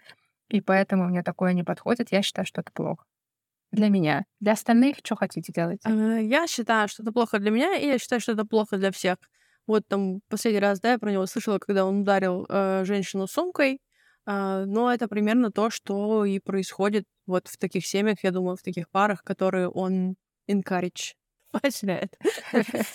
и 0.48 0.60
поэтому 0.60 1.08
мне 1.08 1.22
такое 1.22 1.52
не 1.52 1.64
подходит. 1.64 2.12
Я 2.12 2.22
считаю, 2.22 2.46
что 2.46 2.60
это 2.60 2.72
плохо 2.72 3.04
для 3.72 3.88
меня. 3.88 4.24
Для 4.40 4.52
остальных 4.52 4.98
что 5.02 5.16
хотите 5.16 5.52
делать? 5.52 5.80
Э, 5.84 6.20
я 6.22 6.46
считаю, 6.46 6.88
что 6.88 7.02
это 7.02 7.12
плохо 7.12 7.38
для 7.38 7.50
меня, 7.50 7.76
и 7.76 7.86
я 7.86 7.98
считаю, 7.98 8.20
что 8.20 8.32
это 8.32 8.44
плохо 8.44 8.76
для 8.76 8.90
всех. 8.90 9.18
Вот 9.66 9.82
там 9.88 10.20
последний 10.28 10.60
раз, 10.60 10.80
да, 10.80 10.92
я 10.92 10.98
про 10.98 11.10
него 11.10 11.26
слышала, 11.26 11.58
когда 11.58 11.84
он 11.86 12.02
ударил 12.02 12.46
э, 12.48 12.84
женщину 12.84 13.26
сумкой. 13.26 13.80
Э, 14.26 14.64
но 14.66 14.92
это 14.92 15.08
примерно 15.08 15.50
то, 15.50 15.70
что 15.70 16.24
и 16.24 16.38
происходит 16.38 17.04
вот 17.26 17.48
в 17.48 17.56
таких 17.58 17.86
семьях, 17.86 18.18
я 18.22 18.30
думаю, 18.30 18.56
в 18.56 18.62
таких 18.62 18.88
парах, 18.90 19.22
которые 19.22 19.68
он 19.68 20.16
encourage, 20.48 21.14
поощряет. 21.52 22.16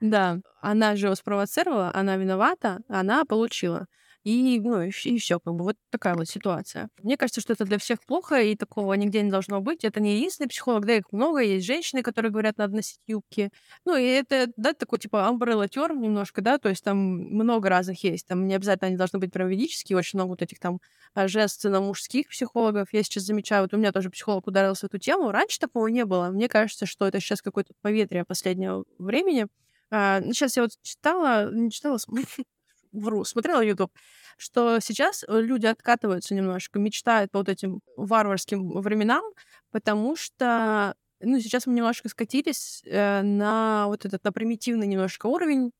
Да, 0.00 0.38
она 0.60 0.94
же 0.94 1.06
его 1.06 1.16
спровоцировала, 1.16 1.90
она 1.92 2.16
виновата, 2.16 2.78
она 2.88 3.24
получила. 3.24 3.86
И, 4.24 4.60
ну, 4.60 4.82
и, 4.82 4.90
и 4.90 5.18
все, 5.18 5.40
как 5.40 5.54
бы 5.54 5.64
вот 5.64 5.76
такая 5.90 6.14
вот 6.14 6.28
ситуация. 6.28 6.88
Мне 7.02 7.16
кажется, 7.16 7.40
что 7.40 7.52
это 7.52 7.64
для 7.64 7.78
всех 7.78 8.04
плохо, 8.04 8.40
и 8.40 8.56
такого 8.56 8.92
нигде 8.94 9.22
не 9.22 9.30
должно 9.30 9.60
быть. 9.60 9.84
Это 9.84 10.00
не 10.00 10.16
единственный 10.16 10.48
психолог, 10.48 10.84
да, 10.86 10.96
их 10.96 11.04
много. 11.12 11.40
Есть 11.40 11.66
женщины, 11.66 12.02
которые 12.02 12.30
говорят, 12.30 12.58
надо 12.58 12.76
носить 12.76 13.00
юбки. 13.06 13.50
Ну, 13.84 13.96
и 13.96 14.04
это, 14.04 14.48
да, 14.56 14.74
такой, 14.74 14.98
типа, 14.98 15.28
umbrella 15.30 15.68
term 15.68 15.98
немножко, 15.98 16.42
да, 16.42 16.58
то 16.58 16.68
есть 16.68 16.84
там 16.84 16.98
много 16.98 17.68
разных 17.68 18.02
есть. 18.04 18.26
Там 18.26 18.46
не 18.46 18.54
обязательно 18.54 18.88
они 18.88 18.96
должны 18.96 19.18
быть 19.18 19.32
прям 19.32 19.48
очень 19.48 20.18
много 20.18 20.30
вот 20.30 20.42
этих 20.42 20.58
там 20.58 20.80
а, 21.14 21.28
женственно 21.28 21.80
мужских 21.80 22.28
психологов. 22.28 22.88
Я 22.92 23.02
сейчас 23.02 23.24
замечаю, 23.24 23.62
вот 23.62 23.74
у 23.74 23.76
меня 23.76 23.92
тоже 23.92 24.10
психолог 24.10 24.46
ударился 24.46 24.86
в 24.86 24.90
эту 24.90 24.98
тему. 24.98 25.30
Раньше 25.30 25.58
такого 25.58 25.86
не 25.88 26.04
было. 26.04 26.28
Мне 26.28 26.48
кажется, 26.48 26.86
что 26.86 27.06
это 27.06 27.20
сейчас 27.20 27.42
какое-то 27.42 27.72
поветрие 27.82 28.24
последнего 28.24 28.84
времени. 28.98 29.46
А, 29.90 30.20
ну, 30.20 30.32
сейчас 30.32 30.56
я 30.56 30.62
вот 30.62 30.72
читала, 30.82 31.50
не 31.52 31.70
читала, 31.70 31.98
вру, 32.92 33.24
смотрела 33.24 33.60
YouTube, 33.60 33.92
что 34.36 34.78
сейчас 34.80 35.24
э, 35.26 35.40
люди 35.40 35.66
откатываются 35.66 36.34
немножко, 36.34 36.78
мечтают 36.78 37.30
по 37.30 37.38
вот 37.38 37.48
этим 37.48 37.80
варварским 37.96 38.80
временам, 38.80 39.24
потому 39.70 40.16
что 40.16 40.94
ну, 41.20 41.40
сейчас 41.40 41.66
мы 41.66 41.74
немножко 41.74 42.08
скатились 42.08 42.82
э, 42.84 43.22
на 43.22 43.86
вот 43.88 44.04
этот 44.04 44.22
на 44.24 44.32
примитивный 44.32 44.86
немножко 44.86 45.26
уровень 45.26 45.72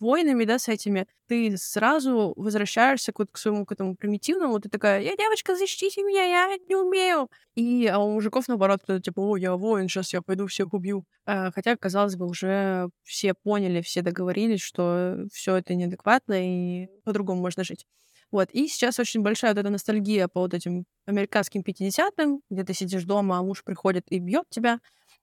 войнами, 0.00 0.44
да, 0.44 0.58
с 0.58 0.68
этими, 0.68 1.06
ты 1.28 1.56
сразу 1.56 2.32
возвращаешься 2.36 3.12
к, 3.12 3.24
к 3.30 3.38
своему 3.38 3.66
к 3.66 3.72
этому 3.72 3.96
примитивному, 3.96 4.58
ты 4.60 4.68
такая, 4.68 5.02
я 5.02 5.16
девочка, 5.16 5.54
защитите 5.56 6.02
меня, 6.02 6.24
я 6.24 6.56
не 6.68 6.76
умею. 6.76 7.28
И 7.54 7.86
а 7.86 7.98
у 7.98 8.12
мужиков, 8.12 8.48
наоборот, 8.48 8.80
это 8.84 9.00
типа, 9.00 9.20
о, 9.20 9.36
я 9.36 9.54
воин, 9.56 9.88
сейчас 9.88 10.12
я 10.12 10.22
пойду 10.22 10.46
всех 10.46 10.72
убью. 10.72 11.04
А, 11.26 11.50
хотя, 11.52 11.76
казалось 11.76 12.16
бы, 12.16 12.26
уже 12.26 12.88
все 13.04 13.34
поняли, 13.34 13.82
все 13.82 14.02
договорились, 14.02 14.60
что 14.60 15.26
все 15.32 15.56
это 15.56 15.74
неадекватно 15.74 16.34
и 16.36 16.88
по-другому 17.04 17.40
можно 17.42 17.64
жить. 17.64 17.86
Вот. 18.30 18.50
И 18.52 18.68
сейчас 18.68 18.98
очень 18.98 19.22
большая 19.22 19.52
вот 19.52 19.60
эта 19.60 19.70
ностальгия 19.70 20.28
по 20.28 20.40
вот 20.40 20.54
этим 20.54 20.84
американским 21.06 21.62
50-м, 21.62 22.40
где 22.50 22.64
ты 22.64 22.74
сидишь 22.74 23.04
дома, 23.04 23.38
а 23.38 23.42
муж 23.42 23.64
приходит 23.64 24.04
и 24.08 24.18
бьет 24.18 24.44
тебя. 24.50 24.80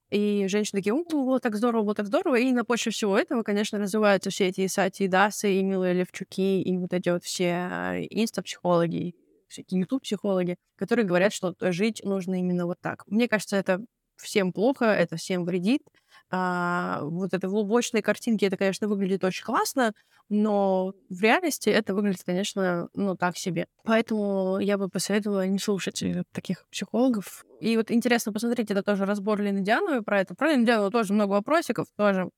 И 0.10 0.48
женщины 0.48 0.80
такие, 0.80 0.96
было 1.04 1.40
так 1.40 1.56
здорово, 1.56 1.84
было 1.84 1.96
так 1.96 2.08
здорово. 2.08 2.36
И 2.36 2.52
на 2.52 2.64
почве 2.64 2.92
всего 2.92 3.18
этого, 3.18 3.44
конечно, 3.44 3.78
развиваются 3.78 4.30
все 4.30 4.48
эти 4.48 4.66
Исати 4.66 5.04
и 5.04 5.08
Дасы, 5.08 5.54
и 5.54 5.64
Милые 5.64 5.94
Левчуки, 5.94 6.62
и 6.62 6.78
вот 6.78 6.94
эти 6.94 7.10
вот 7.10 7.24
все 7.24 8.06
инста-психологи, 8.10 9.16
всякие 9.48 9.82
YouTube-психологи, 9.82 10.58
которые 10.78 11.06
говорят, 11.06 11.34
что 11.34 11.56
жить 11.60 12.02
нужно 12.04 12.40
именно 12.40 12.66
вот 12.66 12.80
так. 12.82 13.04
Мне 13.08 13.28
кажется, 13.28 13.58
это 13.58 13.82
всем 14.16 14.54
плохо, 14.54 14.86
это 14.86 15.18
всем 15.18 15.46
вредит. 15.46 15.82
А, 16.30 17.00
вот 17.04 17.34
это 17.34 17.48
в 17.48 17.54
лубочной 17.54 18.02
картинке 18.02 18.48
это, 18.48 18.58
конечно, 18.58 18.88
выглядит 18.88 19.24
очень 19.24 19.46
классно, 19.46 19.94
но 20.30 20.94
в 21.10 21.22
реальности 21.22 21.70
это 21.70 21.94
выглядит, 21.94 22.24
конечно, 22.26 22.90
ну, 22.94 23.16
так 23.16 23.38
себе. 23.38 23.68
Поэтому 23.84 24.60
я 24.60 24.78
бы 24.78 24.90
посоветовала 24.90 25.48
не 25.48 25.60
слушать 25.60 26.04
э, 26.04 26.24
таких 26.34 26.66
психологов. 26.70 27.46
И 27.62 27.78
вот 27.78 27.92
интересно 27.92 28.34
посмотреть, 28.34 28.72
это 28.72 28.84
тоже 28.84 29.06
разбор 29.06 29.42
Лены 29.42 29.62
Диановой 29.62 30.02
про 30.04 30.20
это. 30.20 30.36
Про 30.36 30.52
Лену 30.52 30.66
Дианову 30.66 30.92
тоже 30.92 31.14
много 31.14 31.32
вопросиков, 31.32 31.88
тоже 31.96 32.30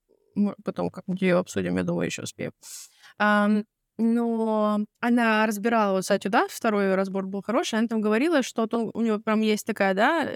потом 0.64 0.92
как-нибудь 0.92 1.22
ее 1.22 1.38
обсудим, 1.38 1.78
я 1.78 1.84
думаю, 1.84 2.06
еще 2.06 2.22
успею. 2.22 2.54
Um, 3.20 3.66
но 3.98 4.80
она 5.02 5.46
разбирала 5.46 5.98
вот 5.98 6.06
Сатю, 6.06 6.30
да, 6.30 6.48
второй 6.50 6.96
разбор 6.96 7.26
был 7.26 7.42
хороший, 7.42 7.80
она 7.80 7.88
там 7.90 8.00
говорила, 8.00 8.42
что 8.44 8.66
у 8.72 9.02
него 9.02 9.20
прям 9.20 9.42
есть 9.42 9.66
такая, 9.66 9.94
да, 9.94 10.30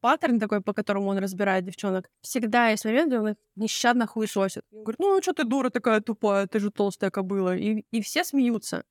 паттерн 0.00 0.38
такой, 0.38 0.60
по 0.60 0.72
которому 0.72 1.08
он 1.08 1.18
разбирает 1.18 1.64
девчонок. 1.64 2.08
Всегда 2.20 2.68
есть 2.68 2.84
момент, 2.84 3.08
где 3.08 3.18
он 3.18 3.28
их 3.28 3.36
нещадно 3.56 4.06
хуесосит. 4.06 4.64
Говорит, 4.70 4.98
ну, 4.98 5.20
что 5.22 5.32
ты 5.32 5.44
дура 5.44 5.70
такая 5.70 6.00
тупая, 6.00 6.46
ты 6.46 6.60
же 6.60 6.70
толстая 6.70 7.10
кобыла. 7.10 7.56
И, 7.56 7.84
и 7.90 8.00
все 8.00 8.24
смеются. 8.24 8.84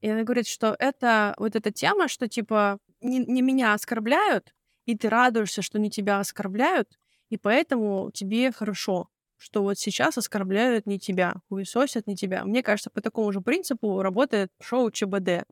И 0.00 0.08
она 0.08 0.22
говорит, 0.22 0.46
что 0.46 0.76
это 0.78 1.34
вот 1.38 1.56
эта 1.56 1.70
тема, 1.72 2.08
что 2.08 2.28
типа 2.28 2.78
не, 3.00 3.18
не 3.18 3.42
меня 3.42 3.74
оскорбляют, 3.74 4.54
и 4.84 4.96
ты 4.96 5.08
радуешься, 5.08 5.62
что 5.62 5.78
не 5.78 5.90
тебя 5.90 6.20
оскорбляют, 6.20 6.98
и 7.28 7.36
поэтому 7.36 8.10
тебе 8.12 8.52
хорошо, 8.52 9.08
что 9.36 9.62
вот 9.62 9.78
сейчас 9.78 10.18
оскорбляют 10.18 10.86
не 10.86 10.98
тебя, 10.98 11.36
хуесосят 11.48 12.06
не 12.06 12.16
тебя. 12.16 12.44
Мне 12.44 12.62
кажется, 12.62 12.90
по 12.90 13.00
такому 13.00 13.32
же 13.32 13.40
принципу 13.40 14.02
работает 14.02 14.50
шоу 14.60 14.90
ЧБД. 14.90 15.44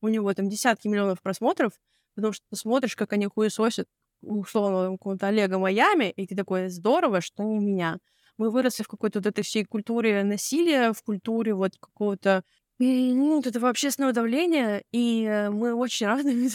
У 0.00 0.08
него 0.08 0.32
там 0.34 0.48
десятки 0.48 0.88
миллионов 0.88 1.22
просмотров, 1.22 1.72
потому 2.14 2.32
что 2.32 2.44
ты 2.50 2.56
смотришь, 2.56 2.96
как 2.96 3.12
они 3.12 3.26
хуесосят 3.26 3.88
условно 4.22 4.92
какого-то 4.92 5.28
Олега 5.28 5.58
Майами, 5.58 6.10
и 6.10 6.26
ты 6.26 6.34
такой, 6.36 6.68
здорово, 6.68 7.20
что 7.20 7.42
не 7.42 7.58
меня. 7.58 7.98
Мы 8.38 8.50
выросли 8.50 8.82
в 8.82 8.88
какой-то 8.88 9.18
вот 9.20 9.26
этой 9.26 9.42
всей 9.44 9.64
культуре 9.64 10.24
насилия, 10.24 10.92
в 10.92 11.02
культуре 11.02 11.54
вот 11.54 11.72
какого-то 11.78 12.42
ну, 12.78 13.36
вот 13.36 13.46
этого 13.46 13.68
общественного 13.68 14.12
давления, 14.12 14.82
и 14.92 15.24
э, 15.24 15.50
мы 15.50 15.74
очень 15.74 16.06
рады, 16.06 16.48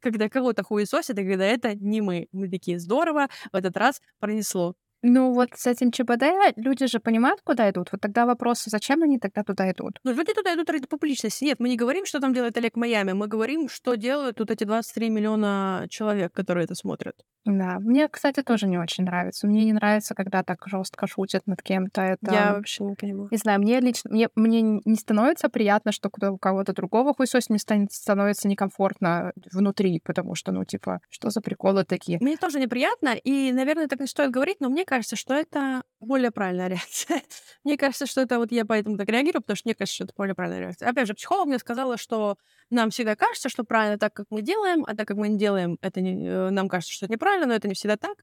когда 0.00 0.28
кого-то 0.28 0.62
хуесосят, 0.62 1.18
и 1.18 1.24
когда 1.24 1.44
это 1.44 1.74
не 1.74 2.00
мы. 2.00 2.28
Мы 2.32 2.50
такие, 2.50 2.78
здорово, 2.78 3.28
в 3.52 3.56
этот 3.56 3.76
раз 3.76 4.00
пронесло. 4.18 4.74
Ну 5.02 5.32
вот 5.32 5.48
с 5.56 5.66
этим 5.66 5.90
ЧБД 5.90 6.54
люди 6.56 6.86
же 6.86 7.00
понимают, 7.00 7.40
куда 7.42 7.68
идут. 7.68 7.88
Вот 7.90 8.00
тогда 8.00 8.24
вопрос, 8.24 8.62
зачем 8.66 9.02
они 9.02 9.18
тогда 9.18 9.42
туда 9.42 9.70
идут? 9.70 9.98
Ну, 10.04 10.12
люди 10.12 10.32
туда 10.32 10.54
идут 10.54 10.70
ради 10.70 10.86
публичности. 10.86 11.44
Нет, 11.44 11.58
мы 11.58 11.68
не 11.68 11.76
говорим, 11.76 12.06
что 12.06 12.20
там 12.20 12.32
делает 12.32 12.56
Олег 12.56 12.76
Майами. 12.76 13.12
Мы 13.12 13.26
говорим, 13.26 13.68
что 13.68 13.96
делают 13.96 14.36
тут 14.36 14.52
эти 14.52 14.62
23 14.62 15.10
миллиона 15.10 15.86
человек, 15.90 16.32
которые 16.32 16.64
это 16.64 16.76
смотрят. 16.76 17.16
Да, 17.44 17.78
мне, 17.80 18.08
кстати, 18.08 18.42
тоже 18.42 18.68
не 18.68 18.78
очень 18.78 19.04
нравится. 19.04 19.46
Мне 19.46 19.64
не 19.64 19.72
нравится, 19.72 20.14
когда 20.14 20.42
так 20.44 20.62
жестко 20.66 21.06
шутят 21.06 21.46
над 21.46 21.60
кем-то. 21.62 22.00
Это... 22.00 22.32
Я 22.32 22.54
вообще 22.54 22.84
не 22.84 22.94
понимаю. 22.94 23.28
Не 23.30 23.38
знаю, 23.38 23.60
мне 23.60 23.80
лично... 23.80 24.10
Мне, 24.10 24.28
мне 24.36 24.62
не 24.62 24.94
становится 24.94 25.48
приятно, 25.48 25.90
что 25.90 26.08
у 26.30 26.38
кого-то 26.38 26.72
другого 26.72 27.14
хуесось 27.14 27.50
мне 27.50 27.58
станет, 27.58 27.92
становится 27.92 28.46
некомфортно 28.46 29.32
внутри, 29.52 30.00
потому 30.04 30.34
что, 30.34 30.52
ну, 30.52 30.64
типа, 30.64 31.00
что 31.10 31.30
за 31.30 31.40
приколы 31.40 31.84
такие? 31.84 32.18
Мне 32.20 32.36
тоже 32.36 32.60
неприятно, 32.60 33.14
и, 33.14 33.52
наверное, 33.52 33.88
так 33.88 33.98
не 33.98 34.06
стоит 34.06 34.30
говорить, 34.30 34.60
но 34.60 34.68
мне 34.68 34.84
кажется, 34.84 35.16
что 35.16 35.34
это 35.34 35.82
более 36.00 36.30
правильная 36.30 36.68
реакция. 36.68 37.22
мне 37.64 37.76
кажется, 37.76 38.06
что 38.06 38.20
это 38.20 38.38
вот 38.38 38.52
я 38.52 38.64
поэтому 38.64 38.96
так 38.96 39.08
реагирую, 39.08 39.42
потому 39.42 39.56
что 39.56 39.68
мне 39.68 39.74
кажется, 39.74 39.96
что 39.96 40.04
это 40.04 40.14
более 40.16 40.34
правильная 40.34 40.60
реакция. 40.60 40.88
Опять 40.88 41.08
же, 41.08 41.14
психолог 41.14 41.46
мне 41.46 41.58
сказала, 41.58 41.96
что 41.96 42.36
нам 42.70 42.90
всегда 42.90 43.16
кажется, 43.16 43.48
что 43.48 43.64
правильно 43.64 43.98
так, 43.98 44.14
как 44.14 44.26
мы 44.30 44.42
делаем, 44.42 44.84
а 44.86 44.94
так 44.96 45.06
как 45.08 45.16
мы 45.16 45.28
не 45.28 45.38
делаем, 45.38 45.78
это 45.82 46.00
не, 46.00 46.26
э, 46.26 46.50
нам 46.50 46.68
кажется, 46.68 46.92
что 46.92 47.06
это 47.06 47.12
неправильно, 47.12 47.31
но 47.40 47.54
это 47.54 47.68
не 47.68 47.74
всегда 47.74 47.96
так. 47.96 48.16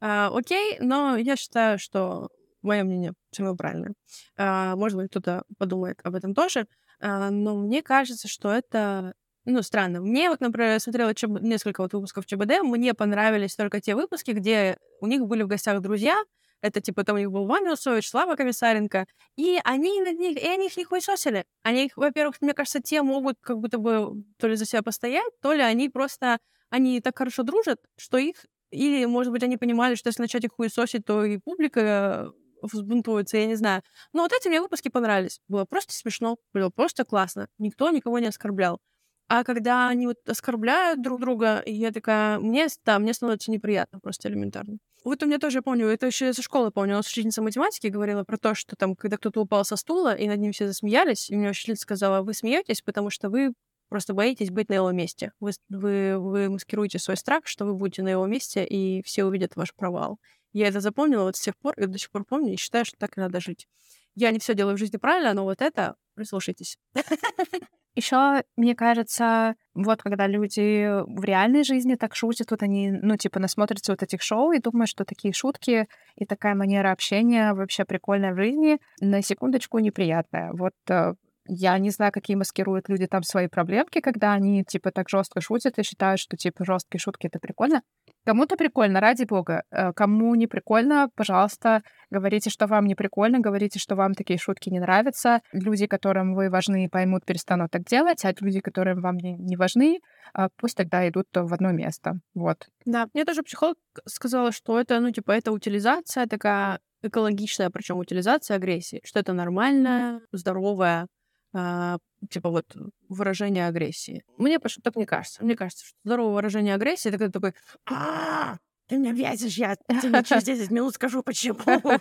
А, 0.00 0.30
окей, 0.32 0.78
но 0.80 1.16
я 1.16 1.36
считаю, 1.36 1.78
что 1.78 2.28
мое 2.62 2.84
мнение 2.84 3.12
все 3.30 3.54
правильное. 3.54 3.92
А, 4.36 4.76
может 4.76 4.96
быть, 4.96 5.10
кто-то 5.10 5.44
подумает 5.58 6.00
об 6.04 6.14
этом 6.14 6.34
тоже, 6.34 6.66
а, 7.00 7.30
но 7.30 7.56
мне 7.56 7.82
кажется, 7.82 8.28
что 8.28 8.50
это 8.52 9.14
ну, 9.44 9.62
странно. 9.62 10.00
Мне 10.00 10.30
вот, 10.30 10.40
например, 10.40 10.70
я 10.70 10.78
смотрела 10.78 11.14
ЧБ... 11.14 11.40
несколько 11.40 11.82
вот 11.82 11.92
выпусков 11.92 12.26
ЧБД, 12.26 12.62
мне 12.62 12.94
понравились 12.94 13.56
только 13.56 13.80
те 13.80 13.96
выпуски, 13.96 14.30
где 14.30 14.78
у 15.00 15.06
них 15.06 15.26
были 15.26 15.42
в 15.42 15.48
гостях 15.48 15.80
друзья, 15.80 16.22
это, 16.62 16.80
типа, 16.80 17.02
там 17.02 17.16
у 17.16 17.18
них 17.18 17.30
был 17.30 17.44
Ваня 17.46 17.72
Усович, 17.72 18.08
Слава 18.08 18.36
Комиссаренко, 18.36 19.06
и 19.36 19.58
они 19.64 20.00
на 20.00 20.12
них, 20.12 20.40
и 20.40 20.46
они 20.46 20.66
их 20.66 20.76
не 20.76 20.84
хуесосили. 20.84 21.44
Они 21.64 21.86
их, 21.86 21.96
во-первых, 21.96 22.40
мне 22.40 22.54
кажется, 22.54 22.80
те 22.80 23.02
могут 23.02 23.36
как 23.40 23.58
будто 23.58 23.78
бы 23.78 24.22
то 24.38 24.46
ли 24.46 24.54
за 24.54 24.64
себя 24.64 24.82
постоять, 24.82 25.32
то 25.40 25.52
ли 25.52 25.60
они 25.60 25.88
просто, 25.88 26.38
они 26.70 27.00
так 27.00 27.18
хорошо 27.18 27.42
дружат, 27.42 27.80
что 27.98 28.16
их, 28.16 28.46
или, 28.72 29.04
может 29.04 29.32
быть, 29.32 29.42
они 29.42 29.56
понимали, 29.56 29.94
что 29.94 30.08
если 30.08 30.22
начать 30.22 30.44
их 30.44 30.52
хуесосить, 30.56 31.04
то 31.04 31.24
и 31.24 31.38
публика 31.38 32.32
взбунтуется, 32.62 33.36
я 33.36 33.46
не 33.46 33.56
знаю. 33.56 33.82
Но 34.12 34.22
вот 34.22 34.32
эти 34.32 34.48
мне 34.48 34.60
выпуски 34.60 34.88
понравились. 34.88 35.40
Было 35.48 35.64
просто 35.64 35.92
смешно, 35.92 36.36
было 36.52 36.70
просто 36.70 37.04
классно. 37.04 37.48
Никто 37.58 37.90
никого 37.90 38.18
не 38.18 38.26
оскорблял. 38.26 38.80
А 39.28 39.44
когда 39.44 39.88
они 39.88 40.06
вот 40.06 40.16
оскорбляют 40.28 41.00
друг 41.00 41.20
друга, 41.20 41.62
я 41.64 41.90
такая, 41.90 42.38
мне, 42.38 42.66
да, 42.84 42.98
мне 42.98 43.14
становится 43.14 43.50
неприятно 43.50 43.98
просто 43.98 44.28
элементарно. 44.28 44.76
Вот 45.04 45.22
у 45.22 45.26
меня 45.26 45.38
тоже, 45.38 45.58
я 45.58 45.62
помню, 45.62 45.86
это 45.86 46.06
еще 46.06 46.32
со 46.32 46.42
школы 46.42 46.70
помню, 46.70 46.94
у 46.94 46.96
нас 46.98 47.06
учительница 47.06 47.42
математики 47.42 47.86
говорила 47.88 48.24
про 48.24 48.36
то, 48.36 48.54
что 48.54 48.76
там, 48.76 48.94
когда 48.94 49.16
кто-то 49.16 49.40
упал 49.40 49.64
со 49.64 49.76
стула, 49.76 50.14
и 50.14 50.28
над 50.28 50.38
ним 50.38 50.52
все 50.52 50.66
засмеялись, 50.66 51.30
и 51.30 51.34
меня 51.34 51.50
учительница 51.50 51.82
сказала, 51.82 52.22
вы 52.22 52.34
смеетесь, 52.34 52.82
потому 52.82 53.10
что 53.10 53.30
вы 53.30 53.52
просто 53.92 54.14
боитесь 54.14 54.50
быть 54.50 54.70
на 54.70 54.74
его 54.74 54.90
месте. 54.90 55.32
Вы, 55.38 55.52
вы, 55.68 56.18
вы 56.18 56.48
маскируете 56.48 56.98
свой 56.98 57.18
страх, 57.18 57.46
что 57.46 57.66
вы 57.66 57.74
будете 57.74 58.02
на 58.02 58.08
его 58.08 58.26
месте, 58.26 58.64
и 58.64 59.02
все 59.02 59.24
увидят 59.26 59.54
ваш 59.54 59.74
провал. 59.74 60.18
Я 60.54 60.68
это 60.68 60.80
запомнила 60.80 61.24
вот 61.24 61.36
с 61.36 61.40
тех 61.42 61.54
пор, 61.58 61.74
и 61.78 61.84
до 61.84 61.98
сих 61.98 62.10
пор 62.10 62.24
помню, 62.24 62.54
и 62.54 62.56
считаю, 62.56 62.86
что 62.86 62.96
так 62.98 63.18
и 63.18 63.20
надо 63.20 63.38
жить. 63.38 63.68
Я 64.14 64.30
не 64.30 64.38
все 64.38 64.54
делаю 64.54 64.76
в 64.76 64.78
жизни 64.78 64.96
правильно, 64.96 65.34
но 65.34 65.44
вот 65.44 65.60
это 65.60 65.96
прислушайтесь. 66.14 66.78
Еще, 67.94 68.44
мне 68.56 68.74
кажется, 68.74 69.56
вот 69.74 70.02
когда 70.02 70.26
люди 70.26 70.88
в 71.04 71.22
реальной 71.22 71.62
жизни 71.62 71.94
так 71.94 72.14
шутят, 72.14 72.50
вот 72.50 72.62
они, 72.62 72.90
ну, 72.90 73.18
типа, 73.18 73.40
насмотрятся 73.40 73.92
вот 73.92 74.02
этих 74.02 74.22
шоу 74.22 74.52
и 74.52 74.58
думают, 74.58 74.88
что 74.88 75.04
такие 75.04 75.34
шутки 75.34 75.86
и 76.16 76.24
такая 76.24 76.54
манера 76.54 76.92
общения 76.92 77.52
вообще 77.52 77.84
прикольная 77.84 78.32
в 78.32 78.38
жизни, 78.38 78.78
на 79.02 79.20
секундочку 79.20 79.78
неприятная. 79.80 80.54
Вот 80.54 80.72
э, 80.88 81.12
я 81.46 81.78
не 81.78 81.90
знаю, 81.90 82.12
какие 82.12 82.36
маскируют 82.36 82.88
люди 82.88 83.06
там 83.06 83.22
свои 83.22 83.48
проблемки, 83.48 84.00
когда 84.00 84.32
они, 84.32 84.64
типа, 84.64 84.92
так 84.92 85.08
жестко 85.08 85.40
шутят 85.40 85.78
и 85.78 85.82
считают, 85.82 86.20
что, 86.20 86.36
типа, 86.36 86.64
жесткие 86.64 87.00
шутки— 87.00 87.26
это 87.28 87.38
прикольно. 87.38 87.82
Кому-то 88.24 88.56
прикольно, 88.56 89.00
ради 89.00 89.24
бога. 89.24 89.64
Э, 89.72 89.92
кому 89.92 90.34
не 90.36 90.46
прикольно, 90.46 91.08
пожалуйста, 91.16 91.82
говорите, 92.10 92.50
что 92.50 92.68
вам 92.68 92.86
не 92.86 92.94
прикольно, 92.94 93.40
говорите, 93.40 93.80
что 93.80 93.96
вам 93.96 94.14
такие 94.14 94.38
шутки 94.38 94.70
не 94.70 94.78
нравятся. 94.78 95.40
Люди, 95.52 95.86
которым 95.86 96.34
вы 96.34 96.48
важны, 96.48 96.88
поймут, 96.88 97.24
перестанут 97.24 97.72
так 97.72 97.84
делать, 97.84 98.24
а 98.24 98.32
люди, 98.40 98.60
которым 98.60 99.00
вам 99.00 99.16
не, 99.16 99.56
важны, 99.56 99.98
а, 100.34 100.48
пусть 100.56 100.76
тогда 100.76 101.08
идут 101.08 101.26
в 101.34 101.52
одно 101.52 101.72
место. 101.72 102.20
Вот. 102.34 102.68
Да, 102.84 103.08
мне 103.14 103.24
тоже 103.24 103.42
психолог 103.42 103.76
сказала, 104.06 104.52
что 104.52 104.78
это, 104.78 105.00
ну, 105.00 105.10
типа, 105.10 105.32
это 105.32 105.50
утилизация 105.50 106.26
такая 106.26 106.78
экологичная, 107.02 107.70
причем 107.70 107.98
утилизация 107.98 108.56
агрессии, 108.56 109.00
что 109.04 109.18
это 109.18 109.32
нормальная, 109.32 110.20
здоровая 110.30 111.08
а, 111.54 111.98
типа 112.30 112.50
вот 112.50 112.76
выражение 113.08 113.66
агрессии. 113.66 114.24
Мне 114.38 114.58
почему 114.58 114.82
так 114.82 114.96
не 114.96 115.06
кажется. 115.06 115.44
Мне 115.44 115.56
кажется, 115.56 115.86
что 115.86 115.96
здоровое 116.04 116.34
выражение 116.34 116.74
агрессии 116.74 117.08
это 117.08 117.18
когда 117.18 117.32
такой 117.32 117.54
а 117.86 118.56
ты 118.92 118.98
меня 118.98 119.12
бесишь, 119.12 119.56
я 119.56 119.76
тебе 119.76 120.22
через 120.22 120.44
10 120.44 120.70
минут 120.70 120.94
скажу, 120.94 121.22
почему. 121.22 121.58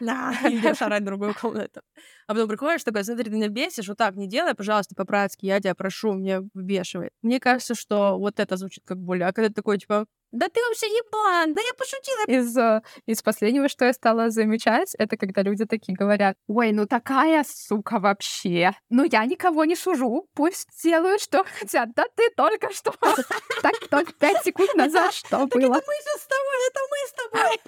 Да, 0.00 0.32
идешь 0.44 0.80
орать 0.80 1.04
другую 1.04 1.34
комнату. 1.34 1.82
А 2.26 2.32
потом 2.32 2.48
приходишь 2.48 2.82
такой, 2.82 3.04
смотри, 3.04 3.24
ты 3.24 3.30
меня 3.30 3.48
бесишь, 3.48 3.88
вот 3.88 3.98
так 3.98 4.14
не 4.16 4.26
делай, 4.26 4.54
пожалуйста, 4.54 4.94
по-братски, 4.94 5.44
я 5.44 5.60
тебя 5.60 5.74
прошу, 5.74 6.14
мне 6.14 6.40
выбешивает. 6.54 7.12
Мне 7.20 7.40
кажется, 7.40 7.74
что 7.74 8.18
вот 8.18 8.40
это 8.40 8.56
звучит 8.56 8.84
как 8.86 8.98
боль. 8.98 9.22
А 9.22 9.32
когда 9.32 9.48
ты 9.48 9.54
такой, 9.54 9.78
типа, 9.78 10.06
да 10.32 10.48
ты 10.48 10.60
вообще 10.68 10.86
ебан, 10.86 11.54
да 11.54 11.60
я 11.60 11.74
пошутила. 11.74 12.24
Из, 12.26 12.56
э, 12.56 12.82
из 13.06 13.22
последнего, 13.22 13.68
что 13.68 13.84
я 13.86 13.92
стала 13.92 14.30
замечать, 14.30 14.94
это 14.98 15.16
когда 15.16 15.42
люди 15.42 15.64
такие 15.64 15.96
говорят, 15.96 16.36
ой, 16.46 16.72
ну 16.72 16.86
такая 16.86 17.44
сука 17.48 17.98
вообще. 17.98 18.72
Ну 18.90 19.04
я 19.04 19.24
никого 19.24 19.64
не 19.64 19.76
сужу, 19.76 20.28
пусть 20.34 20.68
делают, 20.82 21.22
что 21.22 21.44
хотят. 21.44 21.94
Да 21.94 22.04
ты 22.14 22.30
только 22.36 22.72
что. 22.72 22.94
Так 23.62 23.74
только 23.90 24.12
пять 24.12 24.44
секунд 24.44 24.74
назад 24.74 25.12
что 25.12 25.46
было? 25.46 25.76
Это 25.76 25.86
мы 25.86 25.94
сейчас 26.00 26.22
с 26.22 26.26
тобой, 26.26 26.58
это 26.68 26.80
мы 26.90 26.98
с 27.06 27.12
тобой. 27.12 27.58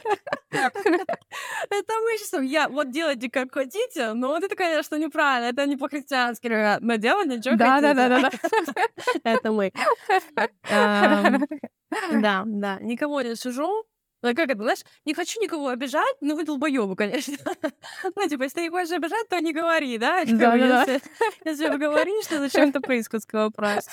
Это 1.71 1.93
мы 2.05 2.19
сейчас. 2.19 2.43
Я 2.43 2.69
вот 2.69 2.91
делайте 2.91 3.31
как 3.31 3.53
хотите, 3.53 4.13
но 4.13 4.29
вот 4.29 4.43
это, 4.45 4.55
конечно, 4.55 4.97
неправильно. 4.97 5.49
Это 5.49 5.67
не 5.67 5.77
по-христиански, 5.77 6.47
ребят. 6.47 6.81
Но 6.81 6.97
делайте, 6.97 7.41
что 7.41 7.51
хотите. 7.51 7.65
Да, 7.65 7.81
да, 7.81 7.95
да, 7.95 8.09
да. 8.09 8.31
Это 9.25 9.53
мы. 9.53 9.73
Да, 12.23 12.45
да, 12.47 12.79
никого 12.81 13.23
не 13.23 13.37
сужу. 13.37 13.85
Ну, 14.23 14.35
как 14.35 14.51
это, 14.51 14.63
знаешь, 14.63 14.81
не 15.07 15.15
хочу 15.15 15.41
никого 15.41 15.69
обижать, 15.69 16.17
но 16.21 16.35
вы 16.35 16.45
долбоёбы, 16.45 16.95
конечно. 16.95 17.37
ну, 18.17 18.29
типа, 18.29 18.43
если 18.43 18.57
ты 18.57 18.63
не 18.63 18.71
хочешь 18.71 18.93
обижать, 18.93 19.27
то 19.29 19.41
не 19.41 19.53
говори, 19.55 19.97
да? 19.97 20.23
Да, 20.27 20.55
если, 21.45 21.69
вы 21.69 21.79
говоришь, 21.79 22.27
то 22.27 22.39
зачем 22.39 22.69
это 22.69 22.81
поискать 22.83 23.25
вопрос? 23.33 23.89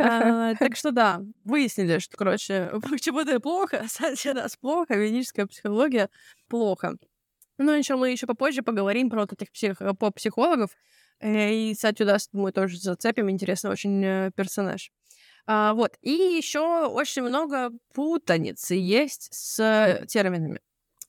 а, 0.00 0.54
так 0.56 0.74
что 0.74 0.90
да, 0.90 1.22
выяснили, 1.44 2.00
что, 2.00 2.16
короче, 2.16 2.72
почему-то 2.90 3.38
плохо, 3.38 3.84
кстати, 3.86 4.28
нас 4.28 4.56
плохо, 4.56 4.94
ведическая 4.94 5.46
психология 5.46 6.10
плохо. 6.48 6.96
Ну, 7.58 7.72
еще 7.72 7.96
мы 7.96 8.10
еще 8.10 8.26
попозже 8.26 8.62
поговорим 8.62 9.10
про 9.10 9.20
вот 9.20 9.32
этих 9.32 9.52
псих... 9.52 9.76
поп-психологов. 9.98 10.70
Э, 11.20 11.52
и, 11.52 11.74
кстати, 11.74 12.02
у 12.02 12.06
мы 12.32 12.52
тоже 12.52 12.78
зацепим. 12.78 13.30
Интересный 13.30 13.70
очень 13.70 14.02
э, 14.02 14.30
персонаж. 14.34 14.90
А, 15.46 15.74
вот. 15.74 15.96
И 16.02 16.10
еще 16.10 16.86
очень 16.86 17.22
много 17.22 17.70
путаницы 17.94 18.74
есть 18.74 19.28
с 19.32 20.04
терминами. 20.08 20.60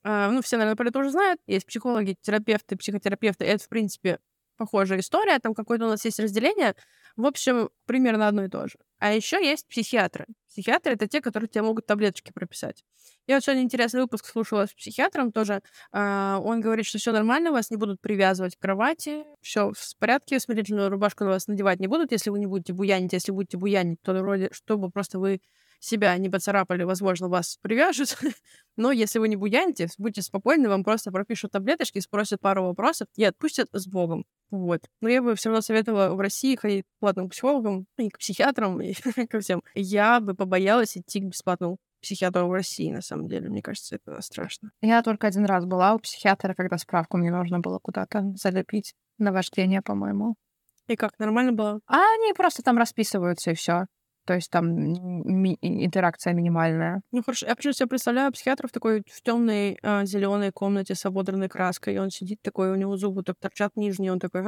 А, 0.04 0.30
ну, 0.32 0.42
все, 0.42 0.58
наверное, 0.58 0.76
про 0.76 0.88
это 0.90 1.00
уже 1.00 1.12
знают. 1.12 1.40
Есть 1.48 1.66
психологи, 1.66 2.16
терапевты, 2.22 2.76
психотерапевты. 2.76 3.46
Это, 3.46 3.64
в 3.64 3.70
принципе, 3.70 4.20
похожая 4.58 5.00
история. 5.00 5.40
Там 5.40 5.54
какое-то 5.54 5.86
у 5.86 5.90
нас 5.90 6.04
есть 6.06 6.20
разделение. 6.20 6.76
В 7.16 7.26
общем, 7.26 7.70
примерно 7.86 8.28
одно 8.28 8.46
и 8.46 8.50
то 8.50 8.68
же. 8.68 8.76
А 9.00 9.14
еще 9.14 9.44
есть 9.44 9.68
психиатры. 9.68 10.28
Психиатры— 10.50 10.94
это 10.94 11.08
те, 11.08 11.22
которые 11.22 11.50
тебе 11.50 11.64
могут 11.64 11.86
таблеточки 11.86 12.32
прописать. 12.32 12.84
Я 13.28 13.36
вот 13.36 13.44
сегодня 13.44 13.64
интересный 13.64 14.02
выпуск 14.02 14.26
слушала 14.26 14.66
с 14.66 14.74
психиатром 14.74 15.32
тоже. 15.32 15.62
А, 15.92 16.40
он 16.44 16.62
говорит, 16.62 16.86
что 16.86 16.98
все 16.98 17.12
нормально, 17.12 17.52
вас 17.52 17.72
не 17.72 17.78
будут 17.78 18.02
привязывать 18.02 18.56
к 18.56 18.60
кровати, 18.60 19.24
все 19.42 19.72
в 19.72 19.98
порядке, 19.98 20.40
смирительную 20.40 20.90
рубашку 20.90 21.24
на 21.24 21.32
вас 21.32 21.48
надевать 21.48 21.80
не 21.80 21.88
будут, 21.88 22.12
если 22.12 22.30
вы 22.30 22.40
не 22.40 22.48
будете 22.48 22.74
буянить. 22.74 23.14
Если 23.14 23.32
будете 23.32 23.58
буянить, 23.58 24.02
то 24.02 24.14
вроде, 24.14 24.50
чтобы 24.52 24.90
просто 24.92 25.20
вы 25.20 25.42
себя 25.82 26.16
не 26.18 26.30
поцарапали, 26.30 26.84
возможно, 26.84 27.28
вас 27.28 27.58
привяжут. 27.62 28.18
Но 28.78 28.92
если 28.92 29.20
вы 29.20 29.28
не 29.28 29.36
буяните, 29.36 29.90
будьте 29.98 30.22
спокойны, 30.22 30.70
вам 30.70 30.84
просто 30.84 31.12
пропишут 31.12 31.52
таблеточки, 31.52 32.00
спросят 32.00 32.40
пару 32.40 32.64
вопросов 32.64 33.08
и 33.18 33.24
отпустят 33.24 33.68
с 33.74 33.88
Богом. 33.88 34.26
Вот. 34.52 34.82
Но 35.02 35.10
я 35.10 35.22
бы 35.22 35.36
все 35.36 35.50
равно 35.50 35.62
советовала 35.62 36.14
в 36.14 36.20
России 36.20 36.56
ходить 36.56 36.86
к 36.86 37.00
платным 37.00 37.30
психологам 37.30 37.88
и 37.98 38.10
к 38.10 38.20
психиатрам, 38.20 38.80
и 38.82 38.94
ко 39.28 39.40
всем. 39.40 39.64
Я 39.74 40.20
бы 40.20 40.36
побоялась 40.36 40.96
идти 40.96 41.20
к 41.20 41.26
бесплатному 41.26 41.78
психиатру 42.02 42.48
в 42.48 42.54
России, 42.54 42.92
на 42.92 43.02
самом 43.02 43.28
деле. 43.28 43.50
Мне 43.50 43.62
кажется, 43.62 43.96
это 43.96 44.22
страшно. 44.22 44.72
Я 44.82 45.02
только 45.04 45.28
один 45.28 45.46
раз 45.46 45.66
была 45.66 45.94
у 45.96 46.00
психиатра, 46.00 46.54
когда 46.54 46.78
справку 46.78 47.18
мне 47.18 47.32
нужно 47.32 47.60
было 47.60 47.80
куда-то 47.80 48.34
залепить 48.36 48.94
на 49.18 49.32
вождение, 49.32 49.82
по-моему. 49.82 50.36
И 50.88 50.96
как, 50.96 51.18
нормально 51.20 51.54
было? 51.54 51.80
А 51.88 51.98
они 52.16 52.34
просто 52.34 52.64
там 52.64 52.78
расписываются, 52.78 53.52
и 53.52 53.56
все. 53.56 53.86
То 54.26 54.36
есть 54.36 54.52
там 54.52 54.66
ми- 54.68 55.58
интеракция 55.62 56.34
минимальная. 56.34 57.02
Ну 57.12 57.24
хорошо, 57.24 57.48
я 57.48 57.56
почему 57.56 57.74
себе 57.74 57.88
представляю 57.88 58.32
психиатра 58.32 58.68
в 58.68 58.72
такой 58.72 59.04
в 59.12 59.22
темной 59.24 59.78
э, 59.82 60.06
зеленой 60.06 60.52
комнате 60.52 60.96
с 60.96 61.06
ободранной 61.06 61.50
краской, 61.50 61.96
и 61.96 61.98
он 61.98 62.10
сидит 62.12 62.42
такой, 62.42 62.72
у 62.72 62.76
него 62.76 62.96
зубы 62.98 63.24
так 63.24 63.38
торчат 63.40 63.72
нижние, 63.76 64.12
он 64.12 64.20
такой, 64.20 64.42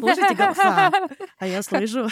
слушайте 0.00 0.34
голоса, 0.34 0.90
а 1.38 1.46
я 1.46 1.62
слышу. 1.62 2.08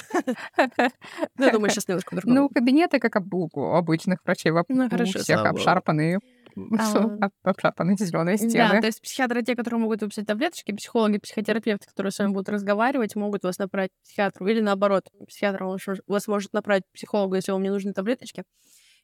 Ну, 1.36 1.44
я 1.44 1.52
думаю, 1.52 1.70
сейчас 1.70 1.88
немножко 1.88 2.10
по-другому. 2.10 2.40
Ну, 2.42 2.48
кабинеты, 2.48 2.98
как 2.98 3.16
у 3.56 3.74
обычных 3.74 4.18
врачей, 4.24 4.52
у 4.52 4.54
Ну, 4.68 4.88
всех 5.22 5.44
обшарпанные, 5.44 6.20
А. 6.78 7.28
обшарпанные 7.42 7.96
зеленые 7.96 8.36
Да, 8.36 8.48
стены. 8.48 8.80
то 8.80 8.86
есть 8.86 9.00
психиатры 9.02 9.42
те, 9.42 9.54
которые 9.56 9.80
могут 9.80 10.02
выписать 10.02 10.26
таблеточки, 10.26 10.72
психологи, 10.72 11.18
психотерапевты, 11.18 11.86
которые 11.88 12.12
с 12.12 12.18
вами 12.18 12.32
будут 12.32 12.48
разговаривать, 12.48 13.16
могут 13.16 13.42
вас 13.44 13.58
направить 13.58 13.90
к 13.90 14.04
психиатру. 14.04 14.46
Или 14.46 14.60
наоборот, 14.60 15.04
психиатр 15.26 15.64
вас 15.64 15.86
мож- 15.86 16.02
вас 16.06 16.26
может 16.28 16.52
направить 16.52 16.84
к 16.84 16.92
психологу, 16.92 17.34
если 17.36 17.52
вам 17.52 17.62
не 17.62 17.70
нужны 17.70 17.92
таблеточки. 17.92 18.44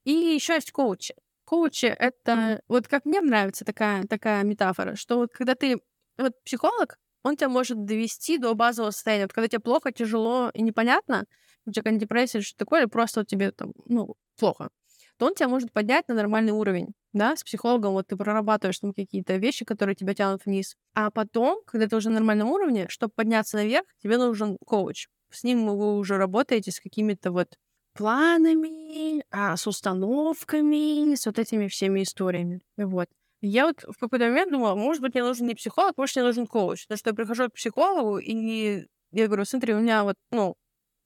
И 0.05 0.13
еще 0.13 0.55
есть 0.55 0.73
коучи. 0.73 1.15
Коучи— 1.45 1.87
это... 1.99 2.61
Вот 2.69 2.89
как 2.89 3.05
мне 3.05 3.21
нравится 3.21 3.65
такая, 3.65 4.05
такая 4.05 4.43
метафора, 4.45 4.97
что 4.97 5.19
вот 5.19 5.33
когда 5.33 5.55
ты... 5.55 5.79
Вот 6.17 6.33
психолог, 6.45 6.99
он 7.23 7.37
тебя 7.37 7.49
может 7.49 7.85
довести 7.85 8.39
до 8.39 8.55
базового 8.55 8.91
состояния. 8.91 9.25
Вот 9.25 9.33
когда 9.33 9.49
тебе 9.49 9.61
плохо, 9.61 9.93
тяжело 9.93 10.51
и 10.55 10.63
непонятно, 10.63 11.25
у 11.67 11.71
тебя 11.71 11.91
депрессия 11.93 12.39
или 12.39 12.45
что 12.45 12.59
такое, 12.59 12.83
или 12.83 12.89
просто 12.89 13.21
вот 13.21 13.27
тебе 13.27 13.51
там, 13.51 13.73
ну, 13.87 14.15
плохо, 14.39 14.69
то 15.19 15.27
он 15.27 15.35
тебя 15.35 15.49
может 15.49 15.73
поднять 15.73 16.09
на 16.09 16.15
нормальный 16.15 16.53
уровень. 16.53 16.89
Да, 17.15 17.37
с 17.37 17.45
психологом 17.45 17.93
вот 17.95 18.09
ты 18.09 18.17
прорабатываешь 18.17 18.81
там 18.81 18.93
какие-то 18.93 19.37
вещи, 19.37 19.65
которые 19.65 19.95
тебя 19.95 20.15
тянут 20.15 20.45
вниз. 20.47 20.77
А 20.95 21.11
потом, 21.13 21.63
когда 21.67 21.87
ты 21.89 21.97
уже 21.97 22.11
на 22.11 22.17
нормальном 22.17 22.51
уровне, 22.51 22.89
чтобы 22.89 23.13
подняться 23.15 23.57
наверх, 23.57 23.87
тебе 24.03 24.19
нужен 24.19 24.59
коуч. 24.67 25.09
С 25.31 25.45
ним 25.45 25.67
вы 25.67 25.97
уже 25.99 26.17
работаете 26.19 26.73
с 26.73 26.81
какими-то 26.81 27.31
вот 27.33 27.57
планами, 27.95 29.25
а, 29.31 29.57
с 29.57 29.67
установками, 29.69 31.15
с 31.15 31.27
вот 31.27 31.39
этими 31.39 31.69
всеми 31.69 32.03
историями. 32.03 32.61
Вот. 32.77 33.09
Я 33.41 33.67
вот 33.67 33.85
в 33.85 33.99
какой-то 34.01 34.27
момент 34.27 34.51
думала, 34.51 34.75
может 34.75 35.01
быть, 35.03 35.15
мне 35.15 35.23
нужен 35.23 35.47
не 35.47 35.55
психолог, 35.55 35.97
может, 35.97 36.17
мне 36.17 36.25
нужен 36.25 36.47
коуч. 36.49 36.85
Потому 36.87 36.99
что 36.99 37.11
я 37.11 37.15
прихожу 37.15 37.49
к 37.49 37.55
психологу, 37.55 38.19
и 38.19 38.87
я 39.13 39.27
говорю, 39.29 39.45
смотри, 39.45 39.75
у 39.75 39.81
меня 39.81 40.03
вот, 40.05 40.17
ну, 40.33 40.57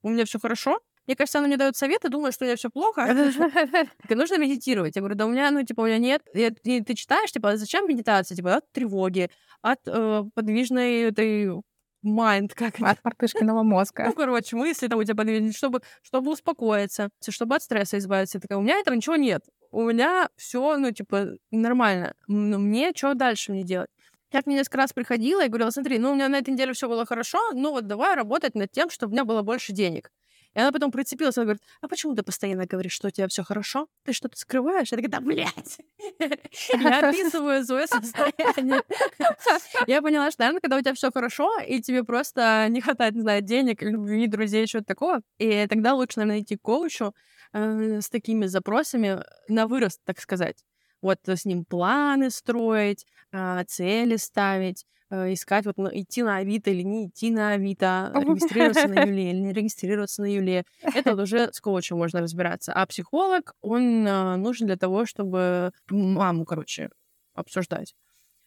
у 0.02 0.10
меня 0.10 0.24
все 0.26 0.38
хорошо. 0.38 0.80
Мне 1.08 1.16
кажется, 1.16 1.38
она 1.38 1.48
мне 1.48 1.56
дает 1.56 1.74
советы, 1.74 2.10
думаю, 2.10 2.32
что 2.32 2.44
у 2.44 2.46
меня 2.46 2.56
все 2.56 2.68
плохо. 2.68 3.06
Так, 4.08 4.16
нужно 4.16 4.36
медитировать. 4.36 4.94
Я 4.94 5.00
говорю, 5.00 5.16
да 5.16 5.24
у 5.24 5.30
меня, 5.30 5.50
ну, 5.50 5.62
типа, 5.64 5.80
у 5.80 5.86
меня 5.86 5.98
нет. 5.98 6.22
И, 6.34 6.50
ты 6.82 6.94
читаешь, 6.94 7.32
типа, 7.32 7.50
«А 7.50 7.56
зачем 7.56 7.88
медитация? 7.88 8.36
Типа, 8.36 8.56
от 8.56 8.70
тревоги, 8.72 9.30
от 9.62 9.80
э, 9.86 10.24
подвижной 10.34 11.00
этой 11.04 11.50
майнд, 12.02 12.52
как? 12.52 12.74
От 12.80 13.02
мартышкиного 13.02 13.62
мозга. 13.62 14.04
Ну, 14.04 14.12
короче, 14.12 14.54
мысли 14.54 14.86
там 14.86 14.98
у 14.98 15.04
тебя 15.04 15.14
подвижные, 15.14 15.52
чтобы, 15.52 15.80
чтобы 16.02 16.30
успокоиться, 16.30 17.08
чтобы 17.26 17.56
от 17.56 17.62
стресса 17.62 17.96
избавиться. 17.96 18.36
Я 18.36 18.40
такая, 18.42 18.58
у 18.58 18.62
меня 18.62 18.78
этого 18.78 18.94
ничего 18.94 19.16
нет. 19.16 19.42
У 19.70 19.84
меня 19.84 20.28
все, 20.36 20.76
ну, 20.76 20.92
типа, 20.92 21.28
нормально. 21.50 22.14
Но 22.26 22.58
мне 22.58 22.92
что 22.94 23.14
дальше 23.14 23.52
мне 23.52 23.62
делать? 23.62 23.88
Я 24.30 24.42
к 24.42 24.46
ней 24.46 24.56
несколько 24.56 24.76
раз 24.76 24.92
приходила 24.92 25.42
и 25.42 25.48
говорила, 25.48 25.70
смотри, 25.70 25.98
ну, 25.98 26.12
у 26.12 26.14
меня 26.14 26.28
на 26.28 26.36
этой 26.36 26.50
неделе 26.50 26.74
все 26.74 26.86
было 26.86 27.06
хорошо, 27.06 27.38
ну, 27.54 27.70
вот 27.70 27.86
давай 27.86 28.14
работать 28.14 28.54
над 28.54 28.70
тем, 28.70 28.90
чтобы 28.90 29.12
у 29.12 29.14
меня 29.14 29.24
было 29.24 29.40
больше 29.40 29.72
денег. 29.72 30.10
И 30.58 30.60
она 30.60 30.72
потом 30.72 30.90
прицепилась, 30.90 31.38
она 31.38 31.44
говорит, 31.44 31.62
а 31.80 31.86
почему 31.86 32.16
ты 32.16 32.24
постоянно 32.24 32.66
говоришь, 32.66 32.90
что 32.90 33.06
у 33.06 33.10
тебя 33.12 33.28
все 33.28 33.44
хорошо? 33.44 33.86
Ты 34.02 34.12
что-то 34.12 34.36
скрываешь? 34.36 34.90
Я 34.90 34.96
такая, 34.96 35.12
да, 35.12 35.20
блядь! 35.20 35.78
Я 36.72 36.98
описываю 37.10 37.64
свое 37.64 37.86
состояние. 37.86 38.82
Я 39.86 40.02
поняла, 40.02 40.32
что, 40.32 40.42
наверное, 40.42 40.60
когда 40.60 40.76
у 40.76 40.80
тебя 40.80 40.94
все 40.94 41.12
хорошо, 41.12 41.60
и 41.60 41.80
тебе 41.80 42.02
просто 42.02 42.66
не 42.70 42.80
хватает, 42.80 43.14
не 43.14 43.20
знаю, 43.20 43.40
денег, 43.40 43.82
любви, 43.82 44.26
друзей, 44.26 44.66
чего-то 44.66 44.86
такого, 44.86 45.20
и 45.38 45.64
тогда 45.68 45.94
лучше, 45.94 46.18
наверное, 46.18 46.40
идти 46.42 46.56
к 46.56 46.62
коучу 46.62 47.14
э, 47.52 48.00
с 48.00 48.10
такими 48.10 48.46
запросами 48.46 49.22
на 49.46 49.68
вырост, 49.68 50.00
так 50.04 50.18
сказать. 50.18 50.64
Вот 51.00 51.20
с 51.24 51.44
ним 51.44 51.66
планы 51.66 52.30
строить, 52.30 53.06
а, 53.30 53.62
цели 53.62 54.16
ставить, 54.16 54.86
искать, 55.10 55.64
вот 55.66 55.76
идти 55.92 56.22
на 56.22 56.36
Авито 56.36 56.70
или 56.70 56.82
не 56.82 57.06
идти 57.06 57.30
на 57.30 57.50
Авито, 57.52 58.12
регистрироваться 58.14 58.88
на 58.88 59.02
Юле 59.06 59.30
или 59.30 59.38
не 59.38 59.52
регистрироваться 59.52 60.22
на 60.22 60.26
Юле. 60.26 60.64
Это 60.82 61.14
вот 61.14 61.20
уже 61.22 61.52
с 61.52 61.60
коучем 61.60 61.98
можно 61.98 62.20
разбираться. 62.20 62.72
А 62.72 62.86
психолог, 62.86 63.54
он 63.60 64.06
а, 64.06 64.36
нужен 64.36 64.66
для 64.66 64.76
того, 64.76 65.06
чтобы 65.06 65.72
маму, 65.90 66.44
короче, 66.44 66.90
обсуждать. 67.34 67.94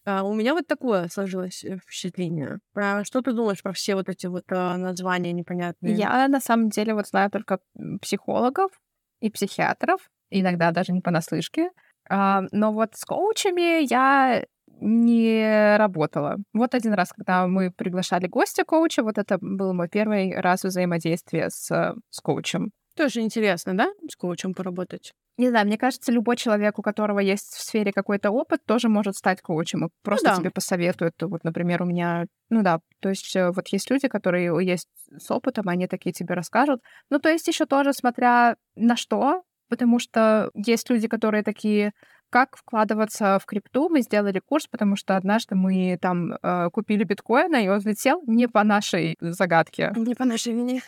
А, 0.06 0.24
у 0.24 0.34
меня 0.34 0.54
вот 0.54 0.68
такое 0.68 1.08
сложилось 1.10 1.64
э, 1.64 1.78
впечатление. 1.78 2.60
Про 2.74 3.04
что 3.06 3.22
ты 3.22 3.34
думаешь 3.34 3.62
про 3.62 3.74
все 3.74 3.96
вот 3.96 4.10
эти 4.10 4.28
вот 4.28 4.46
а, 4.50 4.78
названия 4.78 5.32
непонятные? 5.32 5.94
Я 5.96 6.28
на 6.28 6.40
самом 6.40 6.70
деле 6.70 6.94
вот 6.94 7.08
знаю 7.08 7.30
только 7.30 7.60
психологов 8.02 8.72
и 9.20 9.30
психиатров, 9.30 10.10
иногда 10.30 10.72
даже 10.72 10.92
не 10.92 11.02
понаслышке. 11.02 11.70
А, 12.10 12.44
Но 12.52 12.74
вот 12.74 12.96
с 12.96 13.06
коучами 13.06 13.86
я 13.86 14.44
не 14.82 15.78
работала. 15.78 16.38
Вот 16.54 16.76
один 16.76 16.94
раз, 16.94 17.14
когда 17.14 17.48
мы 17.48 17.72
приглашали 17.72 18.28
гостя 18.28 18.66
коуча, 18.66 19.04
вот 19.04 19.18
это 19.18 19.38
был 19.40 19.74
мой 19.74 19.88
первый 19.88 20.36
раз 20.36 20.64
взаимодействия 20.64 21.50
с, 21.50 21.72
э, 21.72 21.94
с 22.10 22.20
коучем. 22.20 22.72
Тоже 22.96 23.22
интересно, 23.22 23.78
да, 23.78 23.92
с 24.10 24.16
коучем 24.16 24.54
поработать? 24.54 25.14
Не 25.38 25.50
знаю, 25.50 25.66
мне 25.66 25.78
кажется, 25.78 26.12
любой 26.12 26.36
человек, 26.36 26.78
у 26.78 26.82
которого 26.82 27.20
есть 27.20 27.54
в 27.54 27.62
сфере 27.62 27.94
какой-то 27.94 28.32
опыт, 28.32 28.66
тоже 28.66 28.90
может 28.90 29.16
стать 29.16 29.42
коучем 29.42 29.86
и 29.86 29.90
просто 30.04 30.30
да. 30.30 30.36
тебе 30.36 30.52
посоветует. 30.52 31.14
Вот, 31.22 31.44
например, 31.44 31.82
у 31.84 31.86
меня, 31.86 32.26
ну 32.50 32.64
да, 32.64 32.80
то 33.00 33.10
есть 33.10 33.36
э, 33.36 33.52
вот 33.52 33.68
есть 33.70 33.90
люди, 33.90 34.08
которые 34.08 34.54
есть 34.66 34.90
с 35.18 35.32
опытом, 35.32 35.70
они 35.70 35.88
такие 35.88 36.12
тебе 36.12 36.36
расскажут. 36.36 36.82
Ну, 37.10 37.20
то 37.20 37.30
есть 37.30 37.48
еще 37.48 37.66
тоже 37.66 37.94
смотря 37.94 38.56
на 38.76 38.98
что, 38.98 39.44
потому 39.70 40.00
что 40.00 40.52
есть 40.54 40.90
люди, 40.90 41.08
которые 41.08 41.44
такие, 41.44 41.94
как 42.32 42.58
вкладываться 42.58 43.38
в 43.40 43.46
крипту. 43.46 43.90
Мы 43.90 44.02
сделали 44.02 44.40
курс, 44.40 44.66
потому 44.66 44.96
что 44.96 45.18
однажды 45.18 45.56
мы 45.56 46.00
там 46.02 46.34
э, 46.34 46.70
купили 46.72 47.04
биткоина, 47.04 47.58
и 47.58 47.68
он 47.68 47.78
взлетел 47.78 48.24
не 48.26 48.48
по 48.48 48.64
нашей 48.64 49.18
загадке. 49.20 49.94
Не 49.96 50.16
по 50.16 50.26
нашей 50.26 50.54
вине. 50.54 50.82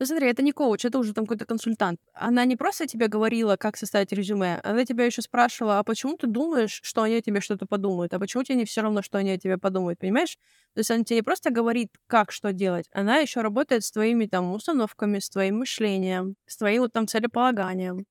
Ну 0.00 0.06
смотри, 0.06 0.28
это 0.28 0.42
не 0.42 0.50
коуч, 0.52 0.84
это 0.84 0.98
уже 0.98 1.12
там 1.12 1.24
какой-то 1.24 1.46
консультант. 1.46 2.00
Она 2.14 2.44
не 2.44 2.56
просто 2.56 2.86
тебе 2.86 3.06
говорила, 3.06 3.56
как 3.56 3.76
составить 3.76 4.12
резюме, 4.12 4.60
она 4.64 4.84
тебя 4.84 5.04
еще 5.04 5.22
спрашивала, 5.22 5.78
а 5.78 5.84
почему 5.84 6.16
ты 6.16 6.26
думаешь, 6.26 6.80
что 6.82 7.02
они 7.02 7.16
о 7.16 7.22
тебе 7.22 7.40
что-то 7.40 7.66
подумают, 7.66 8.12
а 8.12 8.18
почему 8.18 8.42
тебе 8.42 8.56
не 8.56 8.64
все 8.64 8.82
равно, 8.82 9.02
что 9.02 9.18
они 9.18 9.30
о 9.30 9.38
тебе 9.38 9.56
подумают, 9.56 10.00
понимаешь? 10.00 10.36
То 10.74 10.80
есть 10.80 10.90
она 10.90 11.04
тебе 11.04 11.18
не 11.18 11.22
просто 11.22 11.50
говорит, 11.50 11.90
как 12.08 12.32
что 12.32 12.52
делать, 12.52 12.86
она 12.92 13.18
еще 13.18 13.40
работает 13.40 13.84
с 13.84 13.92
твоими 13.92 14.26
там 14.26 14.52
установками, 14.52 15.20
с 15.20 15.30
твоим 15.30 15.58
мышлением, 15.58 16.34
с 16.46 16.56
твоим 16.56 16.82
вот, 16.82 16.92
там 16.92 17.06
целеполаганием. 17.06 18.04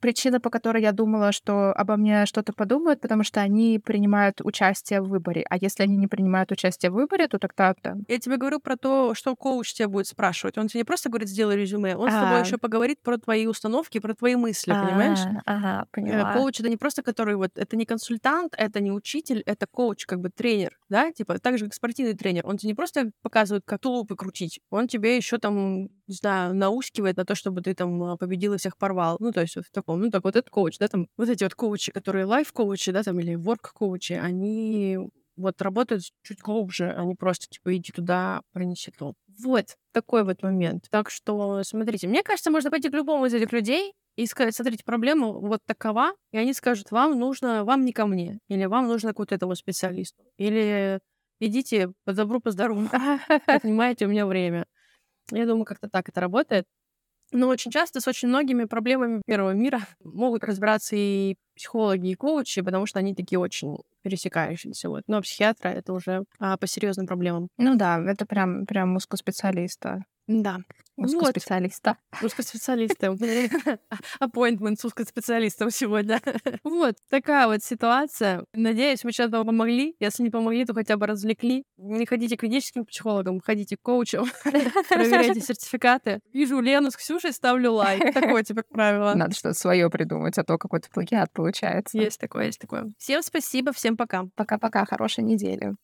Причина, 0.00 0.40
по 0.40 0.50
которой 0.50 0.82
я 0.82 0.92
думала, 0.92 1.32
что 1.32 1.72
обо 1.72 1.96
мне 1.96 2.26
что-то 2.26 2.52
подумают, 2.52 3.00
потому 3.00 3.24
что 3.24 3.40
они 3.40 3.78
принимают 3.78 4.40
участие 4.42 5.00
в 5.00 5.08
выборе. 5.08 5.44
А 5.48 5.56
если 5.56 5.82
они 5.84 5.96
не 5.96 6.06
принимают 6.06 6.52
участие 6.52 6.90
в 6.90 6.94
выборе, 6.94 7.28
то 7.28 7.38
тогда 7.38 7.74
да. 7.82 7.96
Я 8.08 8.18
тебе 8.18 8.36
говорю 8.36 8.60
про 8.60 8.76
то, 8.76 9.14
что 9.14 9.34
коуч 9.36 9.72
тебя 9.72 9.88
будет 9.88 10.06
спрашивать. 10.06 10.58
Он 10.58 10.68
тебе 10.68 10.80
не 10.80 10.84
просто 10.84 11.08
говорит, 11.08 11.28
сделай 11.28 11.56
резюме, 11.56 11.96
он 11.96 12.10
с 12.10 12.12
тобой 12.12 12.38
А. 12.38 12.40
еще 12.40 12.58
поговорит 12.58 13.00
про 13.02 13.16
твои 13.18 13.46
установки, 13.46 13.98
про 14.00 14.14
твои 14.14 14.36
мысли, 14.36 14.72
понимаешь? 14.74 15.20
Ага, 15.46 15.86
Э, 15.96 16.32
Коуч 16.34 16.60
это 16.60 16.68
не 16.68 16.76
просто 16.76 17.02
который 17.02 17.36
вот, 17.36 17.52
это 17.56 17.76
не 17.76 17.86
консультант, 17.86 18.54
это 18.56 18.80
не 18.80 18.92
учитель, 18.92 19.42
это 19.46 19.66
коуч, 19.66 20.06
как 20.06 20.20
бы 20.20 20.28
тренер, 20.30 20.78
да, 20.88 21.10
типа 21.12 21.38
так 21.38 21.58
же 21.58 21.64
как 21.66 21.74
спортивный 21.74 22.14
тренер. 22.14 22.46
Он 22.46 22.56
тебе 22.58 22.68
не 22.70 22.74
просто 22.74 23.10
показывает, 23.22 23.64
как 23.66 23.80
тулупы 23.80 24.16
крутить, 24.16 24.60
он 24.70 24.88
тебе 24.88 25.16
еще 25.16 25.38
там, 25.38 25.88
не 26.06 26.14
знаю, 26.14 26.54
наускивает 26.54 27.16
на 27.16 27.24
то, 27.24 27.34
чтобы 27.34 27.62
ты 27.62 27.74
там 27.74 28.02
а, 28.02 28.16
победил 28.16 28.54
и 28.54 28.58
всех 28.58 28.76
порвал. 28.76 29.16
Ну, 29.20 29.32
то 29.32 29.40
есть 29.40 29.56
вот 29.56 29.66
в 29.66 29.70
таком, 29.70 30.00
ну, 30.00 30.10
так 30.10 30.24
вот 30.24 30.36
этот 30.36 30.50
коуч, 30.50 30.78
да, 30.78 30.88
там 30.88 31.08
вот 31.16 31.28
эти 31.28 31.44
вот 31.44 31.54
коучи, 31.54 31.92
которые 31.92 32.26
лайф-коучи, 32.26 32.92
да, 32.92 33.02
там, 33.02 33.20
или 33.20 33.34
ворк-коучи, 33.34 34.14
они 34.14 34.98
вот 35.36 35.60
работают 35.62 36.04
чуть 36.22 36.40
глубже, 36.40 36.92
они 36.92 37.14
просто, 37.14 37.46
типа, 37.48 37.76
иди 37.76 37.92
туда, 37.92 38.42
принеси 38.52 38.92
то. 38.96 39.14
Вот 39.42 39.76
такой 39.92 40.24
вот 40.24 40.42
момент. 40.42 40.86
Так 40.90 41.10
что, 41.10 41.62
смотрите, 41.64 42.06
мне 42.06 42.22
кажется, 42.22 42.50
можно 42.50 42.70
пойти 42.70 42.88
к 42.88 42.94
любому 42.94 43.26
из 43.26 43.34
этих 43.34 43.52
людей 43.52 43.94
и 44.16 44.26
сказать, 44.26 44.54
смотрите, 44.54 44.84
проблема 44.84 45.32
вот 45.32 45.60
такова, 45.66 46.12
и 46.32 46.38
они 46.38 46.52
скажут, 46.54 46.90
вам 46.90 47.18
нужно, 47.18 47.64
вам 47.64 47.84
не 47.84 47.92
ко 47.92 48.06
мне, 48.06 48.38
или 48.48 48.64
вам 48.66 48.86
нужно 48.86 49.12
к 49.12 49.18
вот 49.18 49.32
этому 49.32 49.56
специалисту, 49.56 50.22
или 50.36 51.00
идите 51.40 51.92
по 52.04 52.12
добру, 52.12 52.40
по 52.40 52.50
здорову, 52.50 52.88
отнимайте 53.46 54.06
у 54.06 54.08
меня 54.08 54.26
время. 54.26 54.66
Я 55.30 55.46
думаю, 55.46 55.64
как-то 55.64 55.88
так 55.88 56.08
это 56.08 56.20
работает. 56.20 56.66
Но 57.32 57.48
очень 57.48 57.70
часто 57.70 58.00
с 58.00 58.06
очень 58.06 58.28
многими 58.28 58.64
проблемами 58.64 59.22
первого 59.26 59.52
мира 59.52 59.80
могут 60.04 60.44
разбираться 60.44 60.94
и 60.96 61.36
психологи, 61.56 62.10
и 62.10 62.14
коучи, 62.14 62.62
потому 62.62 62.86
что 62.86 62.98
они 62.98 63.14
такие 63.14 63.38
очень 63.38 63.78
пересекающиеся. 64.02 64.88
Вот. 64.88 65.04
Но 65.06 65.22
психиатра— 65.22 65.68
это 65.70 65.92
уже 65.92 66.24
а, 66.38 66.56
по 66.56 66.66
серьезным 66.66 67.06
проблемам. 67.06 67.48
Ну 67.58 67.76
да, 67.76 67.98
это 68.00 68.26
прям, 68.26 68.66
прям 68.66 68.96
узкоспециалиста. 68.96 70.04
Да. 70.26 70.58
Узкого 70.96 71.30
специалиста. 71.30 71.96
Узкоспециалиста. 72.22 73.06
Appointment 74.20 74.76
с 74.78 74.84
узкоспециалистом 74.84 75.70
сегодня. 75.70 76.20
Вот 76.62 76.96
такая 77.10 77.46
вот 77.46 77.62
ситуация. 77.62 78.44
Надеюсь, 78.52 79.04
мы 79.04 79.12
сейчас 79.12 79.30
вам 79.30 79.46
помогли. 79.46 79.96
Если 80.00 80.22
не 80.22 80.30
помогли, 80.30 80.64
то 80.64 80.74
хотя 80.74 80.96
бы 80.96 81.06
развлекли. 81.06 81.64
Не 81.76 82.06
ходите 82.06 82.36
к 82.36 82.40
клиническим 82.40 82.84
психологам, 82.84 83.40
ходите 83.40 83.76
к 83.76 83.82
коучам, 83.82 84.26
проверяйте 84.44 85.40
сертификаты. 85.40 86.20
Вижу 86.32 86.60
Лену 86.60 86.90
с 86.90 86.96
Ксюшей, 86.96 87.32
ставлю 87.32 87.72
лайк. 87.72 88.14
Такое 88.14 88.42
теперь 88.42 88.64
правило. 88.64 89.14
Надо 89.14 89.34
что-то 89.34 89.54
свое 89.54 89.90
придумать, 89.90 90.38
а 90.38 90.44
то 90.44 90.58
какой-то 90.58 90.88
плагиат 90.90 91.32
получается. 91.32 91.98
Есть 91.98 92.20
такое, 92.20 92.46
есть 92.46 92.60
такое. 92.60 92.92
Всем 92.98 93.22
спасибо, 93.22 93.72
всем 93.72 93.96
пока. 93.96 94.24
Пока-пока, 94.36 94.84
хорошей 94.84 95.24
недели. 95.24 95.74